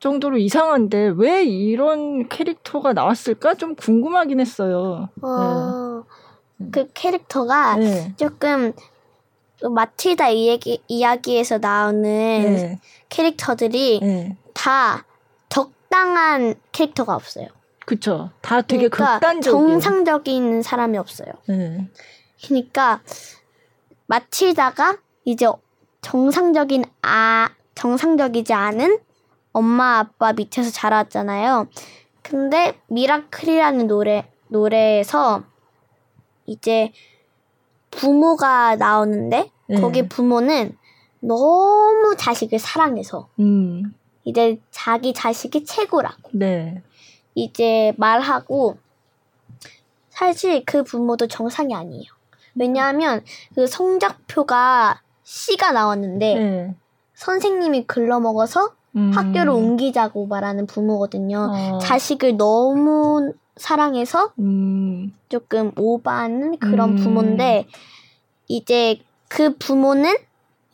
[0.00, 5.08] 정도로 이상한데 왜 이런 캐릭터가 나왔을까 좀 궁금하긴 했어요.
[5.22, 6.04] 어,
[6.58, 6.68] 네.
[6.70, 8.14] 그 캐릭터가 네.
[8.18, 8.74] 조금
[9.62, 12.80] 마틸다 이야기, 이야기에서 나오는 네.
[13.08, 14.36] 캐릭터들이 네.
[14.52, 15.06] 다
[15.48, 17.46] 적당한 캐릭터가 없어요.
[17.86, 18.30] 그쵸.
[18.40, 19.80] 다 되게 그러니까 극단적인.
[19.80, 21.28] 정상적인 사람이 없어요.
[21.48, 21.88] 네.
[22.44, 23.00] 그러니까
[24.06, 25.46] 마치다가 이제
[26.00, 28.98] 정상적인 아 정상적이지 않은
[29.52, 31.68] 엄마 아빠 밑에서 자랐잖아요.
[32.22, 35.44] 근데 미라클이라는 노래 노래에서
[36.46, 36.92] 이제
[37.90, 39.80] 부모가 나오는데 네.
[39.80, 40.76] 거기 부모는
[41.20, 43.94] 너무 자식을 사랑해서 음.
[44.24, 46.30] 이제 자기 자식이 최고라고.
[46.32, 46.82] 네.
[47.34, 48.78] 이제 말하고
[50.10, 52.04] 사실 그 부모도 정상이 아니에요.
[52.54, 53.24] 왜냐하면
[53.54, 56.74] 그 성적표가 C가 나왔는데 네.
[57.14, 59.10] 선생님이 글러먹어서 음.
[59.14, 61.50] 학교를 옮기자고 말하는 부모거든요.
[61.50, 61.78] 어.
[61.78, 65.14] 자식을 너무 사랑해서 음.
[65.28, 66.96] 조금 오바하는 그런 음.
[66.96, 67.66] 부모인데
[68.48, 70.14] 이제 그 부모는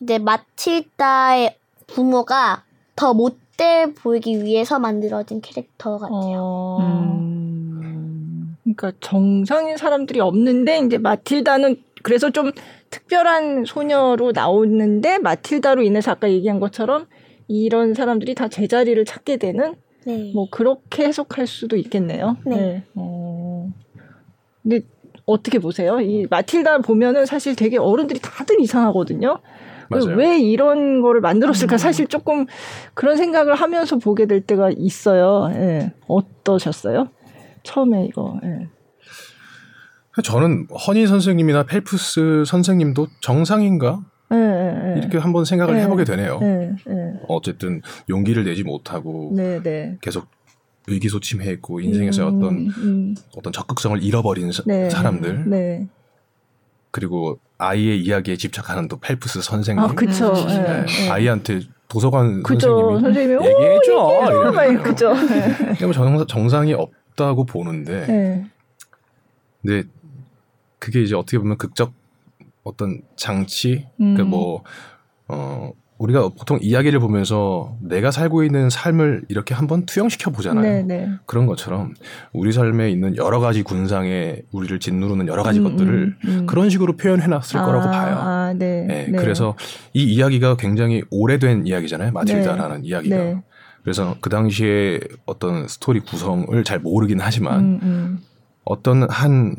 [0.01, 1.57] 이제 마틸다의
[1.87, 2.63] 부모가
[2.95, 6.39] 더 못 돼 보이기 위해서 만들어진 캐릭터 같아요.
[6.39, 6.77] 어.
[6.81, 8.55] 음.
[8.63, 12.51] 그러니까 정상인 사람들이 없는데 이제 마틸다는 그래서 좀
[12.89, 17.07] 특별한 소녀로 나오는데 마틸다로 인해서 아까 얘기한 것처럼
[17.49, 20.31] 이런 사람들이 다 제자리를 찾게 되는 네.
[20.33, 22.37] 뭐 그렇게 해석할 수도 있겠네요.
[22.45, 22.55] 네.
[22.55, 22.83] 네.
[22.95, 23.69] 어.
[24.63, 24.81] 근데
[25.25, 25.99] 어떻게 보세요?
[25.99, 29.39] 이 마틸다 보면은 사실 되게 어른들이 다들 이상하거든요.
[30.15, 31.75] 왜 이런 거를 만들었을까?
[31.75, 31.77] 음.
[31.77, 32.45] 사실 조금
[32.93, 35.49] 그런 생각을 하면서 보게 될 때가 있어요.
[35.53, 35.93] 예.
[36.07, 37.09] 어떠셨어요?
[37.63, 38.39] 처음에 이거.
[38.43, 38.67] 예.
[40.23, 44.03] 저는 허니 선생님이나 펠프스 선생님도 정상인가?
[44.31, 46.39] 네, 네, 이렇게 한번 생각을 해보게 되네요.
[47.27, 49.33] 어쨌든 용기를 내지 못하고
[50.01, 50.27] 계속
[50.87, 53.15] 의기소침해했고 인생에서 음, 어떤 음.
[53.37, 54.89] 어떤 적극성을 잃어버린 네.
[54.89, 55.87] 사람들 네.
[56.91, 60.31] 그리고 아이의 이야기에 집착하는 또 펠프스 선생님, 아, 그쵸.
[60.31, 60.85] 음, 네.
[60.85, 61.09] 네.
[61.09, 62.99] 아이한테 도서관 그죠.
[62.99, 64.81] 선생님이, 선생님이 얘기해줘.
[64.81, 65.13] 그죠.
[65.93, 68.45] 정, 정상이 없다고 보는데, 네.
[69.61, 69.87] 근데
[70.79, 71.93] 그게 이제 어떻게 보면 극적
[72.63, 74.13] 어떤 장치, 음.
[74.13, 74.63] 그러니까 뭐
[75.27, 80.63] 어, 우리가 보통 이야기를 보면서 내가 살고 있는 삶을 이렇게 한번 투영시켜 보잖아요.
[80.63, 80.83] 네네.
[80.83, 81.09] 네.
[81.25, 81.93] 그런 것처럼
[82.31, 86.45] 우리 삶에 있는 여러 가지 군상에 우리를 짓누르는 여러 가지 음, 것들을 음, 음.
[86.45, 88.15] 그런 식으로 표현해 놨을 아, 거라고 봐요.
[88.17, 89.55] 아, 네, 네, 네, 그래서
[89.93, 92.13] 이 이야기가 굉장히 오래된 이야기잖아요.
[92.13, 92.87] 마틸다라는 네.
[92.87, 93.15] 이야기가.
[93.15, 93.43] 네.
[93.83, 98.19] 그래서 그 당시에 어떤 스토리 구성을 잘 모르긴 하지만 음, 음.
[98.63, 99.55] 어떤 한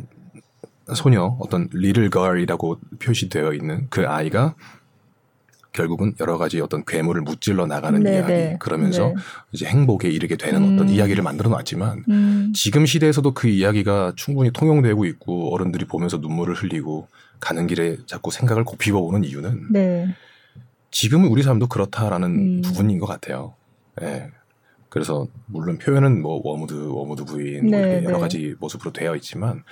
[0.95, 4.55] 소녀, 어떤 little girl이라고 표시되어 있는 그 아이가
[5.73, 8.17] 결국은 여러 가지 어떤 괴물을 무찔러 나가는 네네.
[8.17, 8.57] 이야기 네.
[8.59, 9.15] 그러면서 네.
[9.53, 10.75] 이제 행복에 이르게 되는 음.
[10.75, 12.53] 어떤 이야기를 만들어 놨지만 음.
[12.55, 17.09] 지금 시대에서도 그 이야기가 충분히 통용되고 있고 어른들이 보면서 눈물을 흘리고
[17.39, 20.15] 가는 길에 자꾸 생각을 곱씹어 보는 이유는 네.
[20.91, 22.63] 지금은 우리 삶도 그렇다라는 음.
[22.63, 23.55] 부분인 것 같아요.
[24.03, 24.07] 예.
[24.07, 24.31] 네.
[24.89, 28.21] 그래서 물론 표현은 뭐 웜우드 웜우드 부인 뭐 네, 여러 네.
[28.21, 29.63] 가지 모습으로 되어 있지만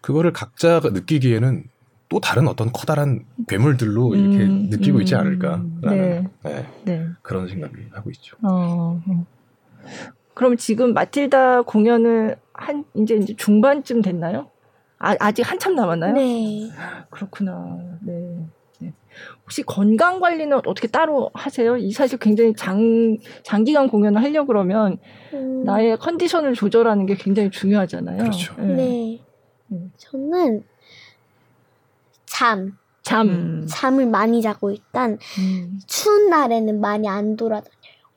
[0.00, 1.64] 그거를 각자가 느끼기에는
[2.08, 6.28] 또 다른 어떤 커다란 괴물들로 이렇게 음, 느끼고 음, 있지 않을까라는 네.
[6.42, 6.66] 네.
[6.84, 7.06] 네.
[7.22, 8.36] 그런 생각이 하고 있죠.
[8.42, 9.26] 어, 어.
[10.34, 14.50] 그럼 지금 마틸다 공연을 한 이제 이제 중반쯤 됐나요?
[14.98, 16.14] 아, 아직 한참 남았나요?
[16.14, 16.70] 네.
[17.10, 17.78] 그렇구나.
[18.00, 18.46] 네.
[18.80, 18.92] 네.
[19.42, 21.76] 혹시 건강 관리는 어떻게 따로 하세요?
[21.76, 24.98] 이 사실 굉장히 장 장기간 공연을 하려 그러면
[25.34, 25.64] 음.
[25.64, 28.18] 나의 컨디션을 조절하는 게 굉장히 중요하잖아요.
[28.18, 28.54] 그렇죠.
[28.58, 28.74] 네.
[28.74, 29.20] 네.
[29.66, 29.78] 네.
[29.98, 30.64] 저는
[32.30, 32.76] 잠.
[33.02, 33.28] 잠.
[33.28, 33.66] 음.
[33.68, 35.80] 잠을 많이 자고 일단 음.
[35.86, 37.72] 추운 날에는 많이 안 돌아다녀요.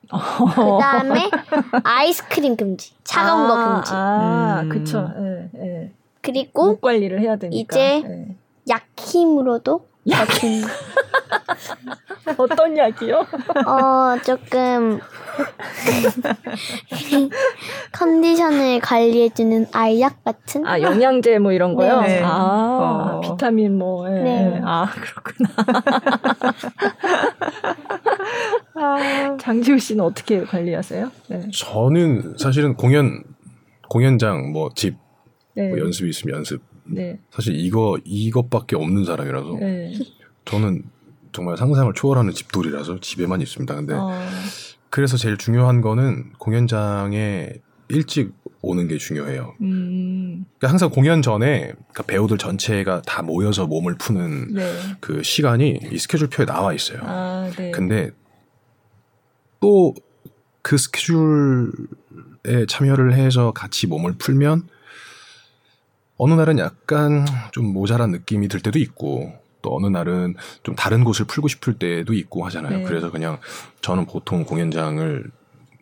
[0.10, 1.30] 그 다음에
[1.84, 3.92] 아이스크림 금지, 차가운 아, 거 금지.
[3.94, 4.70] 아, 음.
[4.70, 5.10] 그쵸.
[5.18, 5.92] 예, 예.
[6.22, 7.76] 그리고 목 관리를 해야 되니까.
[7.76, 8.36] 이제 예.
[8.68, 10.64] 약힘으로도 약힘.
[12.38, 13.18] 어떤 약이요?
[13.68, 15.00] 어, 조금
[17.92, 20.66] 컨디션을 관리해주는 알약 같은?
[20.66, 22.02] 아, 영양제 뭐 이런 거요?
[22.02, 22.22] 네.
[22.24, 22.30] 아,
[23.16, 23.22] 어.
[23.22, 24.08] 비타민 뭐.
[24.10, 24.22] 예.
[24.22, 24.62] 네.
[24.64, 25.50] 아, 그렇구나.
[28.76, 31.12] 아, 장지우 씨는 어떻게 관리하세요?
[31.28, 31.42] 네.
[31.54, 33.24] 저는 사실은 공연,
[33.90, 34.96] 공연장, 뭐 집,
[35.56, 35.70] 네.
[35.70, 36.71] 뭐 연습이 있으면 연습.
[36.94, 37.20] 네.
[37.32, 39.58] 사실 이거, 이것밖에 없는 사람이라서.
[39.60, 39.94] 네.
[40.46, 40.84] 저는
[41.32, 43.74] 정말 상상을 초월하는 집돌이라서 집에만 있습니다.
[43.76, 44.12] 근데 어.
[44.90, 47.50] 그래서 제일 중요한 거는 공연장에
[47.88, 49.56] 일찍 오는 게 중요해요.
[49.62, 50.46] 음.
[50.58, 54.74] 그러니까 항상 공연 전에 그러니까 배우들 전체가 다 모여서 몸을 푸는 네.
[55.00, 57.00] 그 시간이 이 스케줄표에 나와 있어요.
[57.04, 57.72] 아, 네.
[57.72, 58.12] 근데
[59.60, 59.94] 또
[60.62, 61.72] 그 스케줄에
[62.68, 64.68] 참여를 해서 같이 몸을 풀면
[66.24, 71.26] 어느 날은 약간 좀 모자란 느낌이 들 때도 있고 또 어느 날은 좀 다른 곳을
[71.26, 72.78] 풀고 싶을 때도 있고 하잖아요.
[72.78, 72.84] 네.
[72.84, 73.40] 그래서 그냥
[73.82, 75.32] 저는 보통 공연장을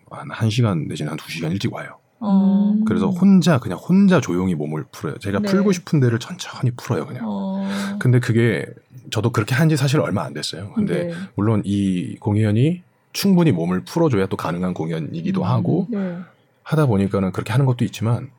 [0.09, 1.97] 한 1시간 내지는 한 2시간 일찍 와요.
[2.23, 2.85] 음.
[2.85, 5.17] 그래서 혼자 그냥 혼자 조용히 몸을 풀어요.
[5.17, 5.49] 제가 네.
[5.49, 7.23] 풀고 싶은 데를 천천히 풀어요, 그냥.
[7.27, 7.67] 어.
[7.99, 8.65] 근데 그게
[9.11, 10.71] 저도 그렇게 한 지 사실 얼마 안 됐어요.
[10.73, 11.13] 근데 네.
[11.35, 12.81] 물론 이 공연이
[13.11, 15.45] 충분히 몸을 풀어줘야 또 가능한 공연이기도 음.
[15.45, 16.17] 하고 네.
[16.63, 18.29] 하다 보니까는 그렇게 하는 것도 있지만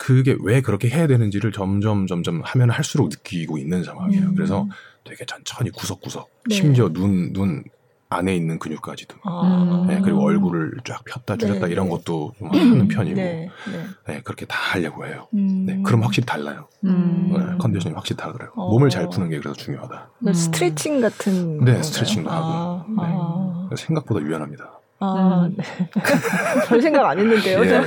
[0.00, 4.28] 그게 왜 그렇게 해야 되는지를 점점 점점 하면 할수록 느끼고 있는 상황이에요.
[4.28, 4.34] 음.
[4.34, 4.66] 그래서
[5.04, 6.54] 되게 천천히 구석구석 네.
[6.54, 7.64] 심지어 눈 눈
[8.12, 9.84] 안에 있는 근육까지도 아.
[9.86, 11.72] 네, 그리고 얼굴을 쫙 폈다 줄였다 네.
[11.72, 13.48] 이런 것도 좀 하는 편이고 네.
[13.70, 13.86] 네.
[14.14, 14.20] 네.
[14.22, 15.28] 그렇게 다 하려고 해요.
[15.34, 15.64] 음.
[15.66, 16.66] 네, 그럼 확실히 달라요.
[16.84, 17.32] 음.
[17.32, 18.64] 네, 컨디션이 확실히 다르더라고요.
[18.64, 18.70] 어.
[18.70, 20.10] 몸을 잘 푸는 게 그래서 중요하다.
[20.26, 20.32] 음.
[20.32, 22.34] 스트레칭 같은 네, 스트레칭도 아.
[22.34, 23.68] 하고 아.
[23.76, 24.80] 생각보다 유연합니다.
[25.00, 25.56] 아, 음.
[25.56, 25.64] 네.
[26.68, 27.64] 별 생각 안 했는데요.
[27.64, 27.80] 예.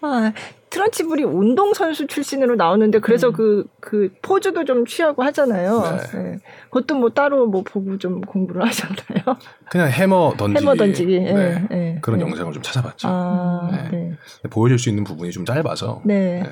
[0.00, 0.32] 아,
[0.70, 3.32] 트런치블이 운동 선수 출신으로 나오는데 그래서 음.
[3.32, 5.82] 그, 그 포즈도 좀 취하고 하잖아요.
[5.82, 6.22] 네.
[6.22, 6.38] 네.
[6.70, 9.36] 그것도 뭐 따로 뭐 보고 좀 공부를 하셨나요?
[9.70, 10.64] 그냥 해머 던지기.
[10.64, 11.20] 해머 던지기.
[11.20, 11.32] 네.
[11.32, 11.66] 네.
[11.70, 11.98] 네.
[12.00, 13.08] 그런 영상을 좀 찾아봤죠.
[13.10, 14.16] 아, 네.
[14.48, 16.00] 보여줄 수 있는 부분이 좀 짧아서.
[16.04, 16.42] 네.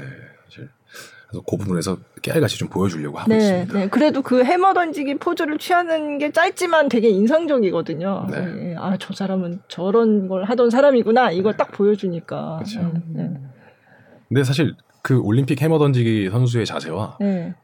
[1.34, 3.78] 그래서 그 부분에서 깨알같이 좀 보여주려고 하고 네, 있습니다.
[3.78, 8.28] 네, 그래도 그 해머 던지기 포즈를 취하는 게 짧지만 되게 인상적이거든요.
[8.30, 8.40] 네.
[8.40, 8.76] 네.
[8.78, 11.32] 아, 저 사람은 저런 걸 하던 사람이구나.
[11.32, 11.56] 이걸 네.
[11.56, 12.58] 딱 보여주니까.
[12.58, 12.92] 그렇죠.
[13.08, 13.40] 네, 네.
[14.28, 17.54] 근데 사실 그 올림픽 해머 던지기 선수의 자세와 네.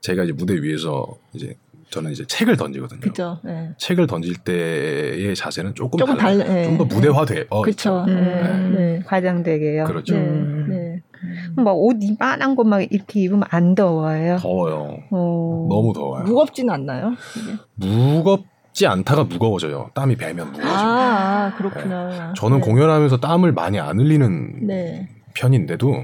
[0.00, 1.56] 제가 이제 무대 위에서 이제
[1.90, 3.00] 저는 이제 책을 던지거든요.
[3.00, 3.38] 그죠.
[3.44, 3.70] 네.
[3.78, 6.44] 책을 던질 때의 자세는 조금, 조금 달라.
[6.44, 6.64] 네.
[6.64, 7.46] 좀더 무대화돼.
[7.50, 8.04] 어, 그렇죠.
[8.06, 8.68] 네.
[8.70, 9.00] 네.
[9.06, 9.84] 과장되게요.
[9.84, 10.14] 그렇죠.
[11.56, 11.62] 네.
[11.62, 14.38] 막옷 이만한 거 막 이렇게 입으면 안 더워요.
[14.38, 14.98] 더워요.
[15.10, 15.66] 어...
[15.68, 16.24] 너무 더워요.
[16.24, 17.14] 무겁진 않나요?
[17.74, 19.90] 무겁 지 않다가 무거워져요.
[19.94, 20.76] 땀이 배면 무거워져요.
[20.76, 22.08] 아, 아 그렇구나.
[22.08, 22.32] 네.
[22.36, 22.66] 저는 네.
[22.66, 25.08] 공연하면서 땀을 많이 안 흘리는 네.
[25.34, 25.94] 편인데도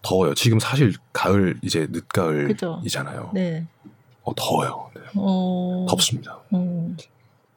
[0.00, 0.34] 더워요.
[0.34, 3.32] 지금 사실 가을 이제 늦가을이잖아요.
[3.34, 3.66] 네.
[4.22, 4.90] 어, 더워요.
[4.94, 5.02] 네.
[5.16, 5.86] 어...
[5.88, 6.40] 덥습니다.
[6.54, 6.96] 음.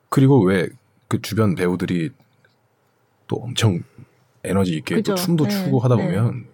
[0.10, 0.68] 그리고 왜
[1.08, 2.10] 그 주변 배우들이
[3.28, 3.82] 또 엄청
[4.46, 5.50] 에너지 있게 또 춤도 네.
[5.50, 6.06] 추고 하다 네.
[6.06, 6.46] 보면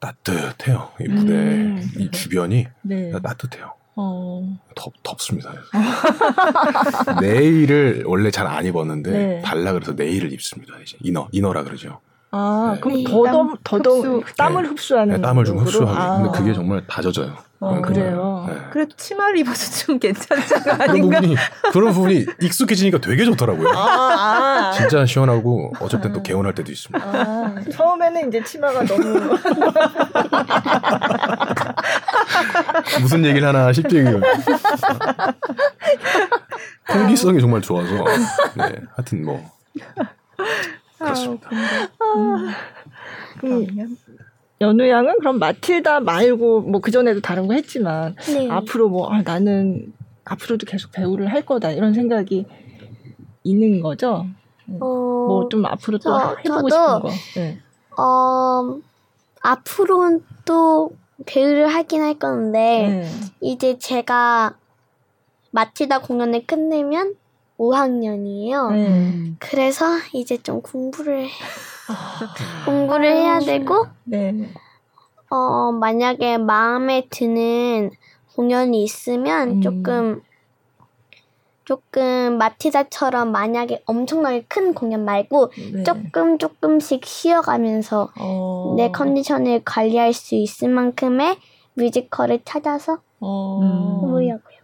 [0.00, 0.90] 따뜻해요.
[1.00, 1.90] 이 무대 음.
[1.98, 3.10] 이 주변이 네.
[3.22, 3.72] 따뜻해요.
[3.98, 4.58] 어...
[4.74, 5.54] 덥, 덥습니다.
[7.22, 9.42] 네일을 원래 잘 안 입었는데 네.
[9.42, 10.74] 달라 그래서 네일을 입습니다.
[10.82, 12.00] 이제 이너 이너라 그러죠.
[12.30, 12.80] 아, 네.
[12.80, 14.68] 그럼 더더 더더 땀을 네.
[14.68, 16.22] 흡수하는 네, 땀을 좀 흡수하고 아.
[16.22, 17.46] 근데 그게 정말 다 젖어요.
[17.58, 18.44] 어, 그래요.
[18.48, 18.54] 네.
[18.70, 20.86] 그래도 치마를 입어서 좀 괜찮은 거 아닌가?
[20.86, 21.36] 그런 부분이
[21.72, 23.68] 그런 부분이 익숙해지니까 되게 좋더라고요.
[23.70, 24.72] 아, 아.
[24.72, 25.72] 진짜 시원하고
[26.02, 26.22] 땐또 아.
[26.22, 27.06] 개운할 때도 있습니다.
[27.06, 29.04] 아, 처음에는 이제 치마가 너무
[33.00, 34.20] 무슨 얘기를 하나 싶죠 이거.
[36.88, 37.94] 통기성이 정말 좋아서
[38.54, 39.50] 네, 하여튼 뭐
[40.98, 41.50] 그렇습니다.
[41.98, 42.54] 아,
[43.44, 43.96] 음.
[44.60, 48.48] 연우 양은 그럼 마틸다 말고 뭐 그 전에도 다른 거 했지만 네.
[48.50, 49.92] 앞으로 뭐 아, 나는
[50.24, 52.46] 앞으로도 계속 배우를 할 거다 이런 생각이
[53.44, 54.26] 있는 거죠.
[54.66, 54.78] 네.
[54.80, 57.08] 어, 뭐좀 앞으로 또 저, 해보고 싶은 거.
[57.36, 57.60] 네.
[57.98, 58.78] 어
[59.42, 60.90] 앞으로는 또
[61.26, 63.10] 배우를 하긴 할 건데 네.
[63.40, 64.56] 이제 제가
[65.50, 67.14] 마틸다 공연을 끝내면
[67.58, 68.70] 5학년이에요.
[68.72, 69.32] 네.
[69.38, 71.28] 그래서 이제 좀 공부를
[72.64, 74.50] 공부를 해야 되고 네.
[75.30, 77.90] 어 만약에 마음에 드는
[78.34, 79.60] 공연이 있으면 음.
[79.62, 80.22] 조금
[81.64, 85.82] 조금 마티다처럼 만약에 엄청나게 큰 공연 말고 네.
[85.82, 88.74] 조금 조금씩 쉬어가면서 어.
[88.76, 91.36] 내 컨디션을 관리할 수 있을 만큼의
[91.74, 94.00] 뮤지컬을 찾아서 어.
[94.04, 94.55] 해보려고요.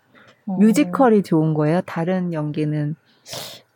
[0.47, 0.55] 어.
[0.55, 1.81] 뮤지컬이 좋은 거예요?
[1.86, 2.97] 다른 연기는?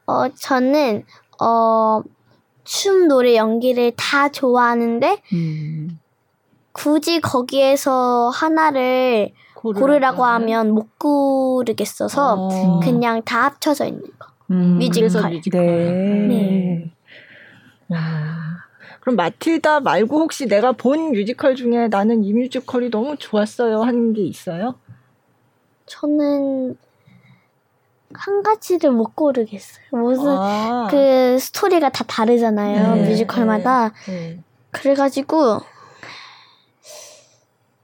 [0.06, 1.04] 어 저는
[1.40, 2.02] 어
[2.64, 6.00] 춤, 노래, 연기를 다 좋아하는데 음.
[6.72, 12.80] 굳이 거기에서 하나를 고르라고 하면 못 고르겠어서 어.
[12.80, 14.28] 그냥 다 합쳐져 있는 거.
[14.50, 14.78] 음.
[14.78, 15.30] 뮤지컬.
[15.30, 15.60] 뮤지컬.
[15.60, 16.92] 네.
[17.88, 17.96] 네.
[19.00, 24.22] 그럼 마틸다 말고 혹시 내가 본 뮤지컬 중에 나는 이 뮤지컬이 너무 좋았어요 하는 게
[24.22, 24.74] 있어요?
[25.86, 26.76] 저는
[28.14, 29.84] 한 가지를 못 고르겠어요.
[29.90, 30.88] 무슨 아.
[30.90, 32.94] 그 스토리가 다 다르잖아요.
[32.94, 33.92] 네, 뮤지컬마다.
[34.06, 34.40] 네, 네.
[34.70, 35.60] 그래가지고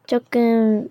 [0.06, 0.88] 조금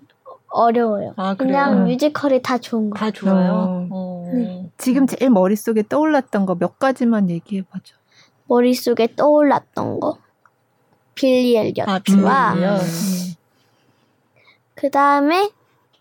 [0.48, 1.14] 어려워요.
[1.16, 2.98] 아, 그냥 뮤지컬이 다 좋은 거.
[2.98, 3.52] 다 좋아요.
[3.52, 3.88] 어.
[3.90, 4.30] 어.
[4.34, 4.70] 네.
[4.76, 7.96] 지금 제일 머릿속에 떠올랐던 거 몇 가지만 얘기해봐죠.
[8.46, 10.18] 머릿속에 떠올랐던 거.
[11.14, 12.78] 빌리 엘리어트와 아, 음.
[14.74, 15.50] 그 다음에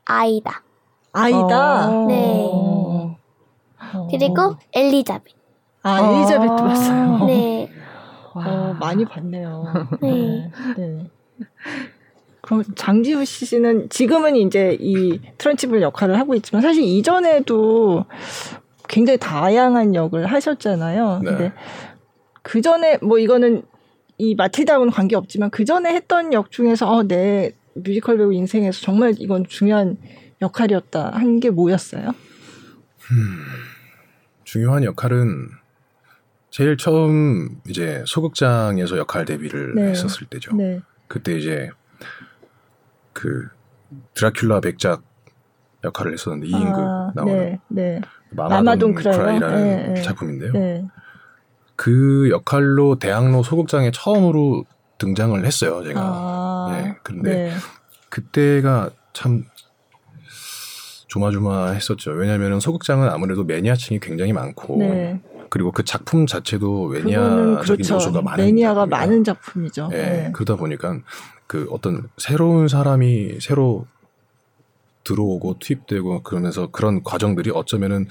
[0.05, 0.63] 아이다.
[1.13, 1.89] 아이다.
[1.89, 2.05] 어.
[2.07, 3.17] 네.
[4.09, 4.57] 그리고 어.
[4.73, 5.33] 엘리자벳.
[5.83, 7.25] 아, 엘리자벳도 아~ 봤어요.
[7.27, 7.69] 네.
[8.33, 9.88] 어, 많이 봤네요.
[10.01, 10.51] 네.
[10.77, 11.09] 네.
[12.41, 18.05] 그럼 장지우 씨는 지금은 이제 이 트런치블 역할을 하고 있지만 사실 이전에도
[18.88, 21.19] 굉장히 다양한 역을 하셨잖아요.
[21.23, 21.29] 네.
[21.29, 21.53] 근데
[22.41, 23.63] 그 전에 뭐 이거는
[24.17, 29.15] 이 마틸다하고는 관계 없지만 그 전에 했던 역 중에서 어, 내 뮤지컬 배우 인생에서 정말
[29.17, 29.97] 이건 중요한
[30.41, 32.09] 역할이었다 한 게 뭐였어요?
[33.11, 33.43] 음.
[34.43, 35.49] 중요한 역할은
[36.49, 39.89] 제일 처음 이제 소극장에서 역할 데뷔를 네.
[39.91, 40.55] 했었을 때죠.
[40.55, 40.81] 네.
[41.07, 41.69] 그때 이제
[43.13, 43.47] 그
[44.15, 45.03] 드라큘라 백작
[45.84, 48.01] 역할을 했었는데 이인극 아, 나오는 네, 네.
[48.31, 50.51] Mama Don't Cry라는 네, 네, 작품인데요.
[50.53, 50.85] 네.
[51.76, 54.65] 그 역할로 대학로 소극장에 처음으로
[54.99, 55.99] 등장을 했어요, 제가.
[56.03, 56.95] 아, 네.
[57.03, 57.51] 근데
[58.09, 59.45] 그때가 참
[61.11, 62.11] 조마조마했었죠.
[62.11, 65.19] 왜냐하면 소극장은 아무래도 매니아층이 굉장히 많고 네.
[65.49, 67.95] 그리고 그 작품 자체도 매니아적인 그렇죠.
[67.95, 68.97] 요소가 많은 매니아가 작품이라.
[68.97, 69.88] 많은 작품이죠.
[69.89, 69.97] 네.
[69.97, 70.31] 네.
[70.33, 70.99] 그러다 보니까
[71.47, 73.85] 그 어떤 새로운 사람이 새로
[75.03, 78.07] 들어오고 투입되고 그러면서 그런 과정들이 어쩌면은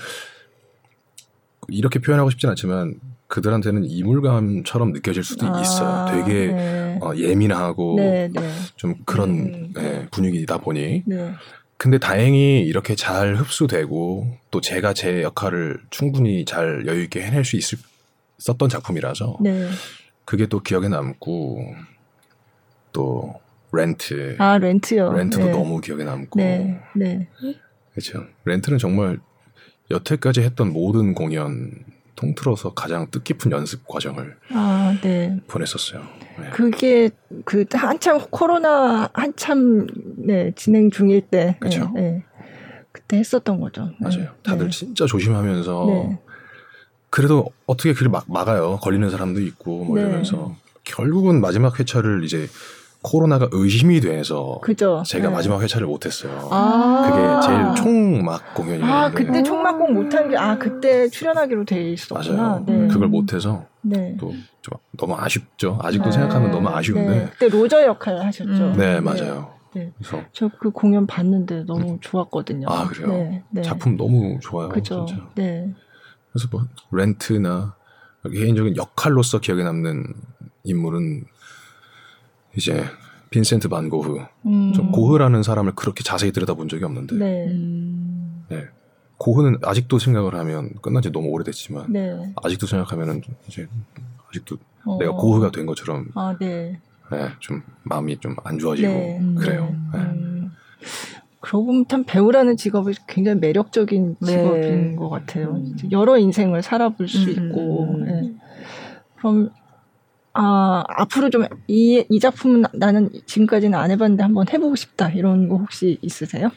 [1.68, 2.96] 이렇게 표현하고 싶진 않지만
[3.28, 6.24] 그들한테는 이물감처럼 느껴질 수도 아, 있어요.
[6.24, 6.98] 되게 네.
[7.00, 8.50] 어, 예민하고 네, 네.
[8.76, 9.72] 좀 그런 음.
[9.74, 11.32] 네, 분위기다 보니 네.
[11.80, 17.56] 근데 다행히 이렇게 잘 흡수되고 또 제가 제 역할을 충분히 잘 여유 있게 해낼 수
[17.56, 17.78] 있을,
[18.38, 19.66] 있었던 작품이라서 네.
[20.26, 21.74] 그게 또 기억에 남고
[22.92, 23.32] 또
[23.72, 25.52] 렌트 아 렌트요 렌트도 네.
[25.52, 26.78] 너무 기억에 남고 네.
[26.94, 27.26] 네.
[27.92, 29.18] 그렇죠 렌트는 정말
[29.90, 31.72] 여태까지 했던 모든 공연
[32.20, 35.40] 통틀어서 가장 뜻깊은 연습 과정을 아, 네.
[35.46, 36.02] 보냈었어요.
[36.38, 36.50] 네.
[36.50, 37.10] 그게
[37.46, 39.86] 그 한참 코로나 한참
[40.18, 41.90] 네, 진행 중일 때 그렇죠.
[41.94, 42.24] 네, 네.
[42.92, 43.90] 그때 했었던 거죠.
[43.98, 44.18] 맞아요.
[44.18, 44.28] 네.
[44.42, 44.70] 다들 네.
[44.70, 46.18] 진짜 조심하면서 네.
[47.08, 48.78] 그래도 어떻게 그를 막 막아요.
[48.82, 52.48] 걸리는 사람도 있고 뭐 이러면서 결국은 마지막 회차를 이제
[53.02, 55.02] 코로나가 의심이 돼서 그죠.
[55.06, 55.34] 제가 네.
[55.34, 56.48] 마지막 회차를 못했어요.
[56.50, 58.92] 아~ 그게 제일 총막 공연이었는데.
[58.92, 62.36] 아 그때 총막공 못한 게 아 그때 출연하기로 돼 있었구나.
[62.42, 62.64] 맞아요.
[62.66, 62.88] 네.
[62.88, 64.16] 그걸 못해서 네.
[64.18, 64.32] 또
[64.98, 65.78] 너무 아쉽죠.
[65.82, 66.12] 아직도 네.
[66.12, 67.08] 생각하면 너무 아쉬운데.
[67.08, 67.28] 네.
[67.32, 68.50] 그때 로저 역할 하셨죠.
[68.50, 68.74] 음.
[68.76, 69.54] 네 맞아요.
[69.74, 69.92] 네.
[69.96, 72.66] 그래서 저 그 공연 봤는데 너무 좋았거든요.
[72.68, 73.40] 아 그래요.
[73.62, 74.68] 작품 너무 좋아요.
[74.68, 75.06] 그죠.
[75.06, 75.22] 진짜.
[75.36, 75.72] 네.
[76.32, 77.74] 그래서 뭐 렌트나
[78.30, 80.04] 개인적인 역할로서 기억에 남는
[80.64, 81.24] 인물은
[82.56, 82.84] 이제
[83.30, 84.18] 빈센트 반 고흐.
[84.46, 84.72] 음.
[84.74, 87.16] 저 고흐라는 사람을 그렇게 자세히 들여다본 적이 없는데.
[87.16, 87.46] 네.
[87.46, 88.44] 음.
[88.48, 88.64] 네.
[89.18, 92.32] 고흐는 아직도 생각을 하면 끝난 지 너무 오래됐지만 네.
[92.42, 93.68] 아직도 생각하면은 이제
[94.28, 94.56] 아직도
[94.86, 94.96] 어.
[94.98, 96.80] 내가 고흐가 된 것처럼 아, 네.
[97.12, 99.20] 네, 좀 마음이 좀 안 좋아지고 네.
[99.36, 99.76] 그래요.
[99.92, 99.98] 네.
[99.98, 100.52] 음.
[101.40, 104.26] 그러고 보면 참 배우라는 직업이 굉장히 매력적인 네.
[104.26, 105.50] 직업인 것 같아요.
[105.56, 105.76] 음.
[105.90, 107.96] 여러 인생을 살아볼 수 음, 있고.
[108.04, 108.34] 네.
[109.18, 109.50] 그럼
[110.32, 115.10] 아, 앞으로 좀 이, 이 작품은 나는 지금까지는 안 해봤는데 한번 해보고 싶다.
[115.10, 116.50] 이런 거 혹시 있으세요?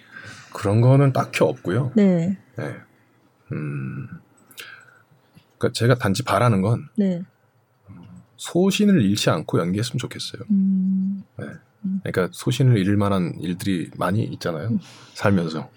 [0.54, 1.92] 그런 거는 딱히 없고요.
[1.96, 2.38] 네.
[2.58, 2.76] 네.
[3.52, 4.08] 음.
[5.58, 6.88] 그니까 제가 단지 바라는 건.
[6.96, 7.24] 네.
[8.38, 10.44] 소신을 잃지 않고 연기했으면 좋겠어요.
[10.52, 11.24] 음.
[11.38, 11.46] 네.
[12.04, 14.70] 그러니까 소신을 잃을 만한 일들이 많이 있잖아요.
[14.70, 14.80] 음.
[15.14, 15.70] 살면서.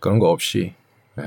[0.00, 0.74] 그런 거 없이
[1.16, 1.24] 네.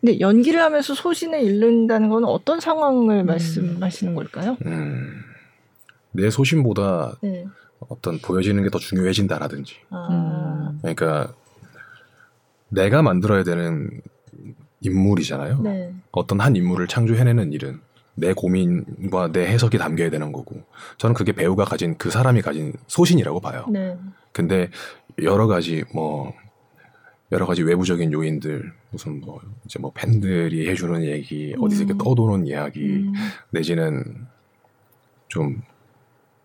[0.00, 3.26] 근데 연기를 하면서 소신을 잃는다는 건 어떤 상황을 음.
[3.26, 4.56] 말씀하시는 걸까요?
[4.66, 5.22] 음,
[6.12, 7.46] 내 소신보다 네.
[7.88, 9.76] 어떤 보여지는 게 더 중요해진다라든지.
[9.90, 10.72] 아.
[10.80, 11.34] 그러니까
[12.68, 13.90] 내가 만들어야 되는
[14.80, 15.60] 인물이잖아요.
[15.62, 15.92] 네.
[16.12, 17.80] 어떤 한 인물을 창조해내는 일은
[18.16, 20.62] 내 고민과 내 해석이 담겨야 되는 거고
[20.98, 23.66] 저는 그게 배우가 가진 그 사람이 가진 소신이라고 봐요.
[23.68, 23.96] 네.
[24.32, 24.70] 근데
[25.22, 26.32] 여러 가지 뭐
[27.32, 31.98] 여러 가지 외부적인 요인들 무슨 뭐 이제 뭐 팬들이 해주는 얘기 어디서 이렇게 음.
[31.98, 33.12] 떠도는 이야기 음.
[33.50, 34.26] 내지는
[35.28, 35.62] 좀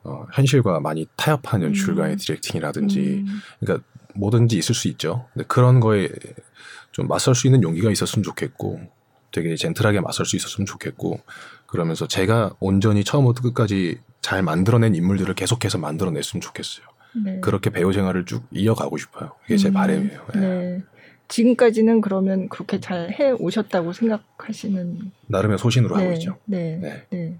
[0.04, 2.18] 어, 현실과 많이 타협한 연출가의 음.
[2.18, 3.28] 디렉팅이라든지 음.
[3.60, 3.86] 그러니까
[4.16, 5.28] 뭐든지 있을 수 있죠.
[5.34, 6.10] 근데 그런 거에
[6.92, 8.82] 좀 맞설 수 있는 용기가 있었으면 좋겠고
[9.32, 11.20] 되게 젠틀하게 맞설 수 있었으면 좋겠고
[11.68, 16.86] 그러면서 제가 온전히 처음부터 끝까지 잘 만들어낸 인물들을 계속해서 만들어냈으면 좋겠어요.
[17.16, 17.40] 네.
[17.42, 19.32] 그렇게 배우 생활을 쭉 이어가고 싶어요.
[19.42, 20.22] 그게 제 음, 바람이에요.
[20.36, 20.40] 네.
[20.40, 20.84] 네.
[21.28, 26.04] 지금까지는 그러면 그렇게 잘 해 오셨다고 생각하시는 나름의 소신으로 네.
[26.04, 26.38] 하고 있죠.
[26.46, 26.78] 네.
[26.82, 27.04] 네.
[27.12, 27.40] 네.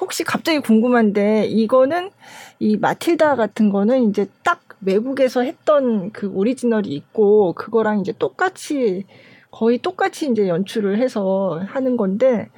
[0.00, 2.10] 혹시 갑자기 궁금한데 이거는
[2.58, 9.04] 이 마틸다 같은 거는 이제 딱 외국에서 했던 그 오리지널이 있고 그거랑 이제 똑같이
[9.50, 12.48] 거의 똑같이 이제 연출을 해서 하는 건데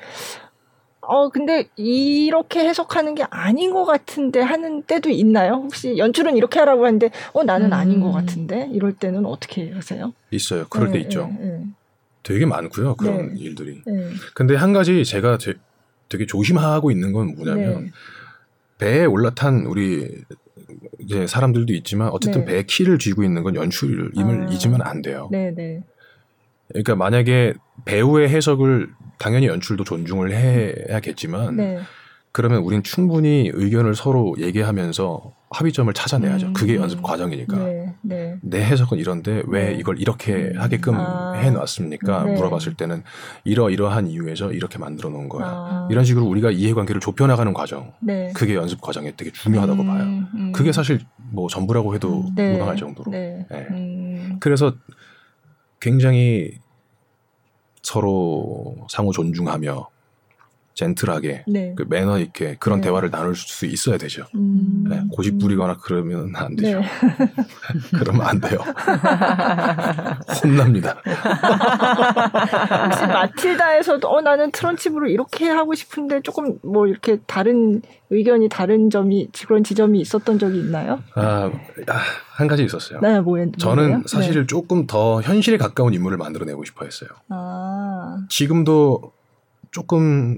[1.05, 5.55] 어, 근데 이렇게 해석하는 게 아닌 것 같은데 하는 때도 있나요?
[5.55, 7.73] 혹시 연출은 이렇게 하라고 하는데, 어, 나는 음.
[7.73, 8.69] 아닌 것 같은데?
[8.73, 10.13] 이럴 때는 어떻게 하세요?
[10.31, 10.67] 있어요.
[10.69, 11.27] 그럴 네, 때 있죠.
[11.27, 11.65] 네, 네.
[12.23, 12.95] 되게 많고요.
[12.95, 13.41] 그런 네.
[13.41, 13.83] 일들이.
[13.85, 14.11] 네.
[14.35, 15.55] 근데 한 가지 제가 되,
[16.09, 17.91] 되게 조심하고 있는 건 뭐냐면, 네.
[18.79, 20.09] 배에 올라탄 우리
[21.01, 24.51] 이제 사람들도 있지만 어쨌든 배에 키를 쥐고 있는 건 연출임을 아.
[24.51, 25.29] 잊으면 안 돼요.
[25.33, 25.83] 네, 네.
[26.69, 27.55] 그러니까 만약에
[27.85, 28.89] 배우의 해석을
[29.19, 31.79] 당연히 연출도 존중을 해야겠지만 네.
[32.33, 36.47] 그러면 우린 충분히 의견을 서로 얘기하면서 합의점을 찾아내야죠.
[36.47, 37.59] 음, 그게 연습 과정이니까.
[37.59, 38.39] 네, 네.
[38.41, 39.75] 내 해석은 이런데 왜 네.
[39.75, 40.55] 이걸 이렇게 음.
[40.57, 42.25] 하게끔 아, 해놨습니까?
[42.25, 42.33] 네.
[42.33, 43.03] 물어봤을 때는
[43.45, 45.47] 이러이러한 이유에서 이렇게 만들어 놓은 거야.
[45.47, 45.89] 아.
[45.91, 47.93] 이런 식으로 우리가 이해관계를 좁혀나가는 과정.
[48.01, 48.33] 네.
[48.35, 50.03] 그게 연습 과정에 되게 중요하다고 음, 봐요.
[50.35, 50.53] 음.
[50.53, 52.53] 그게 사실 뭐 전부라고 해도 네.
[52.53, 53.11] 무방할 정도로.
[53.11, 53.47] 네.
[53.53, 54.39] 음.
[54.41, 54.73] 그래서
[55.81, 56.53] 굉장히
[57.83, 59.89] 서로 상호 존중하며
[60.75, 61.75] 젠틀하게 네.
[61.77, 62.89] 그 매너 있게 그런 네.
[62.89, 64.25] 대화를 나눌 수 있어야 되죠.
[64.35, 64.85] 음.
[64.89, 66.81] 네, 고집 부리거나 그러면 안 되죠.
[66.81, 66.87] 네.
[67.99, 68.59] 그러면 안 돼요.
[70.43, 70.97] 혼납니다.
[72.85, 79.29] 혹시 마틸다에서도 어 나는 트런칩으로 이렇게 하고 싶은데 조금 뭐 이렇게 다른 의견이 다른 점이
[79.47, 81.03] 그런 지점이 있었던 적이 있나요?
[81.15, 81.51] 아,
[81.87, 83.01] 아한 가지 있었어요.
[83.01, 84.47] 네, 뭐 저는 사실 네.
[84.47, 87.09] 조금 더 현실에 가까운 인물을 만들어내고 싶어했어요.
[87.31, 88.19] 아.
[88.29, 89.13] 지금도
[89.71, 90.37] 조금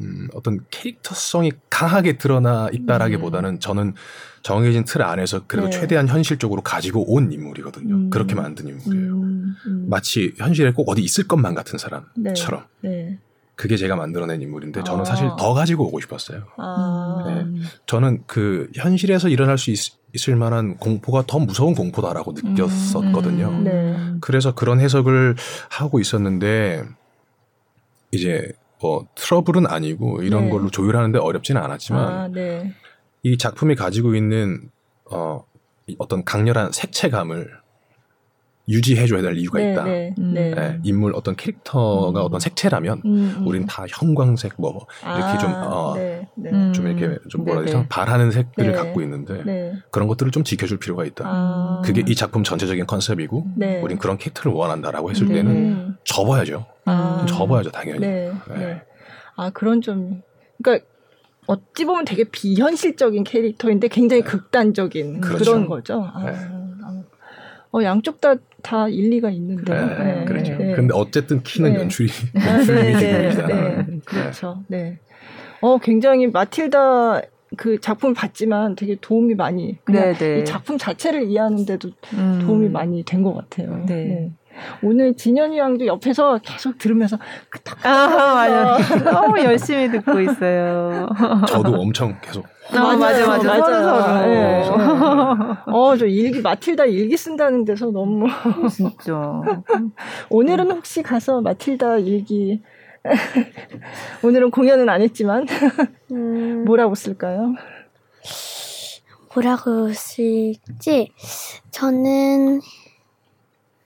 [0.00, 3.60] 음, 어떤 캐릭터성이 강하게 드러나 있다라기보다는 음.
[3.60, 3.94] 저는
[4.42, 5.78] 정해진 틀 안에서 그래도 네.
[5.78, 7.94] 최대한 현실적으로 가지고 온 인물이거든요.
[7.94, 8.10] 음.
[8.10, 9.12] 그렇게 만든 인물이에요.
[9.14, 9.54] 음.
[9.66, 9.86] 음.
[9.88, 12.64] 마치 현실에 꼭 어디 있을 것만 같은 사람처럼.
[12.80, 12.90] 네.
[12.90, 13.18] 네.
[13.54, 15.04] 그게 제가 만들어낸 인물인데 저는 아.
[15.04, 16.44] 사실 더 가지고 오고 싶었어요.
[16.56, 17.24] 아.
[17.26, 17.62] 네.
[17.86, 19.78] 저는 그 현실에서 일어날 수 있,
[20.28, 23.48] 을 만한 공포가 더 무서운 공포다라고 느꼈었거든요.
[23.48, 23.64] 음.
[23.64, 24.18] 네.
[24.20, 25.36] 그래서 그런 해석을
[25.70, 26.84] 하고 있었는데
[28.10, 28.52] 이제
[28.82, 30.50] 뭐 트러블은 아니고 이런 네.
[30.50, 32.74] 걸로 조율하는데 어렵지는 않았지만 아, 네.
[33.22, 34.70] 이 작품이 가지고 있는
[35.10, 35.44] 어
[35.98, 37.61] 어떤 강렬한 색채감을
[38.68, 39.84] 유지해줘야 될 이유가 네, 있다.
[39.84, 40.54] 네, 네.
[40.54, 42.24] 네, 인물 어떤 캐릭터가 음.
[42.24, 43.46] 어떤 색채라면 음, 음.
[43.46, 46.72] 우린 다 형광색 뭐 이렇게 아, 좀, 어, 네, 네.
[46.72, 47.86] 좀 이렇게 좀 뭐라 해야 되죠?
[47.88, 51.24] 바라는 색들을 갖고 있는데 그런 것들을 좀 지켜줄 필요가 있다.
[51.26, 51.82] 아.
[51.84, 53.46] 그게 이 작품 전체적인 컨셉이고
[53.82, 56.64] 우린 그런 캐릭터를 원한다라고 했을 때는 접어야죠.
[56.84, 57.26] 아.
[57.28, 58.30] 접어야죠, 당연히.
[59.34, 60.22] 아 그런 좀
[60.62, 60.86] 그러니까
[61.46, 65.44] 어찌 보면 되게 비현실적인 캐릭터인데 굉장히 극단적인 그렇죠.
[65.44, 66.08] 그런 거죠.
[66.14, 66.62] 아.
[67.74, 69.72] 어, 양쪽 다, 다 일리가 있는데.
[69.74, 70.56] 네, 네, 그렇죠.
[70.56, 70.72] 네.
[70.74, 71.78] 근데 어쨌든 키는 네.
[71.80, 73.46] 연출이, 연출이 네, 중요합니다.
[73.46, 74.62] 네, 그렇죠.
[74.68, 74.98] 네.
[75.60, 77.22] 어, 굉장히 마틸다
[77.56, 82.42] 그 작품을 봤지만 되게 도움이 많이, 그냥 이 작품 자체를 이해하는데도 음.
[82.46, 83.84] 도움이 많이 된 것 같아요.
[83.86, 84.30] 네.
[84.82, 87.18] 오늘 진현이 양도 옆에서 계속 들으면서
[87.82, 88.98] 아, 맞아.
[89.10, 91.08] 너무 열심히 듣고 있어요.
[91.48, 92.46] 저도 엄청 계속.
[92.70, 93.70] 아, 맞아, 맞아, 맞아.
[93.80, 94.26] 맞아.
[94.26, 94.68] 네.
[95.66, 98.26] 어, 저 일기, 마틸다 일기 쓴다는 데서 너무.
[98.70, 99.40] 진짜.
[100.30, 102.62] 오늘은 혹시 가서 마틸다 일기,
[104.22, 105.46] 오늘은 공연은 안 했지만,
[106.12, 106.64] 음...
[106.64, 107.54] 뭐라고 쓸까요?
[109.34, 111.12] 뭐라고 쓸지,
[111.70, 112.60] 저는,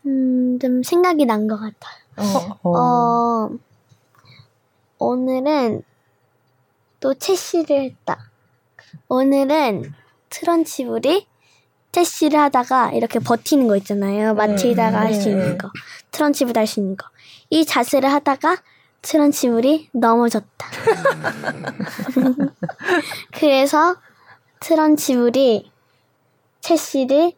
[0.07, 2.57] 음, 좀 생각이 난 것 같아요.
[2.63, 2.69] 어.
[2.69, 3.51] 어,
[4.99, 5.83] 오늘은
[7.01, 8.31] 또 채시를 했다.
[9.09, 9.93] 오늘은
[10.31, 11.27] 트런치블이
[11.93, 14.35] 채시를 하다가 이렇게 버티는 거 있잖아요.
[14.35, 15.07] 마틸다가 네.
[15.07, 15.71] 할수 있는 거.
[16.11, 17.07] 트런치블 할 수 있는 거.
[17.49, 18.59] 이 자세를 하다가
[19.03, 20.67] 트런치블이 넘어졌다.
[23.33, 23.97] 그래서
[24.61, 25.71] 트런치블이
[26.61, 27.33] 채시를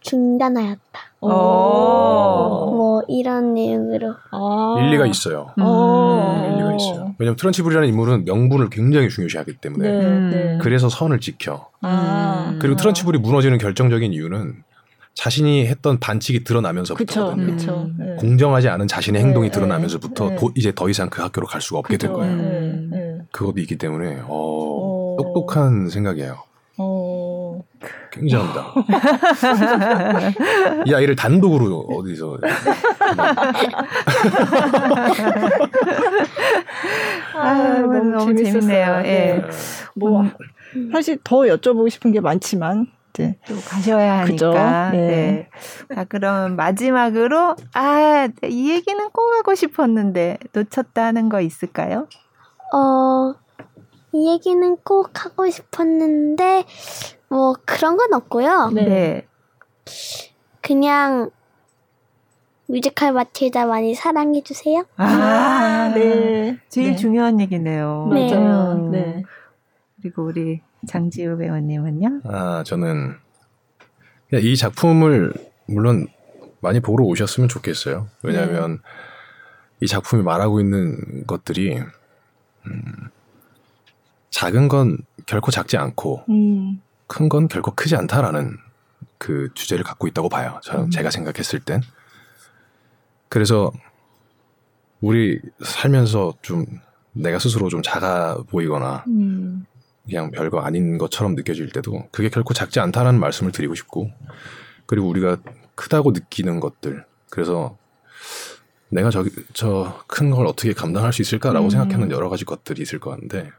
[0.00, 1.09] 중단하였다.
[1.28, 5.52] 뭐 이런 내용으로 아~ 일리가 있어요.
[5.58, 5.62] 음.
[6.52, 7.14] 일리가 있어요.
[7.18, 10.58] 왜냐하면 트런치블이라는 인물은 명분을 굉장히 중요시하기 때문에 네, 네.
[10.62, 11.68] 그래서 선을 지켜.
[11.82, 14.62] 아~ 그리고 트런치블이 무너지는 결정적인 이유는
[15.14, 17.46] 자신이 했던 반칙이 드러나면서부터거든요.
[17.46, 18.14] 그쵸, 네.
[18.16, 20.36] 공정하지 않은 자신의 행동이 네, 드러나면서부터 네.
[20.36, 22.36] 도, 이제 더 이상 그 학교로 갈 수가 없게 그쵸, 된 거예요.
[22.36, 26.49] 네, 그것도 있기 때문에 어, 똑똑한 생각이에요.
[28.10, 28.18] 어...
[28.18, 28.74] 굉장합니다.
[30.86, 32.38] 이 아이를 단독으로 어디서
[37.34, 38.96] 아, 너무, 너무 재밌네요.
[38.98, 39.02] 예.
[39.02, 39.42] 네.
[39.94, 40.22] 뭐
[40.76, 40.90] 음.
[40.92, 43.38] 사실 더 여쭤보고 싶은 게 많지만 네.
[43.46, 44.90] 또 가셔야 하니까.
[44.90, 44.98] 네.
[44.98, 45.48] 네.
[45.94, 52.06] 자, 그럼 마지막으로 아, 이 얘기는 꼭 하고 싶었는데 놓쳤다는 거 있을까요?
[52.72, 53.34] 어,
[54.12, 56.64] 이 얘기는 꼭 하고 싶었는데
[57.30, 58.70] 뭐 그런 건 없고요.
[58.74, 58.84] 네.
[58.84, 59.26] 네.
[60.60, 61.30] 그냥
[62.66, 64.84] 뮤지컬 마틸다 많이 사랑해 주세요.
[64.96, 66.58] 아, 아 네.
[66.68, 66.96] 제일 네.
[66.96, 68.08] 중요한 얘기네요.
[68.12, 68.34] 네.
[68.34, 68.88] 맞아요.
[68.90, 69.22] 네.
[70.00, 72.22] 그리고 우리 장지우 배우님은요?
[72.24, 73.14] 아, 저는
[74.32, 75.32] 이 작품을
[75.66, 76.08] 물론
[76.60, 78.08] 많이 보러 오셨으면 좋겠어요.
[78.22, 78.78] 왜냐하면 네.
[79.82, 81.78] 이 작품이 말하고 있는 것들이
[82.66, 82.82] 음,
[84.30, 86.80] 작은 건 결코 작지 않고 음.
[87.10, 88.56] 큰 건 결코 크지 않다라는
[89.18, 90.60] 그 주제를 갖고 있다고 봐요.
[90.62, 90.90] 저는 음.
[90.90, 91.80] 제가 생각했을 땐.
[93.28, 93.72] 그래서
[95.00, 96.64] 우리 살면서 좀
[97.12, 99.66] 내가 스스로 좀 작아 보이거나 음.
[100.06, 104.10] 그냥 별거 아닌 것처럼 느껴질 때도 그게 결코 작지 않다라는 말씀을 드리고 싶고
[104.86, 105.38] 그리고 우리가
[105.74, 107.76] 크다고 느끼는 것들 그래서
[108.88, 111.70] 내가 저기 저큰 걸 어떻게 감당할 수 있을까라고 음.
[111.70, 113.50] 생각하는 여러 가지 것들이 있을 것 같은데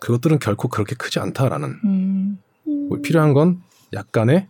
[0.00, 2.38] 그것들은 결코 그렇게 크지 않다라는 음.
[2.88, 3.62] 뭐 필요한 건
[3.92, 4.48] 약간의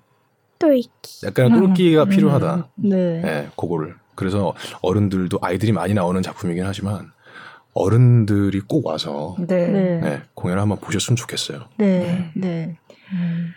[0.58, 2.08] 똘끼 약간의 똘끼가 음.
[2.08, 2.68] 필요하다.
[2.76, 3.20] 네.
[3.20, 7.12] 네, 그거를 그래서 어른들도 아이들이 많이 나오는 작품이긴 하지만
[7.72, 9.68] 어른들이 꼭 와서 네.
[10.00, 11.68] 네, 공연을 한번 보셨으면 좋겠어요.
[11.76, 12.32] 네, 네.
[12.34, 12.78] 네.
[13.12, 13.52] 음.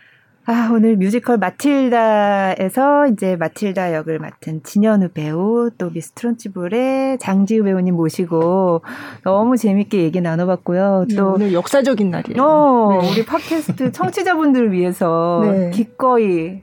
[0.45, 7.95] 아, 오늘 뮤지컬 마틸다에서 이제 마틸다 역을 맡은 진현우 배우 또 미스 트런치불의 장지우 배우님
[7.95, 8.81] 모시고
[9.23, 11.05] 너무 재밌게 얘기 나눠봤고요.
[11.09, 12.41] 네, 또 오늘 역사적인 날이에요.
[12.41, 13.11] 어, 네.
[13.11, 15.69] 우리 팟캐스트 청취자분들을 위해서 네.
[15.69, 16.61] 기꺼이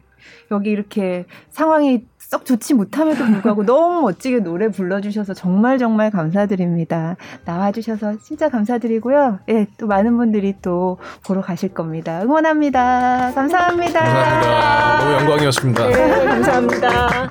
[0.50, 7.16] 여기 이렇게 상황이 썩 좋지 못함에도 불구하고 너무 멋지게 노래 불러주셔서 정말 정말 감사드립니다.
[7.46, 9.38] 나와주셔서 진짜 감사드리고요.
[9.48, 12.20] 예, 또 많은 분들이 또 보러 가실 겁니다.
[12.22, 13.32] 응원합니다.
[13.34, 14.00] 감사합니다.
[14.00, 14.98] 감사합니다.
[14.98, 15.86] 너무 영광이었습니다.
[15.86, 17.30] 네, 감사합니다.